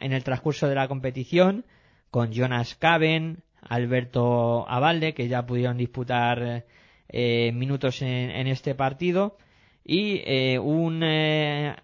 en 0.00 0.12
el 0.12 0.24
transcurso 0.24 0.66
de 0.68 0.74
la 0.74 0.88
competición 0.88 1.64
con 2.10 2.32
Jonas 2.32 2.74
Caben, 2.74 3.44
Alberto 3.60 4.68
Avalde, 4.68 5.14
que 5.14 5.28
ya 5.28 5.46
pudieron 5.46 5.76
disputar 5.76 6.66
eh, 7.08 7.52
minutos 7.54 8.02
en, 8.02 8.08
en 8.32 8.48
este 8.48 8.74
partido, 8.74 9.38
y 9.84 10.20
eh, 10.24 10.58
un 10.58 11.04
eh, 11.04 11.76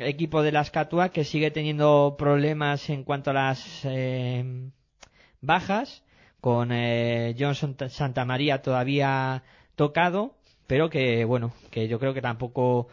equipo 0.00 0.42
de 0.42 0.52
las 0.52 0.70
Catua 0.70 1.10
que 1.10 1.24
sigue 1.24 1.50
teniendo 1.50 2.16
problemas 2.18 2.90
en 2.90 3.04
cuanto 3.04 3.30
a 3.30 3.34
las 3.34 3.80
eh, 3.84 4.70
bajas, 5.40 6.02
con 6.40 6.70
eh, 6.72 7.34
Johnson 7.38 7.76
Santa 7.88 8.24
María 8.24 8.62
todavía 8.62 9.42
tocado, 9.74 10.36
pero 10.66 10.90
que 10.90 11.24
bueno, 11.24 11.52
que 11.70 11.88
yo 11.88 11.98
creo 11.98 12.14
que 12.14 12.22
tampoco 12.22 12.88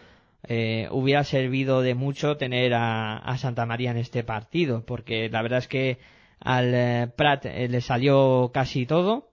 eh, 0.48 0.88
hubiera 0.92 1.24
servido 1.24 1.82
de 1.82 1.96
mucho 1.96 2.38
tener 2.38 2.74
a, 2.74 3.36
Santa 3.38 3.66
María 3.66 3.92
en 3.92 3.98
este 3.98 4.24
partido, 4.24 4.84
porque 4.86 5.30
la 5.30 5.42
verdad 5.42 5.60
es 5.60 5.68
que 5.68 6.00
al 6.40 6.74
eh, 6.74 7.08
Prat 7.16 7.46
le 7.46 7.82
salió 7.82 8.52
casi 8.54 8.86
todo. 8.86 9.30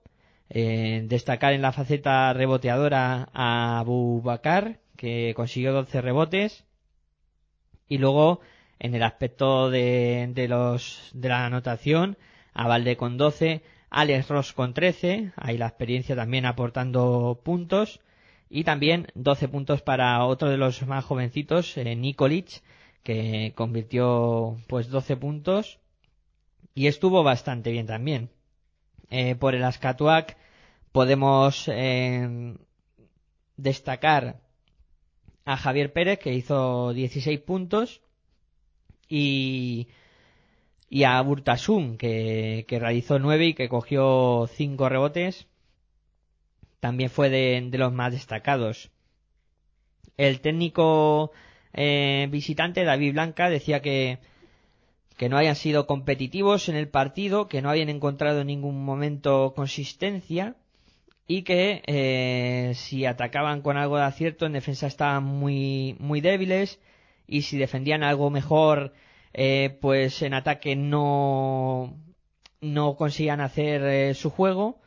Destacar 0.53 1.53
en 1.53 1.61
la 1.61 1.71
faceta 1.71 2.33
reboteadora 2.33 3.29
a 3.33 3.79
Abu 3.79 4.21
Bakar, 4.21 4.79
que 4.97 5.33
consiguió 5.33 5.71
12 5.71 6.01
rebotes. 6.01 6.65
Y 7.91 7.97
luego, 7.97 8.39
en 8.79 8.95
el 8.95 9.03
aspecto 9.03 9.69
de, 9.69 10.29
de 10.33 10.47
los, 10.47 11.11
de 11.13 11.27
la 11.27 11.45
anotación, 11.45 12.17
a 12.53 12.65
Valde 12.65 12.95
con 12.95 13.17
12, 13.17 13.63
Alex 13.89 14.29
Ross 14.29 14.53
con 14.53 14.73
13, 14.73 15.33
ahí 15.35 15.57
la 15.57 15.67
experiencia 15.67 16.15
también 16.15 16.45
aportando 16.45 17.41
puntos. 17.43 17.99
Y 18.49 18.63
también 18.63 19.07
12 19.15 19.49
puntos 19.49 19.81
para 19.81 20.23
otro 20.23 20.49
de 20.49 20.55
los 20.55 20.87
más 20.87 21.03
jovencitos, 21.03 21.75
eh, 21.75 21.93
Nikolic, 21.97 22.61
que 23.03 23.51
convirtió 23.57 24.57
pues 24.67 24.87
12 24.87 25.17
puntos 25.17 25.79
y 26.73 26.87
estuvo 26.87 27.23
bastante 27.23 27.73
bien 27.73 27.87
también. 27.87 28.29
Eh, 29.09 29.35
por 29.35 29.53
el 29.53 29.65
Ascatuac 29.65 30.37
podemos 30.93 31.67
eh, 31.67 32.55
destacar 33.57 34.39
a 35.45 35.57
Javier 35.57 35.91
Pérez 35.91 36.19
que 36.19 36.33
hizo 36.33 36.93
16 36.93 37.39
puntos 37.39 38.01
y, 39.07 39.87
y 40.89 41.03
a 41.03 41.21
Burtasun 41.21 41.97
que, 41.97 42.65
que 42.67 42.79
realizó 42.79 43.19
9 43.19 43.47
y 43.47 43.53
que 43.53 43.69
cogió 43.69 44.47
5 44.53 44.89
rebotes 44.89 45.47
también 46.79 47.09
fue 47.09 47.29
de, 47.29 47.67
de 47.69 47.77
los 47.77 47.93
más 47.93 48.11
destacados. 48.11 48.89
El 50.17 50.41
técnico 50.41 51.31
eh, 51.73 52.27
visitante 52.31 52.83
David 52.83 53.13
Blanca 53.13 53.49
decía 53.49 53.81
que 53.81 54.19
que 55.21 55.29
no 55.29 55.37
hayan 55.37 55.55
sido 55.55 55.85
competitivos 55.85 56.67
en 56.67 56.75
el 56.75 56.89
partido, 56.89 57.47
que 57.47 57.61
no 57.61 57.69
habían 57.69 57.89
encontrado 57.89 58.41
en 58.41 58.47
ningún 58.47 58.83
momento 58.83 59.53
consistencia 59.55 60.55
y 61.31 61.43
que 61.43 61.81
eh, 61.87 62.73
si 62.75 63.05
atacaban 63.05 63.61
con 63.61 63.77
algo 63.77 63.95
de 63.95 64.03
acierto 64.03 64.45
en 64.45 64.51
defensa 64.51 64.87
estaban 64.87 65.23
muy 65.23 65.95
muy 65.97 66.19
débiles 66.19 66.81
y 67.25 67.43
si 67.43 67.57
defendían 67.57 68.03
algo 68.03 68.29
mejor 68.29 68.91
eh, 69.33 69.77
pues 69.79 70.21
en 70.23 70.33
ataque 70.33 70.75
no 70.75 71.95
no 72.59 72.97
conseguían 72.97 73.39
hacer 73.39 73.81
eh, 73.83 74.13
su 74.13 74.29
juego. 74.29 74.81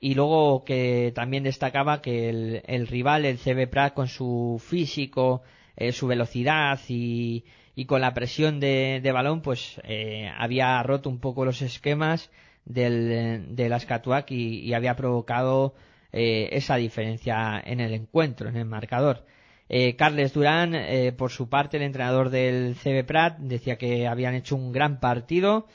Y 0.00 0.14
luego 0.14 0.64
que 0.64 1.12
también 1.14 1.44
destacaba 1.44 2.00
que 2.00 2.30
el, 2.30 2.86
rival 2.86 3.26
el 3.26 3.36
CB 3.36 3.68
Prat 3.68 3.92
con 3.92 4.08
su 4.08 4.58
físico 4.58 5.42
eh, 5.76 5.92
su 5.92 6.06
velocidad 6.06 6.80
y, 6.88 7.44
y 7.74 7.84
con 7.84 8.00
la 8.00 8.14
presión 8.14 8.58
de, 8.58 9.00
de 9.02 9.12
balón 9.12 9.42
pues 9.42 9.78
eh, 9.84 10.30
había 10.34 10.82
roto 10.82 11.10
un 11.10 11.20
poco 11.20 11.44
los 11.44 11.60
esquemas 11.60 12.30
del, 12.64 13.54
del 13.54 13.72
Ascatuac 13.74 14.30
y 14.30 14.72
había 14.72 14.96
provocado 14.96 15.74
eh, 16.12 16.48
esa 16.52 16.76
diferencia 16.76 17.60
en 17.64 17.80
el 17.80 17.94
encuentro, 17.94 18.48
en 18.48 18.56
el 18.56 18.64
marcador. 18.64 19.24
Eh, 19.68 19.94
Carles 19.94 20.32
Durán, 20.32 20.74
eh, 20.74 21.12
por 21.12 21.30
su 21.30 21.48
parte, 21.48 21.76
el 21.76 21.84
entrenador 21.84 22.30
del 22.30 22.74
CB 22.74 23.04
Prat, 23.06 23.38
decía 23.38 23.76
que 23.78 24.08
habían 24.08 24.34
hecho 24.34 24.56
un 24.56 24.72
gran 24.72 24.98
partido, 24.98 25.68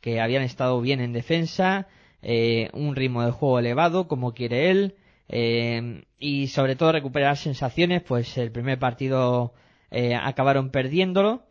que 0.00 0.20
habían 0.20 0.42
estado 0.42 0.80
bien 0.80 1.00
en 1.00 1.12
defensa, 1.12 1.86
eh, 2.22 2.70
un 2.72 2.94
ritmo 2.94 3.24
de 3.24 3.32
juego 3.32 3.58
elevado, 3.58 4.06
como 4.08 4.32
quiere 4.32 4.70
él, 4.70 4.96
eh, 5.28 6.04
y 6.18 6.48
sobre 6.48 6.76
todo 6.76 6.92
recuperar 6.92 7.36
sensaciones, 7.36 8.02
pues 8.02 8.38
el 8.38 8.52
primer 8.52 8.78
partido 8.78 9.54
eh, 9.90 10.14
acabaron 10.14 10.70
perdiéndolo, 10.70 11.42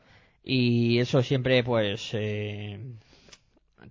y 0.44 1.00
eso 1.00 1.22
siempre 1.24 1.64
pues 1.64 2.16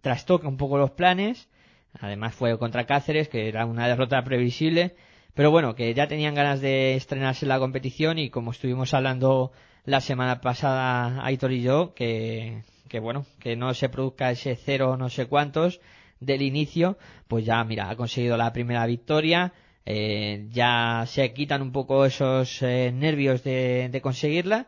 trastoca 0.01 0.49
un 0.49 0.57
poco 0.57 0.79
los 0.79 0.91
planes 0.93 1.50
además 1.99 2.35
fue 2.35 2.59
contra 2.59 2.87
Cáceres 2.87 3.29
que 3.29 3.49
era 3.49 3.67
una 3.67 3.89
derrota 3.89 4.23
previsible. 4.23 4.95
Pero 5.35 5.51
bueno 5.51 5.75
que 5.75 5.95
ya 5.95 6.09
tenían 6.09 6.35
ganas 6.35 6.61
de 6.61 6.95
estrenarse 6.97 7.45
en 7.45 7.51
la 7.51 7.59
competición 7.59 8.19
y 8.19 8.31
como 8.31 8.51
estuvimos 8.51 8.95
hablando 8.95 9.53
la 9.85 10.01
semana 10.01 10.41
pasada 10.41 11.25
Aitor 11.25 11.53
y 11.53 11.63
yo 11.63 11.95
que, 11.95 12.63
que 12.89 13.01
bueno 13.01 13.25
que 13.39 13.57
no 13.57 13.73
se 13.75 13.89
produzca 13.89 14.31
ese 14.31 14.57
cero 14.57 14.97
no 14.97 15.09
sé 15.09 15.27
cuántos 15.27 15.81
del 16.19 16.43
inicio 16.43 16.99
pues 17.29 17.45
ya 17.45 17.63
mira 17.65 17.91
ha 17.91 17.97
conseguido 17.97 18.37
la 18.37 18.53
primera 18.53 18.87
victoria. 18.87 19.53
Eh, 19.87 20.47
ya 20.51 21.05
se 21.07 21.33
quitan 21.33 21.63
un 21.63 21.73
poco 21.73 22.05
esos 22.05 22.63
eh, 22.63 22.93
nervios 22.93 23.43
de, 23.43 23.89
de 23.91 24.01
conseguirla. 24.01 24.67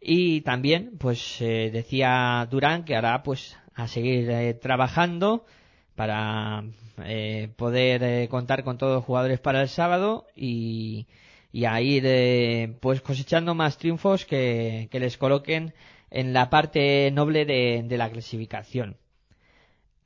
Y 0.00 0.40
también, 0.40 0.92
pues 0.98 1.40
eh, 1.40 1.70
decía 1.72 2.46
Durán 2.50 2.84
que 2.84 2.96
ahora 2.96 3.22
pues 3.22 3.56
a 3.74 3.86
seguir 3.86 4.30
eh, 4.30 4.54
trabajando 4.54 5.44
para 5.94 6.64
eh, 7.04 7.48
poder 7.56 8.02
eh, 8.02 8.28
contar 8.28 8.64
con 8.64 8.78
todos 8.78 8.96
los 8.96 9.04
jugadores 9.04 9.40
para 9.40 9.62
el 9.62 9.68
sábado 9.68 10.26
y, 10.34 11.06
y 11.52 11.64
a 11.64 11.80
ir 11.80 12.04
eh, 12.06 12.76
pues 12.80 13.00
cosechando 13.00 13.54
más 13.54 13.78
triunfos 13.78 14.24
que, 14.24 14.88
que 14.90 15.00
les 15.00 15.18
coloquen 15.18 15.74
en 16.10 16.32
la 16.32 16.50
parte 16.50 17.10
noble 17.12 17.44
de, 17.44 17.82
de 17.84 17.98
la 17.98 18.10
clasificación. 18.10 18.96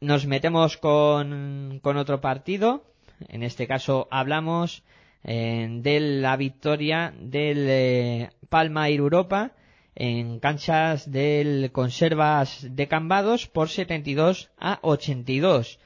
Nos 0.01 0.27
metemos 0.27 0.77
con, 0.77 1.81
con 1.83 1.97
otro 1.97 2.21
partido. 2.21 2.85
En 3.29 3.43
este 3.43 3.67
caso 3.67 4.07
hablamos 4.11 4.83
eh, 5.23 5.67
de 5.81 6.01
la 6.01 6.37
victoria 6.37 7.15
del 7.19 7.67
eh, 7.69 8.31
Palma 8.51 8.89
Europa 8.91 9.53
en 9.95 10.41
canchas 10.41 11.11
del 11.11 11.71
Conservas 11.73 12.67
de 12.69 12.89
Cambados 12.89 13.47
por 13.47 13.69
72 13.69 14.51
a 14.59 14.79
82. 14.83 15.79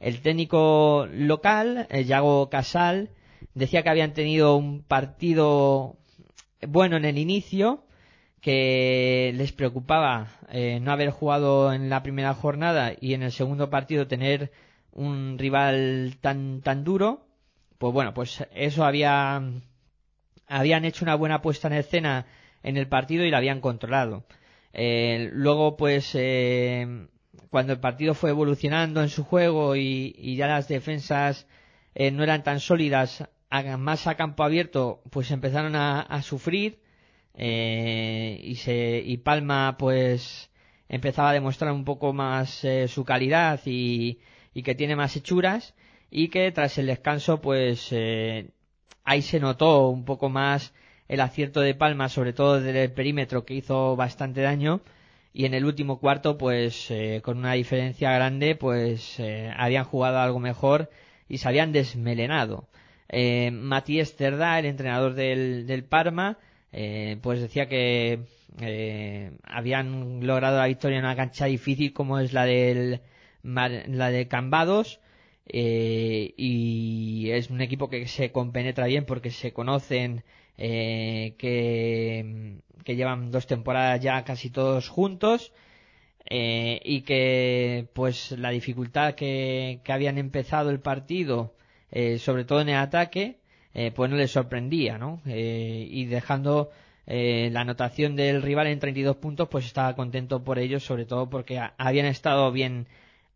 El 0.00 0.20
técnico 0.20 1.06
local, 1.10 1.88
Yago 1.88 2.50
Casal, 2.50 3.10
decía 3.54 3.82
que 3.82 3.90
habían 3.90 4.12
tenido 4.12 4.56
un 4.56 4.82
partido 4.82 5.96
bueno 6.66 6.96
en 6.96 7.04
el 7.04 7.18
inicio, 7.18 7.84
que 8.40 9.32
les 9.34 9.52
preocupaba 9.52 10.28
eh, 10.50 10.78
no 10.80 10.92
haber 10.92 11.10
jugado 11.10 11.72
en 11.72 11.88
la 11.88 12.02
primera 12.02 12.34
jornada 12.34 12.92
y 13.00 13.14
en 13.14 13.22
el 13.22 13.32
segundo 13.32 13.70
partido 13.70 14.06
tener 14.06 14.52
un 14.92 15.38
rival 15.38 16.16
tan 16.20 16.60
tan 16.60 16.84
duro. 16.84 17.26
Pues 17.78 17.92
bueno, 17.94 18.12
pues 18.12 18.46
eso 18.54 18.84
había 18.84 19.42
habían 20.46 20.84
hecho 20.84 21.04
una 21.04 21.14
buena 21.14 21.40
puesta 21.40 21.68
en 21.68 21.74
escena 21.74 22.26
en 22.64 22.76
el 22.76 22.88
partido 22.88 23.24
y 23.24 23.30
la 23.30 23.38
habían 23.38 23.60
controlado. 23.60 24.24
Eh, 24.72 25.30
luego, 25.32 25.76
pues, 25.76 26.10
eh, 26.14 27.06
cuando 27.50 27.72
el 27.72 27.78
partido 27.78 28.14
fue 28.14 28.30
evolucionando 28.30 29.00
en 29.00 29.08
su 29.08 29.22
juego 29.22 29.76
y, 29.76 30.16
y 30.18 30.34
ya 30.34 30.48
las 30.48 30.66
defensas 30.66 31.46
eh, 31.94 32.10
no 32.10 32.24
eran 32.24 32.42
tan 32.42 32.58
sólidas, 32.58 33.28
más 33.78 34.08
a 34.08 34.16
campo 34.16 34.42
abierto, 34.42 35.02
pues 35.10 35.30
empezaron 35.30 35.76
a, 35.76 36.22
sufrir 36.22 36.80
eh, 37.34 38.40
y 38.42 38.56
se 38.56 39.00
y 39.04 39.18
Palma, 39.18 39.76
pues, 39.78 40.50
empezaba 40.88 41.30
a 41.30 41.32
demostrar 41.34 41.72
un 41.72 41.84
poco 41.84 42.12
más 42.12 42.64
eh, 42.64 42.88
su 42.88 43.04
calidad 43.04 43.60
y, 43.66 44.18
y 44.52 44.62
que 44.64 44.74
tiene 44.74 44.96
más 44.96 45.14
hechuras 45.14 45.74
y 46.10 46.28
que 46.28 46.50
tras 46.50 46.78
el 46.78 46.86
descanso, 46.86 47.40
pues, 47.40 47.94
ahí 49.04 49.22
se 49.22 49.38
notó 49.40 49.88
un 49.88 50.04
poco 50.04 50.28
más 50.28 50.74
el 51.08 51.20
acierto 51.20 51.60
de 51.60 51.74
Palma, 51.74 52.08
sobre 52.08 52.32
todo 52.32 52.60
desde 52.60 52.84
el 52.84 52.92
perímetro, 52.92 53.44
que 53.44 53.54
hizo 53.54 53.96
bastante 53.96 54.40
daño. 54.42 54.80
Y 55.32 55.46
en 55.46 55.54
el 55.54 55.64
último 55.64 55.98
cuarto, 55.98 56.38
pues 56.38 56.90
eh, 56.90 57.20
con 57.24 57.38
una 57.38 57.54
diferencia 57.54 58.12
grande, 58.12 58.54
pues 58.54 59.18
eh, 59.18 59.52
habían 59.56 59.84
jugado 59.84 60.20
algo 60.20 60.38
mejor 60.38 60.90
y 61.28 61.38
se 61.38 61.48
habían 61.48 61.72
desmelenado. 61.72 62.68
Eh, 63.08 63.50
Matías 63.50 64.14
Cerdá, 64.14 64.58
el 64.58 64.66
entrenador 64.66 65.14
del, 65.14 65.66
del 65.66 65.84
Parma, 65.84 66.38
pues 67.22 67.40
decía 67.40 67.68
que 67.68 68.20
habían 69.44 70.26
logrado 70.26 70.58
la 70.58 70.66
victoria 70.66 70.98
en 70.98 71.04
una 71.04 71.14
cancha 71.14 71.44
difícil 71.46 71.92
como 71.92 72.18
es 72.18 72.32
la 72.32 72.44
del 72.46 73.00
la 73.44 74.10
de 74.10 74.26
Cambados 74.26 74.98
y 75.46 76.34
es 77.30 77.50
un 77.50 77.60
equipo 77.60 77.88
que 77.88 78.06
se 78.06 78.32
compenetra 78.32 78.86
bien 78.86 79.04
porque 79.04 79.30
se 79.30 79.52
conocen 79.52 80.24
eh, 80.56 81.34
que, 81.38 82.60
llevan 82.86 83.30
dos 83.30 83.46
temporadas 83.46 84.00
ya 84.00 84.24
casi 84.24 84.50
todos 84.50 84.88
juntos 84.88 85.52
eh, 86.26 86.80
y 86.84 87.02
que 87.02 87.88
pues 87.92 88.32
la 88.32 88.50
dificultad 88.50 89.14
que, 89.14 89.80
habían 89.88 90.18
empezado 90.18 90.70
el 90.70 90.80
partido 90.80 91.54
eh, 91.90 92.18
sobre 92.18 92.44
todo 92.44 92.60
en 92.60 92.70
el 92.70 92.76
ataque 92.76 93.38
eh, 93.74 93.90
pues 93.92 94.10
no 94.10 94.16
les 94.16 94.30
sorprendía, 94.30 94.98
¿no? 94.98 95.20
Y 95.26 96.04
dejando 96.06 96.70
la 97.06 97.60
anotación 97.60 98.14
del 98.14 98.40
rival 98.40 98.68
en 98.68 98.78
32 98.78 99.16
puntos, 99.16 99.48
pues 99.48 99.66
estaba 99.66 99.96
contento 99.96 100.44
por 100.44 100.60
ellos, 100.60 100.84
sobre 100.84 101.06
todo 101.06 101.28
porque 101.28 101.60
habían 101.76 102.06
estado 102.06 102.52
bien 102.52 102.86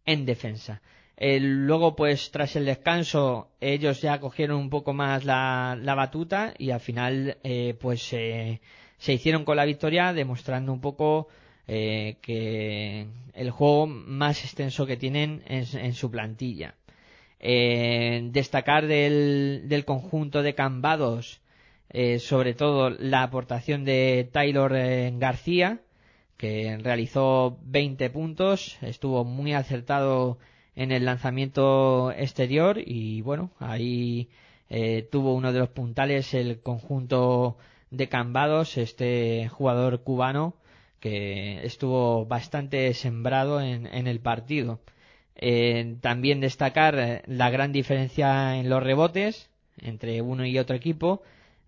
en 0.06 0.24
defensa. 0.26 0.80
Eh, 1.18 1.40
luego, 1.40 1.96
pues 1.96 2.30
tras 2.30 2.56
el 2.56 2.64
descanso, 2.64 3.50
ellos 3.60 4.00
ya 4.00 4.20
cogieron 4.20 4.58
un 4.58 4.70
poco 4.70 4.94
más 4.94 5.24
la, 5.24 5.76
la 5.80 5.94
batuta 5.94 6.54
y 6.56 6.70
al 6.70 6.80
final, 6.80 7.38
eh, 7.42 7.74
pues 7.78 8.02
se 8.02 9.12
hicieron 9.12 9.44
con 9.44 9.56
la 9.56 9.64
victoria, 9.64 10.12
demostrando 10.12 10.72
un 10.72 10.80
poco 10.80 11.28
eh, 11.70 12.16
que 12.22 13.06
el 13.34 13.50
juego 13.50 13.86
más 13.86 14.42
extenso 14.42 14.86
que 14.86 14.96
tienen 14.96 15.42
en, 15.46 15.66
en 15.76 15.92
su 15.92 16.10
plantilla. 16.10 16.76
Eh, 17.40 18.22
destacar 18.32 18.86
del, 18.86 19.64
del 19.66 19.84
conjunto 19.84 20.42
de 20.42 20.54
Cambados, 20.54 21.42
eh, 21.90 22.20
sobre 22.20 22.54
todo 22.54 22.88
la 22.88 23.22
aportación 23.22 23.84
de 23.84 24.28
Taylor 24.32 24.72
García, 25.18 25.82
que 26.38 26.78
realizó 26.78 27.58
20 27.64 28.08
puntos, 28.10 28.78
estuvo 28.80 29.24
muy 29.24 29.52
acertado 29.52 30.38
en 30.78 30.92
el 30.92 31.04
lanzamiento 31.04 32.12
exterior 32.12 32.78
y 32.78 33.20
bueno, 33.22 33.50
ahí 33.58 34.28
eh, 34.70 35.08
tuvo 35.10 35.34
uno 35.34 35.52
de 35.52 35.58
los 35.58 35.70
puntales 35.70 36.32
el 36.34 36.60
conjunto 36.60 37.56
de 37.90 38.08
Cambados, 38.08 38.78
este 38.78 39.48
jugador 39.48 40.04
cubano 40.04 40.54
que 41.00 41.66
estuvo 41.66 42.26
bastante 42.26 42.94
sembrado 42.94 43.60
en, 43.60 44.06
el 44.06 44.20
partido. 44.20 44.78
Eh, 45.34 45.96
también 46.00 46.40
destacar 46.40 46.96
eh, 46.96 47.22
la 47.26 47.50
gran 47.50 47.72
diferencia 47.72 48.56
en 48.56 48.68
los 48.68 48.80
rebotes 48.80 49.50
entre 49.78 50.22
uno 50.22 50.46
y 50.46 50.58
otro 50.58 50.76
equipo, 50.76 51.22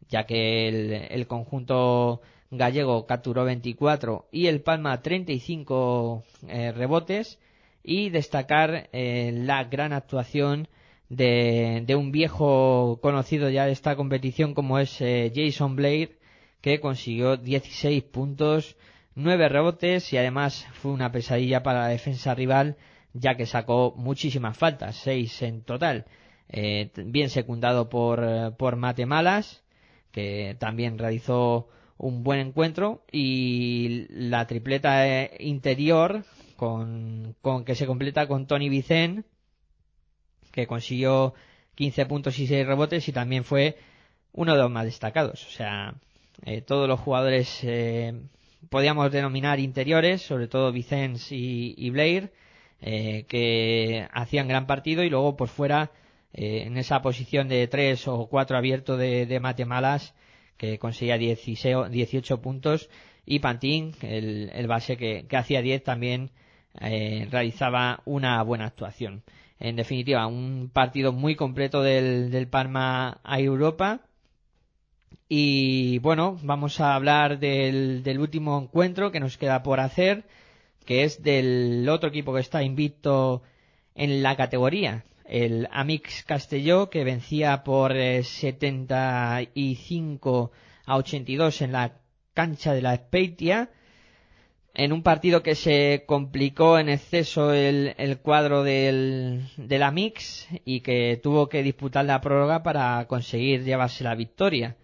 ya 0.09 0.25
que 0.25 0.69
el, 0.69 0.93
el 0.93 1.27
conjunto 1.27 2.21
gallego 2.53 3.07
capturó 3.07 3.45
24 3.45 4.29
y 4.31 4.47
el 4.47 4.61
Palma 4.61 5.03
35 5.03 6.23
eh, 6.47 6.71
rebotes 6.71 7.41
y 7.83 8.11
destacar 8.11 8.89
eh, 8.93 9.33
la 9.35 9.65
gran 9.65 9.93
actuación 9.93 10.69
de, 11.09 11.83
de 11.87 11.97
un 11.97 12.13
viejo 12.13 12.99
conocido 13.03 13.51
ya 13.51 13.67
de 13.67 13.73
esta 13.73 13.97
competición 13.97 14.55
como 14.55 14.79
es 14.79 15.01
eh, 15.01 15.33
Jason 15.35 15.77
Blade 15.77 16.19
que 16.61 16.79
consiguió 16.79 17.37
16 17.37 18.03
puntos, 18.05 18.77
9 19.15 19.49
rebotes 19.49 20.13
y 20.13 20.19
además 20.19 20.67
fue 20.75 20.93
una 20.93 21.11
pesadilla 21.11 21.63
para 21.63 21.81
la 21.81 21.89
defensa 21.89 22.35
rival 22.35 22.77
ya 23.13 23.35
que 23.37 23.47
sacó 23.47 23.95
muchísimas 23.97 24.57
faltas, 24.57 24.97
6 24.97 25.43
en 25.43 25.63
total, 25.63 26.05
eh, 26.49 26.91
bien 27.07 27.29
secundado 27.29 27.89
por, 27.89 28.57
por 28.57 28.77
Mate 28.77 29.07
Malas 29.07 29.65
que 30.13 30.57
también 30.59 30.99
realizó 30.99 31.69
un 31.97 32.23
buen 32.25 32.41
encuentro 32.41 33.03
y 33.13 34.07
la 34.09 34.47
tripleta 34.47 35.07
eh, 35.07 35.37
interior 35.41 36.25
con, 36.61 37.37
con 37.41 37.65
que 37.65 37.75
se 37.75 37.87
completa 37.87 38.29
con 38.29 38.47
Tony 38.47 38.69
Vicen 38.69 39.25
que 40.53 40.67
consiguió 40.67 41.33
15 41.75 42.05
puntos 42.05 42.39
y 42.39 42.47
6 42.47 42.67
rebotes 42.67 43.09
y 43.09 43.13
también 43.13 43.45
fue 43.45 43.79
uno 44.33 44.53
de 44.53 44.59
los 44.59 44.71
más 44.71 44.85
destacados. 44.85 45.47
O 45.47 45.51
sea, 45.51 45.95
eh, 46.45 46.61
todos 46.61 46.87
los 46.87 47.01
jugadores 47.01 47.61
eh, 47.63 48.13
podíamos 48.69 49.11
denominar 49.11 49.59
interiores, 49.59 50.21
sobre 50.21 50.49
todo 50.49 50.71
Vicens 50.71 51.33
y, 51.33 51.89
Blair, 51.89 52.31
eh, 52.83 53.25
que 53.27 54.07
hacían 54.13 54.47
gran 54.47 54.67
partido 54.67 55.03
y 55.03 55.09
luego 55.09 55.37
por 55.39 55.49
fuera 55.49 55.93
en 56.35 56.77
esa 56.77 57.01
posición 57.01 57.49
de 57.49 57.69
3 57.69 58.07
o 58.09 58.27
4 58.27 58.59
abierto 58.59 58.99
de, 58.99 59.25
de 59.25 59.41
Matemalas 59.41 60.15
que 60.59 60.79
conseguía 60.79 61.17
16, 61.17 61.91
18 61.91 62.43
puntos 62.43 62.91
y 63.25 63.39
Pantín, 63.39 63.95
el, 64.03 64.51
el 64.53 64.67
base 64.67 64.99
que, 64.99 65.25
que 65.27 65.37
hacía 65.39 65.63
10 65.63 65.83
también 65.83 66.31
eh, 66.81 67.27
realizaba 67.31 68.01
una 68.05 68.43
buena 68.43 68.67
actuación. 68.67 69.23
En 69.59 69.77
definitiva, 69.77 70.27
un 70.27 70.71
partido 70.73 71.13
muy 71.13 71.37
completo 71.37 71.83
del, 71.83 72.31
del 72.31 72.49
Parma 72.49 73.21
a 73.23 73.41
Europa. 73.41 74.01
Y 75.29 75.99
bueno, 75.99 76.39
vamos 76.43 76.81
a 76.81 76.95
hablar 76.95 77.39
del, 77.39 78.03
del 78.03 78.19
último 78.19 78.59
encuentro 78.61 79.13
que 79.13 79.21
nos 79.21 79.37
queda 79.37 79.63
por 79.63 79.81
hacer, 79.81 80.25
que 80.85 81.05
es 81.05 81.23
del 81.23 81.87
otro 81.89 82.09
equipo 82.09 82.35
que 82.35 82.41
está 82.41 82.63
invicto 82.63 83.43
en 83.95 84.23
la 84.23 84.37
categoría, 84.37 85.05
el 85.27 85.69
Amix 85.71 86.25
Castelló, 86.25 86.91
que 86.91 87.05
vencía 87.05 87.63
por 87.63 87.97
eh, 87.97 88.25
75 88.25 90.51
a 90.87 90.97
82 90.97 91.63
en 91.63 91.73
la 91.73 91.93
cancha 92.35 92.73
de 92.73 92.83
la 92.83 92.97
Speitia 92.97 93.71
en 94.75 94.93
un 94.93 95.03
partido 95.03 95.43
que 95.43 95.55
se 95.55 96.05
complicó 96.07 96.79
en 96.79 96.89
exceso 96.89 97.53
el, 97.53 97.95
el 97.99 98.19
cuadro 98.19 98.63
del, 98.63 99.49
de 99.57 99.79
la 99.79 99.91
Mix 99.91 100.49
y 100.65 100.81
que 100.81 101.19
tuvo 101.23 101.49
que 101.49 101.63
disputar 101.63 102.05
la 102.05 102.21
prórroga 102.21 102.63
para 102.63 103.07
conseguir 103.07 103.65
llevarse 103.65 104.05
la 104.05 104.15
victoria. 104.15 104.77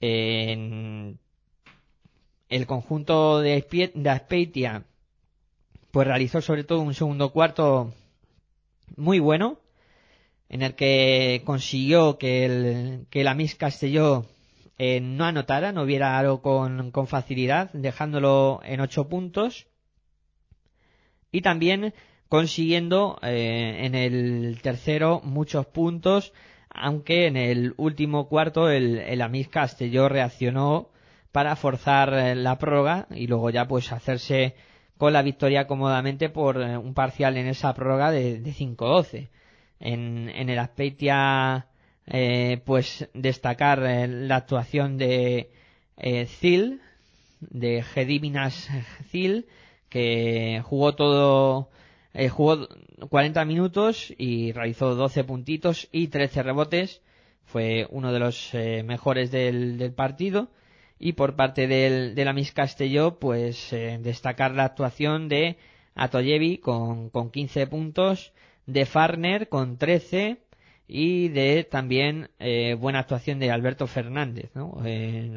En 0.00 1.18
el 2.48 2.66
conjunto 2.66 3.40
de, 3.40 3.92
de 3.94 4.10
Aspeitia 4.10 4.84
pues 5.90 6.06
realizó 6.06 6.40
sobre 6.40 6.64
todo 6.64 6.80
un 6.80 6.92
segundo 6.92 7.30
cuarto 7.30 7.94
muy 8.96 9.20
bueno 9.20 9.60
en 10.48 10.62
el 10.62 10.74
que 10.74 11.42
consiguió 11.44 12.18
que 12.18 12.44
el, 12.44 13.06
que 13.10 13.24
la 13.24 13.34
Mix 13.34 13.54
Castelló 13.54 14.26
eh, 14.78 15.00
no 15.00 15.24
anotara, 15.24 15.72
no 15.72 15.84
viera 15.84 16.18
algo 16.18 16.42
con, 16.42 16.90
con 16.90 17.06
facilidad, 17.06 17.70
dejándolo 17.72 18.60
en 18.64 18.80
8 18.80 19.08
puntos. 19.08 19.66
Y 21.30 21.42
también 21.42 21.94
consiguiendo 22.28 23.18
eh, 23.22 23.84
en 23.84 23.94
el 23.94 24.58
tercero 24.62 25.20
muchos 25.22 25.66
puntos, 25.66 26.32
aunque 26.70 27.26
en 27.26 27.36
el 27.36 27.74
último 27.76 28.28
cuarto 28.28 28.70
el, 28.70 28.98
el 28.98 29.22
Amis 29.22 29.48
Castelló 29.48 30.08
reaccionó 30.08 30.90
para 31.30 31.56
forzar 31.56 32.14
eh, 32.14 32.34
la 32.34 32.58
prórroga 32.58 33.06
y 33.10 33.26
luego 33.26 33.50
ya 33.50 33.66
pues 33.66 33.92
hacerse 33.92 34.54
con 34.96 35.12
la 35.12 35.22
victoria 35.22 35.66
cómodamente 35.66 36.28
por 36.28 36.60
eh, 36.62 36.76
un 36.76 36.94
parcial 36.94 37.36
en 37.36 37.46
esa 37.46 37.74
prórroga 37.74 38.10
de, 38.10 38.40
de 38.40 38.52
5-12. 38.52 39.30
En, 39.80 40.28
en 40.28 40.48
el 40.48 40.58
Aspeitia 40.58 41.66
eh, 42.06 42.60
pues 42.64 43.08
destacar 43.14 43.84
eh, 43.84 44.08
la 44.08 44.36
actuación 44.36 44.98
de 44.98 45.50
eh, 45.96 46.26
Zil, 46.26 46.80
de 47.40 47.82
Gediminas 47.82 48.68
Zil, 49.10 49.46
que 49.88 50.60
jugó 50.64 50.94
todo, 50.94 51.70
eh, 52.12 52.28
jugó 52.28 52.68
40 53.08 53.44
minutos 53.44 54.12
y 54.18 54.52
realizó 54.52 54.94
12 54.94 55.24
puntitos 55.24 55.88
y 55.92 56.08
13 56.08 56.42
rebotes. 56.42 57.02
Fue 57.44 57.86
uno 57.90 58.12
de 58.12 58.18
los 58.18 58.54
eh, 58.54 58.82
mejores 58.82 59.30
del, 59.30 59.78
del 59.78 59.92
partido. 59.92 60.48
Y 60.98 61.12
por 61.12 61.36
parte 61.36 61.66
del, 61.66 62.14
de 62.14 62.24
la 62.24 62.32
Miss 62.32 62.52
Castelló, 62.52 63.18
pues 63.18 63.70
destacar 63.70 64.54
la 64.54 64.64
actuación 64.64 65.28
de 65.28 65.58
Atoyevi 65.96 66.58
con, 66.58 67.10
con 67.10 67.30
15 67.30 67.66
puntos, 67.66 68.32
de 68.66 68.86
Farner 68.86 69.48
con 69.48 69.76
13, 69.76 70.38
y 70.86 71.28
de 71.28 71.64
también 71.64 72.30
eh, 72.38 72.76
buena 72.78 73.00
actuación 73.00 73.38
de 73.38 73.50
Alberto 73.50 73.86
Fernández, 73.86 74.50
¿no? 74.54 74.82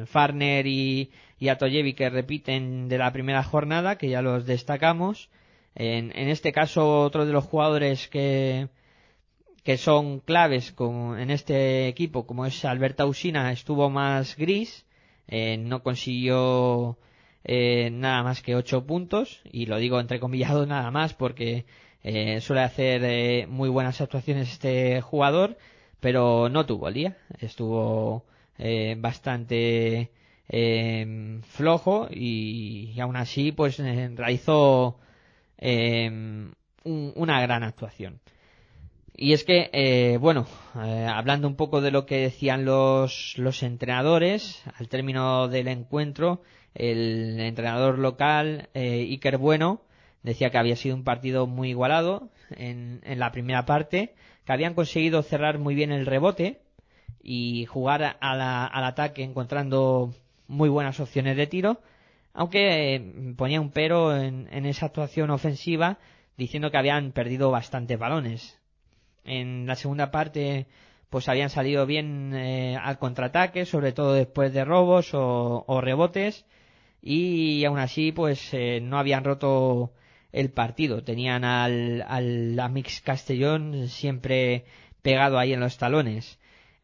Farner 0.06 0.66
y, 0.66 1.10
y 1.38 1.48
Atoyevi 1.48 1.94
que 1.94 2.10
repiten 2.10 2.88
de 2.88 2.98
la 2.98 3.12
primera 3.12 3.42
jornada, 3.42 3.96
que 3.96 4.08
ya 4.08 4.22
los 4.22 4.46
destacamos. 4.46 5.30
En, 5.74 6.12
en 6.16 6.28
este 6.28 6.52
caso, 6.52 7.02
otro 7.02 7.24
de 7.24 7.32
los 7.32 7.44
jugadores 7.44 8.08
que, 8.08 8.68
que 9.68 9.76
son 9.76 10.20
claves 10.20 10.72
como 10.72 11.16
en 11.18 11.30
este 11.30 11.88
equipo, 11.88 12.26
como 12.26 12.46
es 12.46 12.64
Alberto 12.64 13.06
Usina, 13.06 13.52
estuvo 13.52 13.90
más 13.90 14.34
gris, 14.34 14.86
eh, 15.26 15.58
no 15.58 15.82
consiguió 15.82 16.96
eh, 17.44 17.90
nada 17.92 18.22
más 18.22 18.40
que 18.40 18.56
8 18.56 18.86
puntos, 18.86 19.42
y 19.44 19.66
lo 19.66 19.76
digo 19.76 20.00
entrecomillado 20.00 20.64
nada 20.74 20.90
más 20.90 21.12
porque 21.12 21.66
eh, 22.02 22.40
suele 22.40 22.62
hacer 22.62 23.02
eh, 23.04 23.46
muy 23.48 23.68
buenas 23.68 24.00
actuaciones 24.00 24.50
este 24.52 25.00
jugador, 25.00 25.56
pero 26.00 26.48
no 26.48 26.66
tuvo 26.66 26.88
el 26.88 26.94
día. 26.94 27.16
Estuvo 27.40 28.24
eh, 28.58 28.96
bastante 28.98 30.10
eh, 30.48 31.40
flojo 31.48 32.08
y, 32.10 32.92
y 32.94 33.00
aún 33.00 33.16
así 33.16 33.52
pues 33.52 33.78
eh, 33.80 34.10
realizó 34.14 34.98
eh, 35.58 36.08
un- 36.84 37.12
una 37.16 37.40
gran 37.40 37.62
actuación. 37.62 38.20
Y 39.20 39.32
es 39.32 39.42
que, 39.42 39.68
eh, 39.72 40.16
bueno, 40.18 40.46
hablando 40.74 41.48
un 41.48 41.56
poco 41.56 41.80
de 41.80 41.90
lo 41.90 42.06
que 42.06 42.18
decían 42.18 42.64
los, 42.64 43.34
los 43.36 43.64
entrenadores, 43.64 44.62
al 44.76 44.88
término 44.88 45.48
del 45.48 45.66
encuentro, 45.66 46.42
el 46.74 47.40
entrenador 47.40 47.98
local, 47.98 48.68
Iker 48.74 49.38
Bueno, 49.38 49.82
decía 50.22 50.50
que 50.50 50.58
había 50.58 50.76
sido 50.76 50.96
un 50.96 51.04
partido 51.04 51.46
muy 51.46 51.70
igualado 51.70 52.30
en, 52.50 53.00
en 53.04 53.18
la 53.18 53.32
primera 53.32 53.64
parte, 53.66 54.14
que 54.44 54.52
habían 54.52 54.74
conseguido 54.74 55.22
cerrar 55.22 55.58
muy 55.58 55.74
bien 55.74 55.92
el 55.92 56.06
rebote, 56.06 56.60
y 57.22 57.66
jugar 57.66 58.16
a 58.20 58.36
la- 58.36 58.66
al 58.66 58.84
ataque 58.84 59.22
encontrando 59.22 60.14
muy 60.46 60.68
buenas 60.68 60.98
opciones 61.00 61.36
de 61.36 61.46
tiro, 61.46 61.80
aunque 62.32 62.94
eh, 62.94 63.34
ponía 63.36 63.60
un 63.60 63.70
pero 63.70 64.16
en, 64.16 64.48
esa 64.66 64.86
actuación 64.86 65.30
ofensiva 65.30 65.98
diciendo 66.36 66.70
que 66.70 66.78
habían 66.78 67.12
perdido 67.12 67.50
bastantes 67.50 67.98
balones. 67.98 68.58
En 69.24 69.66
la 69.66 69.74
segunda 69.74 70.10
parte 70.10 70.66
pues 71.10 71.28
habían 71.28 71.50
salido 71.50 71.86
bien 71.86 72.32
eh, 72.34 72.76
al 72.80 72.98
contraataque, 72.98 73.64
sobre 73.66 73.92
todo 73.92 74.12
después 74.12 74.52
de 74.52 74.64
robos 74.64 75.12
o, 75.14 75.64
o 75.66 75.80
rebotes 75.80 76.44
y 77.02 77.64
aún 77.64 77.78
así 77.78 78.12
pues 78.12 78.52
eh, 78.52 78.80
no 78.82 78.98
habían 78.98 79.24
roto 79.24 79.92
el 80.32 80.50
partido. 80.50 81.02
Tenían 81.02 81.44
al, 81.44 82.04
al 82.08 82.58
Amix 82.58 83.00
Castellón 83.00 83.88
siempre 83.88 84.64
pegado 85.02 85.38
ahí 85.38 85.52
en 85.52 85.60
los 85.60 85.78
talones. 85.78 86.38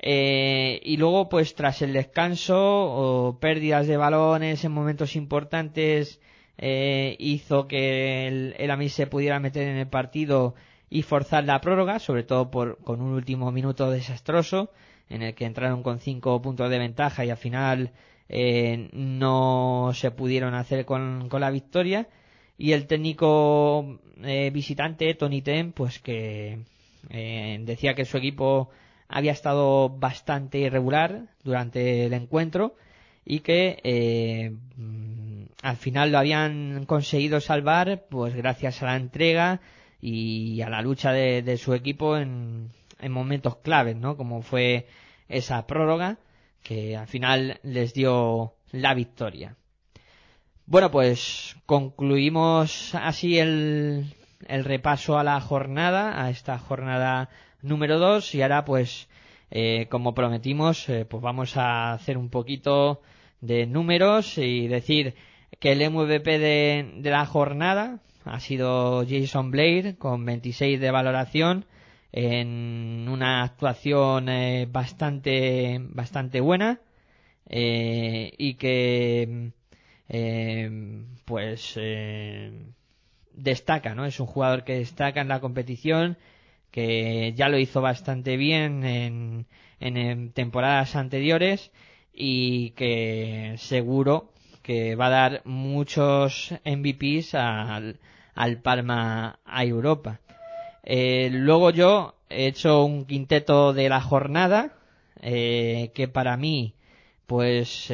Eh, 0.07 0.81
y 0.85 0.97
luego, 0.99 1.29
pues 1.29 1.55
tras 1.55 1.81
el 1.83 1.93
descanso 1.95 2.57
o 2.59 3.39
pérdidas 3.41 3.87
de 3.87 3.97
balones 3.97 4.65
en 4.65 4.73
momentos 4.73 5.17
importantes, 5.17 6.21
eh, 6.59 7.17
hizo 7.19 7.67
que 7.67 8.27
el, 8.29 8.71
Amis 8.71 8.93
se 8.93 9.07
pudiera 9.07 9.41
meter 9.41 9.67
en 9.67 9.77
el 9.77 9.89
partido 9.89 10.55
y 10.91 11.03
forzar 11.03 11.45
la 11.45 11.61
prórroga, 11.61 11.99
sobre 11.99 12.23
todo 12.23 12.51
por, 12.51 12.79
con 12.79 13.01
un 13.01 13.13
último 13.13 13.51
minuto 13.51 13.91
desastroso, 13.91 14.71
en 15.09 15.23
el 15.23 15.35
que 15.35 15.47
entraron 15.47 15.83
con 15.83 16.01
cinco 16.01 16.41
puntos 16.43 16.71
de 16.71 16.79
ventaja 16.79 17.25
y 17.25 17.31
al 17.31 17.37
final 17.37 17.93
eh, 18.29 18.91
no 18.93 19.93
se 19.95 20.11
pudieron 20.11 20.55
hacer 20.55 20.85
con, 20.85 21.29
con 21.29 21.41
la 21.41 21.51
victoria. 21.51 22.09
Y 22.57 22.73
el 22.73 22.87
técnico 22.87 23.99
eh, 24.23 24.51
visitante, 24.53 25.15
Tony 25.15 25.43
Ten, 25.43 25.73
pues 25.73 25.99
que 25.99 26.61
eh, 27.11 27.59
decía 27.63 27.95
que 27.95 28.05
su 28.05 28.17
equipo 28.17 28.71
había 29.09 29.33
estado 29.33 29.89
bastante 29.91 30.59
irregular 30.59 31.27
durante 31.43 32.07
el 32.07 32.13
encuentro 32.13 32.75
y 33.25 33.41
que 33.41 33.81
eh, 33.85 34.53
mm, 34.77 35.45
al 35.63 35.77
final 35.77 36.13
lo 36.13 36.19
habían 36.19 36.85
conseguido 36.87 37.41
salvar 37.41 38.07
pues 38.09 38.35
gracias 38.35 38.83
a 38.83 38.87
la 38.87 38.97
entrega 38.97 39.61
y 40.01 40.61
a 40.61 40.69
la 40.69 40.83
lucha 40.83 41.13
de, 41.13 41.57
su 41.57 41.73
equipo 41.75 42.19
en, 42.19 42.71
en 43.01 43.13
momentos 43.13 43.57
claves, 43.57 43.97
¿no? 43.97 44.17
Como 44.17 44.43
fue 44.43 44.87
esa 45.29 45.67
prórroga 45.67 46.19
que 46.63 46.97
al 46.97 47.07
final 47.07 47.59
les 47.63 47.95
dio 47.95 48.55
la 48.71 48.95
victoria. 48.95 49.57
Bueno, 50.67 50.91
pues 50.91 51.57
concluimos 51.67 52.95
así 52.95 53.39
el, 53.39 54.15
repaso 54.49 55.19
a 55.19 55.25
la 55.25 55.39
jornada, 55.41 56.25
a 56.25 56.31
esta 56.31 56.59
jornada 56.59 57.29
número 57.61 57.99
2 57.99 58.35
y 58.35 58.43
ahora 58.43 58.65
pues 58.65 59.09
eh, 59.51 59.89
como 59.91 60.15
prometimos 60.15 60.89
eh, 60.89 61.05
pues 61.05 61.23
vamos 61.23 61.59
a 61.59 61.93
hacer 61.93 62.17
un 62.17 62.31
poquito 62.31 63.03
de 63.43 63.67
números 63.67 64.39
y 64.39 64.67
decir 64.67 65.15
que 65.61 65.73
el 65.73 65.91
MVP 65.91 66.39
de, 66.39 66.93
de 66.97 67.11
la 67.11 67.27
jornada 67.27 68.01
ha 68.25 68.41
sido 68.41 69.05
Jason 69.07 69.51
Blair 69.51 69.99
con 69.99 70.25
26 70.25 70.81
de 70.81 70.91
valoración 70.91 71.67
en 72.11 73.07
una 73.11 73.43
actuación 73.43 74.31
eh, 74.31 74.67
bastante 74.71 75.79
bastante 75.91 76.41
buena 76.41 76.81
y 77.47 78.55
que 78.55 79.53
eh, 80.09 80.71
pues 81.25 81.75
eh, 81.77 82.53
destaca, 83.33 83.95
¿no? 83.95 84.05
Es 84.05 84.21
un 84.21 84.27
jugador 84.27 84.65
que 84.65 84.79
destaca 84.79 85.21
en 85.21 85.29
la 85.29 85.41
competición, 85.41 86.19
que 86.71 87.33
ya 87.37 87.49
lo 87.49 87.59
hizo 87.59 87.81
bastante 87.81 88.37
bien 88.37 88.85
en, 88.85 89.47
en, 89.81 90.33
temporadas 90.33 90.97
anteriores 90.97 91.71
y 92.13 92.71
que 92.71 93.55
seguro 93.59 94.33
que 94.63 94.97
va 94.97 95.07
a 95.07 95.11
dar 95.11 95.43
muchos 95.45 96.55
MVPs 96.65 97.35
al, 97.35 97.99
al 98.35 98.61
Palma 98.63 99.39
a 99.45 99.65
Europa. 99.65 100.21
Eh, 100.83 101.29
luego 101.33 101.71
yo 101.71 102.15
he 102.29 102.47
hecho 102.47 102.85
un 102.85 103.05
quinteto 103.07 103.73
de 103.73 103.89
la 103.89 104.01
jornada 104.01 104.79
que 105.23 106.11
para 106.13 106.37
mí 106.37 106.75
pues 107.27 107.91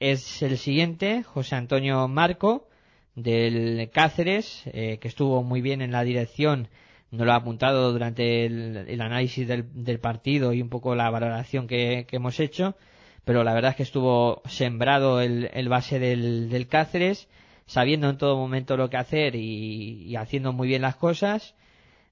es 0.00 0.42
el 0.42 0.58
siguiente, 0.58 1.22
José 1.22 1.56
Antonio 1.56 2.06
Marco 2.08 2.68
del 3.14 3.90
Cáceres, 3.92 4.62
eh, 4.66 4.98
que 5.00 5.08
estuvo 5.08 5.42
muy 5.42 5.60
bien 5.60 5.82
en 5.82 5.90
la 5.90 6.04
dirección, 6.04 6.68
no 7.10 7.24
lo 7.24 7.32
ha 7.32 7.36
apuntado 7.36 7.92
durante 7.92 8.46
el, 8.46 9.00
análisis 9.00 9.48
del, 9.48 9.98
partido 9.98 10.52
y 10.52 10.62
un 10.62 10.68
poco 10.68 10.94
la 10.94 11.10
valoración 11.10 11.66
que, 11.66 12.06
hemos 12.12 12.38
hecho, 12.38 12.76
pero 13.24 13.44
la 13.44 13.54
verdad 13.54 13.72
es 13.72 13.76
que 13.76 13.82
estuvo 13.82 14.42
sembrado 14.46 15.20
el, 15.20 15.68
base 15.68 15.98
del, 15.98 16.66
Cáceres, 16.68 17.28
sabiendo 17.66 18.08
en 18.08 18.18
todo 18.18 18.36
momento 18.36 18.76
lo 18.76 18.90
que 18.90 18.98
hacer 18.98 19.34
y, 19.34 20.04
y 20.04 20.16
haciendo 20.16 20.52
muy 20.52 20.68
bien 20.68 20.82
las 20.82 20.96
cosas. 20.96 21.54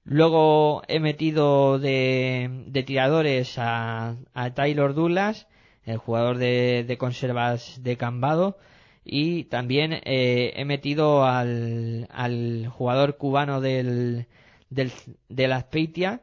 Luego 0.03 0.81
he 0.87 0.99
metido 0.99 1.79
de, 1.79 2.63
de 2.67 2.83
tiradores 2.83 3.57
a, 3.57 4.15
a 4.33 4.53
Taylor 4.53 4.93
Douglas, 4.93 5.47
el 5.87 5.97
jugador 5.97 6.37
de, 6.37 6.83
de 6.87 6.97
conservas 6.97 7.81
de 7.81 7.97
Cambado, 7.97 8.57
y 9.03 9.45
también 9.45 9.93
eh, 9.93 10.53
he 10.55 10.65
metido 10.65 11.23
al, 11.23 12.07
al 12.11 12.67
jugador 12.67 13.17
cubano 13.17 13.61
del, 13.61 14.27
del, 14.69 14.91
de 15.29 15.47
la 15.47 15.61
Speitia, 15.61 16.21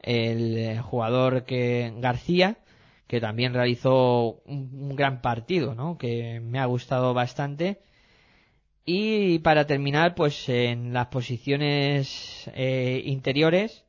el 0.00 0.80
jugador 0.80 1.44
que 1.44 1.92
García, 1.98 2.56
que 3.06 3.20
también 3.20 3.52
realizó 3.52 4.40
un, 4.46 4.70
un 4.72 4.96
gran 4.96 5.20
partido, 5.20 5.74
¿no? 5.74 5.98
Que 5.98 6.40
me 6.40 6.58
ha 6.58 6.64
gustado 6.64 7.12
bastante. 7.12 7.80
Y 8.86 9.40
para 9.40 9.66
terminar, 9.66 10.14
pues 10.14 10.48
en 10.48 10.92
las 10.94 11.08
posiciones 11.08 12.50
eh, 12.54 13.02
interiores, 13.04 13.84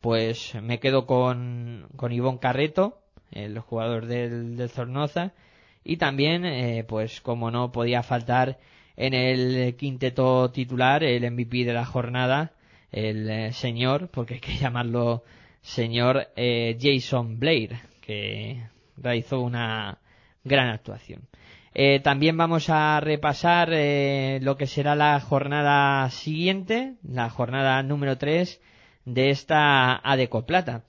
pues 0.00 0.54
me 0.62 0.80
quedo 0.80 1.06
con, 1.06 1.88
con 1.96 2.10
Ivón 2.12 2.38
Carreto, 2.38 2.99
el 3.32 3.58
jugador 3.60 4.06
del, 4.06 4.56
del 4.56 4.70
Zornoza, 4.70 5.32
y 5.84 5.96
también, 5.96 6.44
eh, 6.44 6.84
pues 6.86 7.20
como 7.20 7.50
no 7.50 7.72
podía 7.72 8.02
faltar 8.02 8.58
en 8.96 9.14
el 9.14 9.76
quinteto 9.76 10.50
titular, 10.50 11.02
el 11.04 11.30
MVP 11.30 11.64
de 11.64 11.72
la 11.72 11.86
jornada, 11.86 12.52
el 12.92 13.30
eh, 13.30 13.52
señor, 13.52 14.08
porque 14.10 14.34
hay 14.34 14.40
que 14.40 14.56
llamarlo 14.58 15.24
señor 15.62 16.28
eh, 16.36 16.76
Jason 16.80 17.38
Blair, 17.38 17.76
que 18.00 18.62
realizó 18.96 19.40
una 19.40 19.98
gran 20.44 20.68
actuación. 20.68 21.28
Eh, 21.72 22.00
también 22.00 22.36
vamos 22.36 22.68
a 22.68 22.98
repasar 23.00 23.70
eh, 23.72 24.40
lo 24.42 24.56
que 24.56 24.66
será 24.66 24.96
la 24.96 25.20
jornada 25.20 26.08
siguiente, 26.10 26.94
la 27.02 27.30
jornada 27.30 27.82
número 27.82 28.18
3 28.18 28.60
de 29.04 29.30
esta 29.30 29.96
ADECO 29.96 30.46
Plata. 30.46 30.82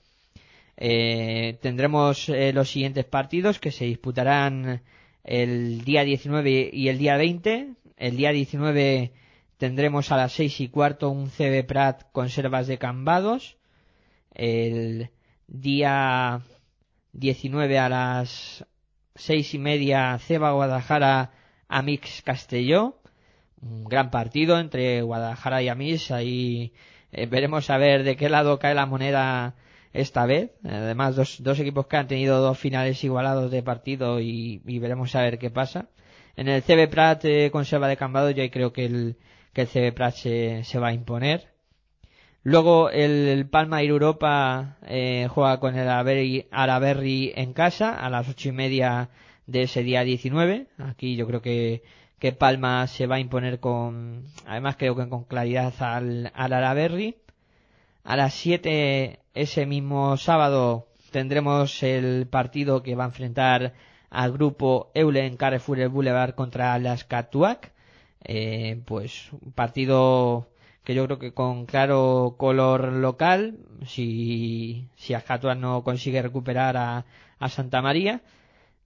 Eh, 0.84 1.58
tendremos 1.62 2.28
eh, 2.28 2.52
los 2.52 2.68
siguientes 2.68 3.04
partidos 3.04 3.60
que 3.60 3.70
se 3.70 3.84
disputarán 3.84 4.82
el 5.22 5.84
día 5.84 6.02
19 6.02 6.70
y 6.72 6.88
el 6.88 6.98
día 6.98 7.16
20. 7.16 7.74
El 7.96 8.16
día 8.16 8.32
19 8.32 9.12
tendremos 9.58 10.10
a 10.10 10.16
las 10.16 10.32
6 10.32 10.60
y 10.60 10.68
cuarto 10.70 11.08
un 11.08 11.30
CB 11.30 11.64
Prat 11.68 12.10
Conservas 12.10 12.66
de 12.66 12.78
Cambados. 12.78 13.58
El 14.34 15.10
día 15.46 16.40
19 17.12 17.78
a 17.78 17.88
las 17.88 18.66
seis 19.14 19.54
y 19.54 19.60
media 19.60 20.18
Ceba 20.18 20.50
Guadalajara 20.50 21.30
Amix 21.68 22.22
Castelló. 22.22 22.98
Un 23.60 23.84
gran 23.84 24.10
partido 24.10 24.58
entre 24.58 25.02
Guadalajara 25.02 25.62
y 25.62 25.68
Amix. 25.68 26.10
Ahí 26.10 26.72
eh, 27.12 27.26
veremos 27.26 27.70
a 27.70 27.78
ver 27.78 28.02
de 28.02 28.16
qué 28.16 28.28
lado 28.28 28.58
cae 28.58 28.74
la 28.74 28.86
moneda 28.86 29.54
esta 29.92 30.26
vez. 30.26 30.52
Además, 30.64 31.16
dos, 31.16 31.42
dos 31.42 31.58
equipos 31.60 31.86
que 31.86 31.96
han 31.96 32.08
tenido 32.08 32.40
dos 32.40 32.58
finales 32.58 33.02
igualados 33.04 33.50
de 33.50 33.62
partido 33.62 34.20
y, 34.20 34.60
veremos 34.64 35.14
a 35.14 35.22
ver 35.22 35.38
qué 35.38 35.50
pasa. 35.50 35.88
En 36.36 36.48
el 36.48 36.62
CB 36.62 36.88
Prat 36.88 37.24
eh, 37.24 37.50
Conserva 37.50 37.88
de 37.88 37.96
Cambado 37.96 38.30
yo 38.30 38.48
creo 38.50 38.72
que 38.72 38.86
el, 38.86 39.16
que 39.52 39.62
el 39.62 39.68
CB 39.68 39.94
Prat 39.94 40.14
se, 40.14 40.78
va 40.78 40.88
a 40.88 40.94
imponer. 40.94 41.52
Luego 42.42 42.90
el, 42.90 43.28
el 43.28 43.48
Palma 43.48 43.82
Europa 43.82 44.78
eh, 44.86 45.28
juega 45.30 45.60
con 45.60 45.76
el 45.76 45.88
Araberri, 45.88 46.46
Araberri 46.50 47.32
en 47.36 47.52
casa 47.52 47.94
a 47.94 48.10
las 48.10 48.28
ocho 48.28 48.48
y 48.48 48.52
media 48.52 49.10
de 49.46 49.62
ese 49.62 49.82
día 49.82 50.02
19. 50.02 50.66
Aquí 50.78 51.14
yo 51.16 51.26
creo 51.26 51.42
que, 51.42 51.82
que 52.18 52.32
Palma 52.32 52.86
se 52.86 53.06
va 53.06 53.16
a 53.16 53.20
imponer 53.20 53.60
con, 53.60 54.24
además 54.46 54.76
creo 54.76 54.96
que 54.96 55.08
con 55.08 55.24
claridad 55.24 55.74
al, 55.80 56.32
al 56.34 56.52
Araberri. 56.52 57.21
A 58.04 58.16
las 58.16 58.34
7 58.34 59.20
ese 59.34 59.66
mismo 59.66 60.16
sábado 60.16 60.88
tendremos 61.10 61.82
el 61.82 62.26
partido 62.26 62.82
que 62.82 62.94
va 62.94 63.04
a 63.04 63.08
enfrentar 63.08 63.74
al 64.10 64.32
grupo 64.32 64.90
Eulen 64.94 65.36
Carrefour 65.36 65.80
el 65.80 65.88
Boulevard 65.88 66.34
contra 66.34 66.78
las 66.78 67.04
Catuac. 67.04 67.72
Eh, 68.24 68.80
pues 68.84 69.32
un 69.32 69.52
partido 69.52 70.48
que 70.84 70.94
yo 70.94 71.06
creo 71.06 71.18
que 71.18 71.32
con 71.32 71.66
claro 71.66 72.34
color 72.38 72.92
local, 72.92 73.58
si, 73.86 74.88
si 74.96 75.14
no 75.58 75.82
consigue 75.84 76.22
recuperar 76.22 76.76
a, 76.76 77.04
a 77.38 77.48
Santa 77.48 77.82
María. 77.82 78.22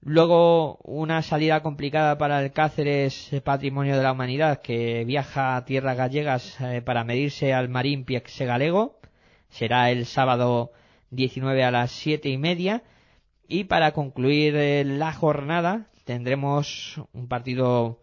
Luego 0.03 0.77
una 0.85 1.23
salida 1.23 1.63
complicada 1.63 2.19
para 2.19 2.41
el 2.43 2.53
Cáceres 2.53 3.31
Patrimonio 3.45 3.97
de 3.97 4.03
la 4.03 4.13
Humanidad 4.13 4.61
que 4.61 5.05
viaja 5.05 5.57
a 5.57 5.65
tierras 5.65 5.97
gallegas 5.97 6.61
eh, 6.61 6.83
para 6.83 7.03
medirse 7.03 7.53
al 7.53 7.69
Marín 7.69 8.05
Piexe 8.05 8.45
Galego. 8.45 9.01
Será 9.49 9.91
el 9.91 10.07
sábado 10.07 10.73
19 11.11 11.65
a 11.65 11.71
las 11.71 11.91
siete 11.91 12.29
y 12.29 12.39
media. 12.39 12.83
Y 13.49 13.65
para 13.65 13.93
concluir 13.93 14.57
eh, 14.57 14.85
la 14.85 15.13
jornada 15.13 15.87
tendremos 16.05 17.01
un 17.13 17.29
partido 17.29 18.01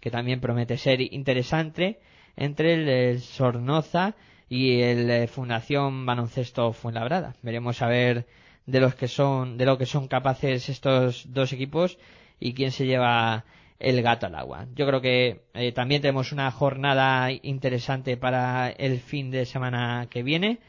que 0.00 0.10
también 0.10 0.40
promete 0.40 0.76
ser 0.76 1.00
interesante 1.00 2.00
entre 2.36 2.74
el, 3.10 3.20
Sornoza 3.20 4.14
y 4.48 4.80
el 4.82 5.10
eh, 5.10 5.26
Fundación 5.26 6.06
Baloncesto 6.06 6.72
Fuenlabrada. 6.72 7.34
Veremos 7.42 7.80
a 7.82 7.88
ver 7.88 8.26
de 8.66 8.80
los 8.80 8.94
que 8.94 9.08
son 9.08 9.58
de 9.58 9.66
lo 9.66 9.78
que 9.78 9.86
son 9.86 10.08
capaces 10.08 10.68
estos 10.68 11.32
dos 11.32 11.52
equipos 11.52 11.98
y 12.40 12.54
quién 12.54 12.70
se 12.70 12.86
lleva 12.86 13.44
el 13.78 14.02
gato 14.02 14.26
al 14.26 14.34
agua. 14.34 14.66
Yo 14.74 14.86
creo 14.86 15.00
que 15.00 15.42
eh, 15.54 15.72
también 15.72 16.02
tenemos 16.02 16.32
una 16.32 16.50
jornada 16.50 17.30
interesante 17.30 18.16
para 18.16 18.70
el 18.70 19.00
fin 19.00 19.30
de 19.30 19.44
semana 19.44 20.06
que 20.10 20.22
viene 20.22 20.60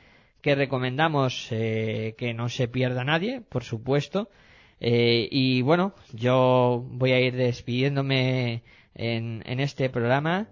que 0.46 0.54
recomendamos 0.54 1.48
eh, 1.50 2.14
que 2.20 2.36
no 2.36 2.50
se 2.50 2.68
pierda 2.68 3.04
nadie, 3.04 3.42
por 3.42 3.64
supuesto. 3.64 4.30
Eh, 4.80 5.28
y 5.32 5.64
bueno, 5.64 5.96
yo 6.14 6.86
voy 6.88 7.14
a 7.14 7.20
ir 7.20 7.36
despidiéndome 7.36 8.62
en, 8.94 9.42
en 9.48 9.60
este 9.60 9.90
programa. 9.90 10.46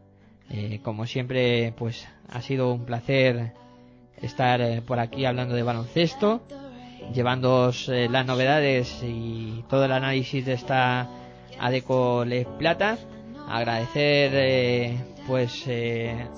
Eh, 0.50 0.80
como 0.82 1.06
siempre, 1.06 1.76
pues 1.78 2.08
ha 2.28 2.42
sido 2.42 2.74
un 2.74 2.86
placer 2.86 3.54
estar 4.20 4.62
eh, 4.62 4.82
por 4.82 5.00
aquí 5.00 5.26
hablando 5.26 5.54
de 5.54 5.62
baloncesto, 5.62 6.42
llevándoos 7.14 7.88
las 7.88 8.26
novedades 8.26 9.00
y 9.04 9.64
todo 9.70 9.86
el 9.86 9.92
análisis 9.92 10.44
de 10.44 10.54
esta 10.54 11.08
Adeco 11.60 12.26
Les 12.26 12.48
Plata. 12.48 12.98
Agradecer 13.48 14.98
pues 15.28 15.70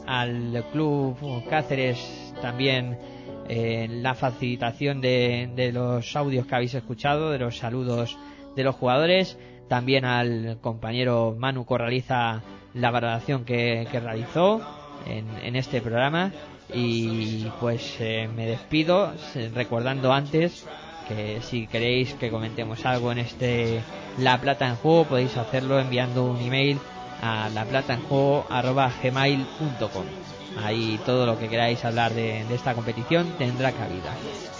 al 0.07 0.65
club 0.73 1.15
Cáceres 1.49 2.33
también 2.41 3.14
eh, 3.47 3.87
la 3.89 4.15
facilitación 4.15 5.01
de, 5.01 5.49
de 5.55 5.71
los 5.71 6.15
audios 6.15 6.45
que 6.45 6.55
habéis 6.55 6.73
escuchado, 6.73 7.31
de 7.31 7.39
los 7.39 7.57
saludos 7.57 8.17
de 8.55 8.63
los 8.63 8.75
jugadores, 8.75 9.37
también 9.67 10.05
al 10.05 10.59
compañero 10.61 11.35
Manu 11.37 11.65
Corraliza 11.65 12.41
la 12.73 12.91
valoración 12.91 13.45
que, 13.45 13.87
realizó 13.91 14.61
en, 15.07 15.25
en 15.43 15.55
este 15.55 15.81
programa. 15.81 16.31
Y 16.73 17.45
pues 17.59 17.97
eh, 17.99 18.27
me 18.35 18.47
despido 18.47 19.13
recordando 19.53 20.11
antes 20.11 20.65
que 21.07 21.39
si 21.41 21.67
queréis 21.67 22.15
que 22.15 22.31
comentemos 22.31 22.83
algo 22.85 23.11
en 23.11 23.19
este 23.19 23.81
La 24.17 24.41
Plata 24.41 24.67
en 24.67 24.75
Juego 24.75 25.05
podéis 25.05 25.37
hacerlo 25.37 25.79
enviando 25.79 26.25
un 26.25 26.41
email 26.41 26.79
a 27.21 27.49
laplataenjuego.gmail.com 27.49 30.34
Ahí 30.63 30.99
todo 31.05 31.25
lo 31.25 31.37
que 31.37 31.49
queráis 31.49 31.83
hablar 31.85 32.13
de, 32.13 32.45
de 32.45 32.55
esta 32.55 32.73
competición 32.73 33.27
tendrá 33.37 33.71
cabida. 33.71 34.13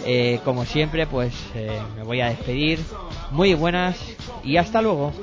Eh, 0.06 0.40
como 0.44 0.66
siempre, 0.66 1.08
pues 1.08 1.34
eh, 1.56 1.80
me 1.96 2.04
voy 2.04 2.22
a 2.22 2.30
despedir. 2.30 2.80
Muy 3.32 3.54
buenas 3.54 3.98
y 4.44 4.58
hasta 4.58 4.82
luego. 4.82 5.14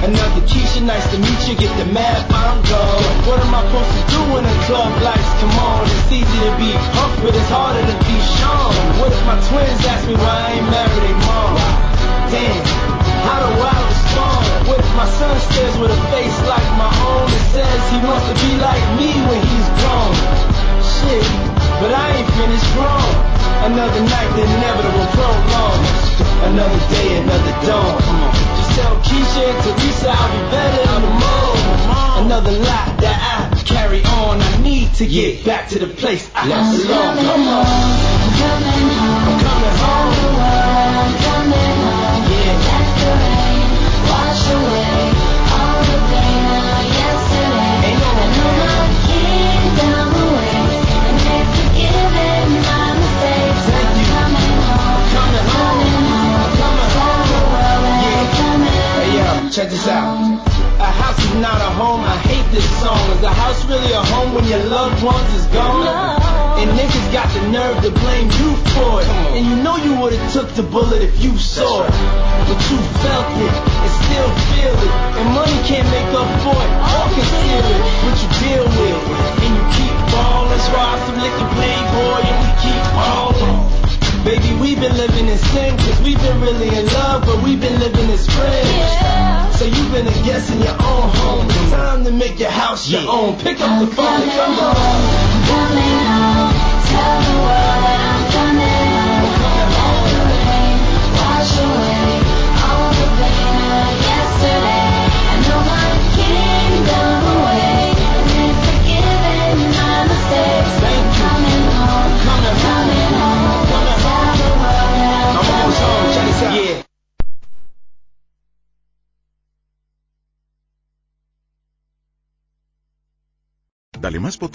Another 0.00 0.46
Keisha, 0.46 0.80
nice 0.86 1.10
to 1.10 1.18
meet 1.18 1.40
you. 1.48 1.56
Get 1.58 1.74
the 1.76 1.86
map, 1.90 2.30
I'm 2.30 2.62
gone. 2.70 3.02
What 3.26 3.42
am 3.42 3.50
I 3.50 3.66
supposed 3.66 3.90
to 3.98 4.02
do 4.14 4.20
when 4.30 4.44
the 4.46 4.56
club 4.70 4.94
lights 5.02 5.32
come 5.42 5.58
on? 5.58 5.82
It's 5.90 6.12
easy 6.14 6.38
to 6.46 6.54
be 6.54 6.70
Huck, 6.94 7.18
but 7.18 7.34
it's 7.34 7.50
harder 7.50 7.82
to 7.82 7.96
be 8.06 8.14
Sean. 8.38 8.70
What 9.02 9.10
if 9.10 9.22
my 9.26 9.34
twins 9.50 9.82
ask 9.90 10.06
me 10.06 10.14
why 10.14 10.38
I 10.38 10.54
ain't 10.54 10.70
married 10.70 11.02
their 11.02 11.18
mom? 11.26 11.54
Damn, 12.30 12.62
how 13.26 13.38
do 13.42 13.50
I 13.58 13.97
if 14.76 14.88
my 14.96 15.06
son 15.06 15.34
stares 15.52 15.76
with 15.78 15.90
a 15.90 16.00
face 16.12 16.38
like 16.44 16.68
my 16.76 16.90
own 16.90 17.28
and 17.30 17.46
says 17.54 17.80
he 17.92 17.98
wants 18.04 18.26
to 18.28 18.34
be 18.36 18.52
like 18.60 18.84
me 19.00 19.10
when 19.28 19.40
he's 19.40 19.68
grown? 19.80 20.12
Shit, 20.84 21.26
but 21.80 21.90
I 21.94 22.06
ain't 22.18 22.30
finished 22.36 22.68
grown. 22.74 23.38
Another 23.70 24.02
night, 24.02 24.30
the 24.36 24.44
inevitable 24.44 25.06
prolong. 25.16 25.80
Another 26.52 26.82
day, 26.94 27.18
another 27.18 27.54
dawn. 27.66 27.98
Just 28.56 28.70
tell 28.78 28.96
Keisha 29.02 29.42
and 29.50 29.58
Teresa 29.64 30.10
I'll 30.10 30.30
be 30.32 30.42
better 30.50 30.84
in 30.96 31.02
the 31.02 31.14
morning. 31.18 32.26
Another 32.26 32.52
lot 32.52 32.88
that 33.02 33.18
I 33.18 33.62
carry 33.64 34.02
on. 34.04 34.40
I 34.40 34.62
need 34.62 34.94
to 34.94 35.06
get 35.06 35.44
back 35.44 35.68
to 35.70 35.78
the 35.78 35.86
place 35.86 36.30
I 36.34 36.46
belong. 36.46 37.16
Come 37.16 37.48
on. 37.48 37.66
I'm 37.66 38.32
coming 38.38 38.88
home. 38.88 39.28
I'm 39.28 39.40
coming 39.40 39.76
home. 39.82 40.37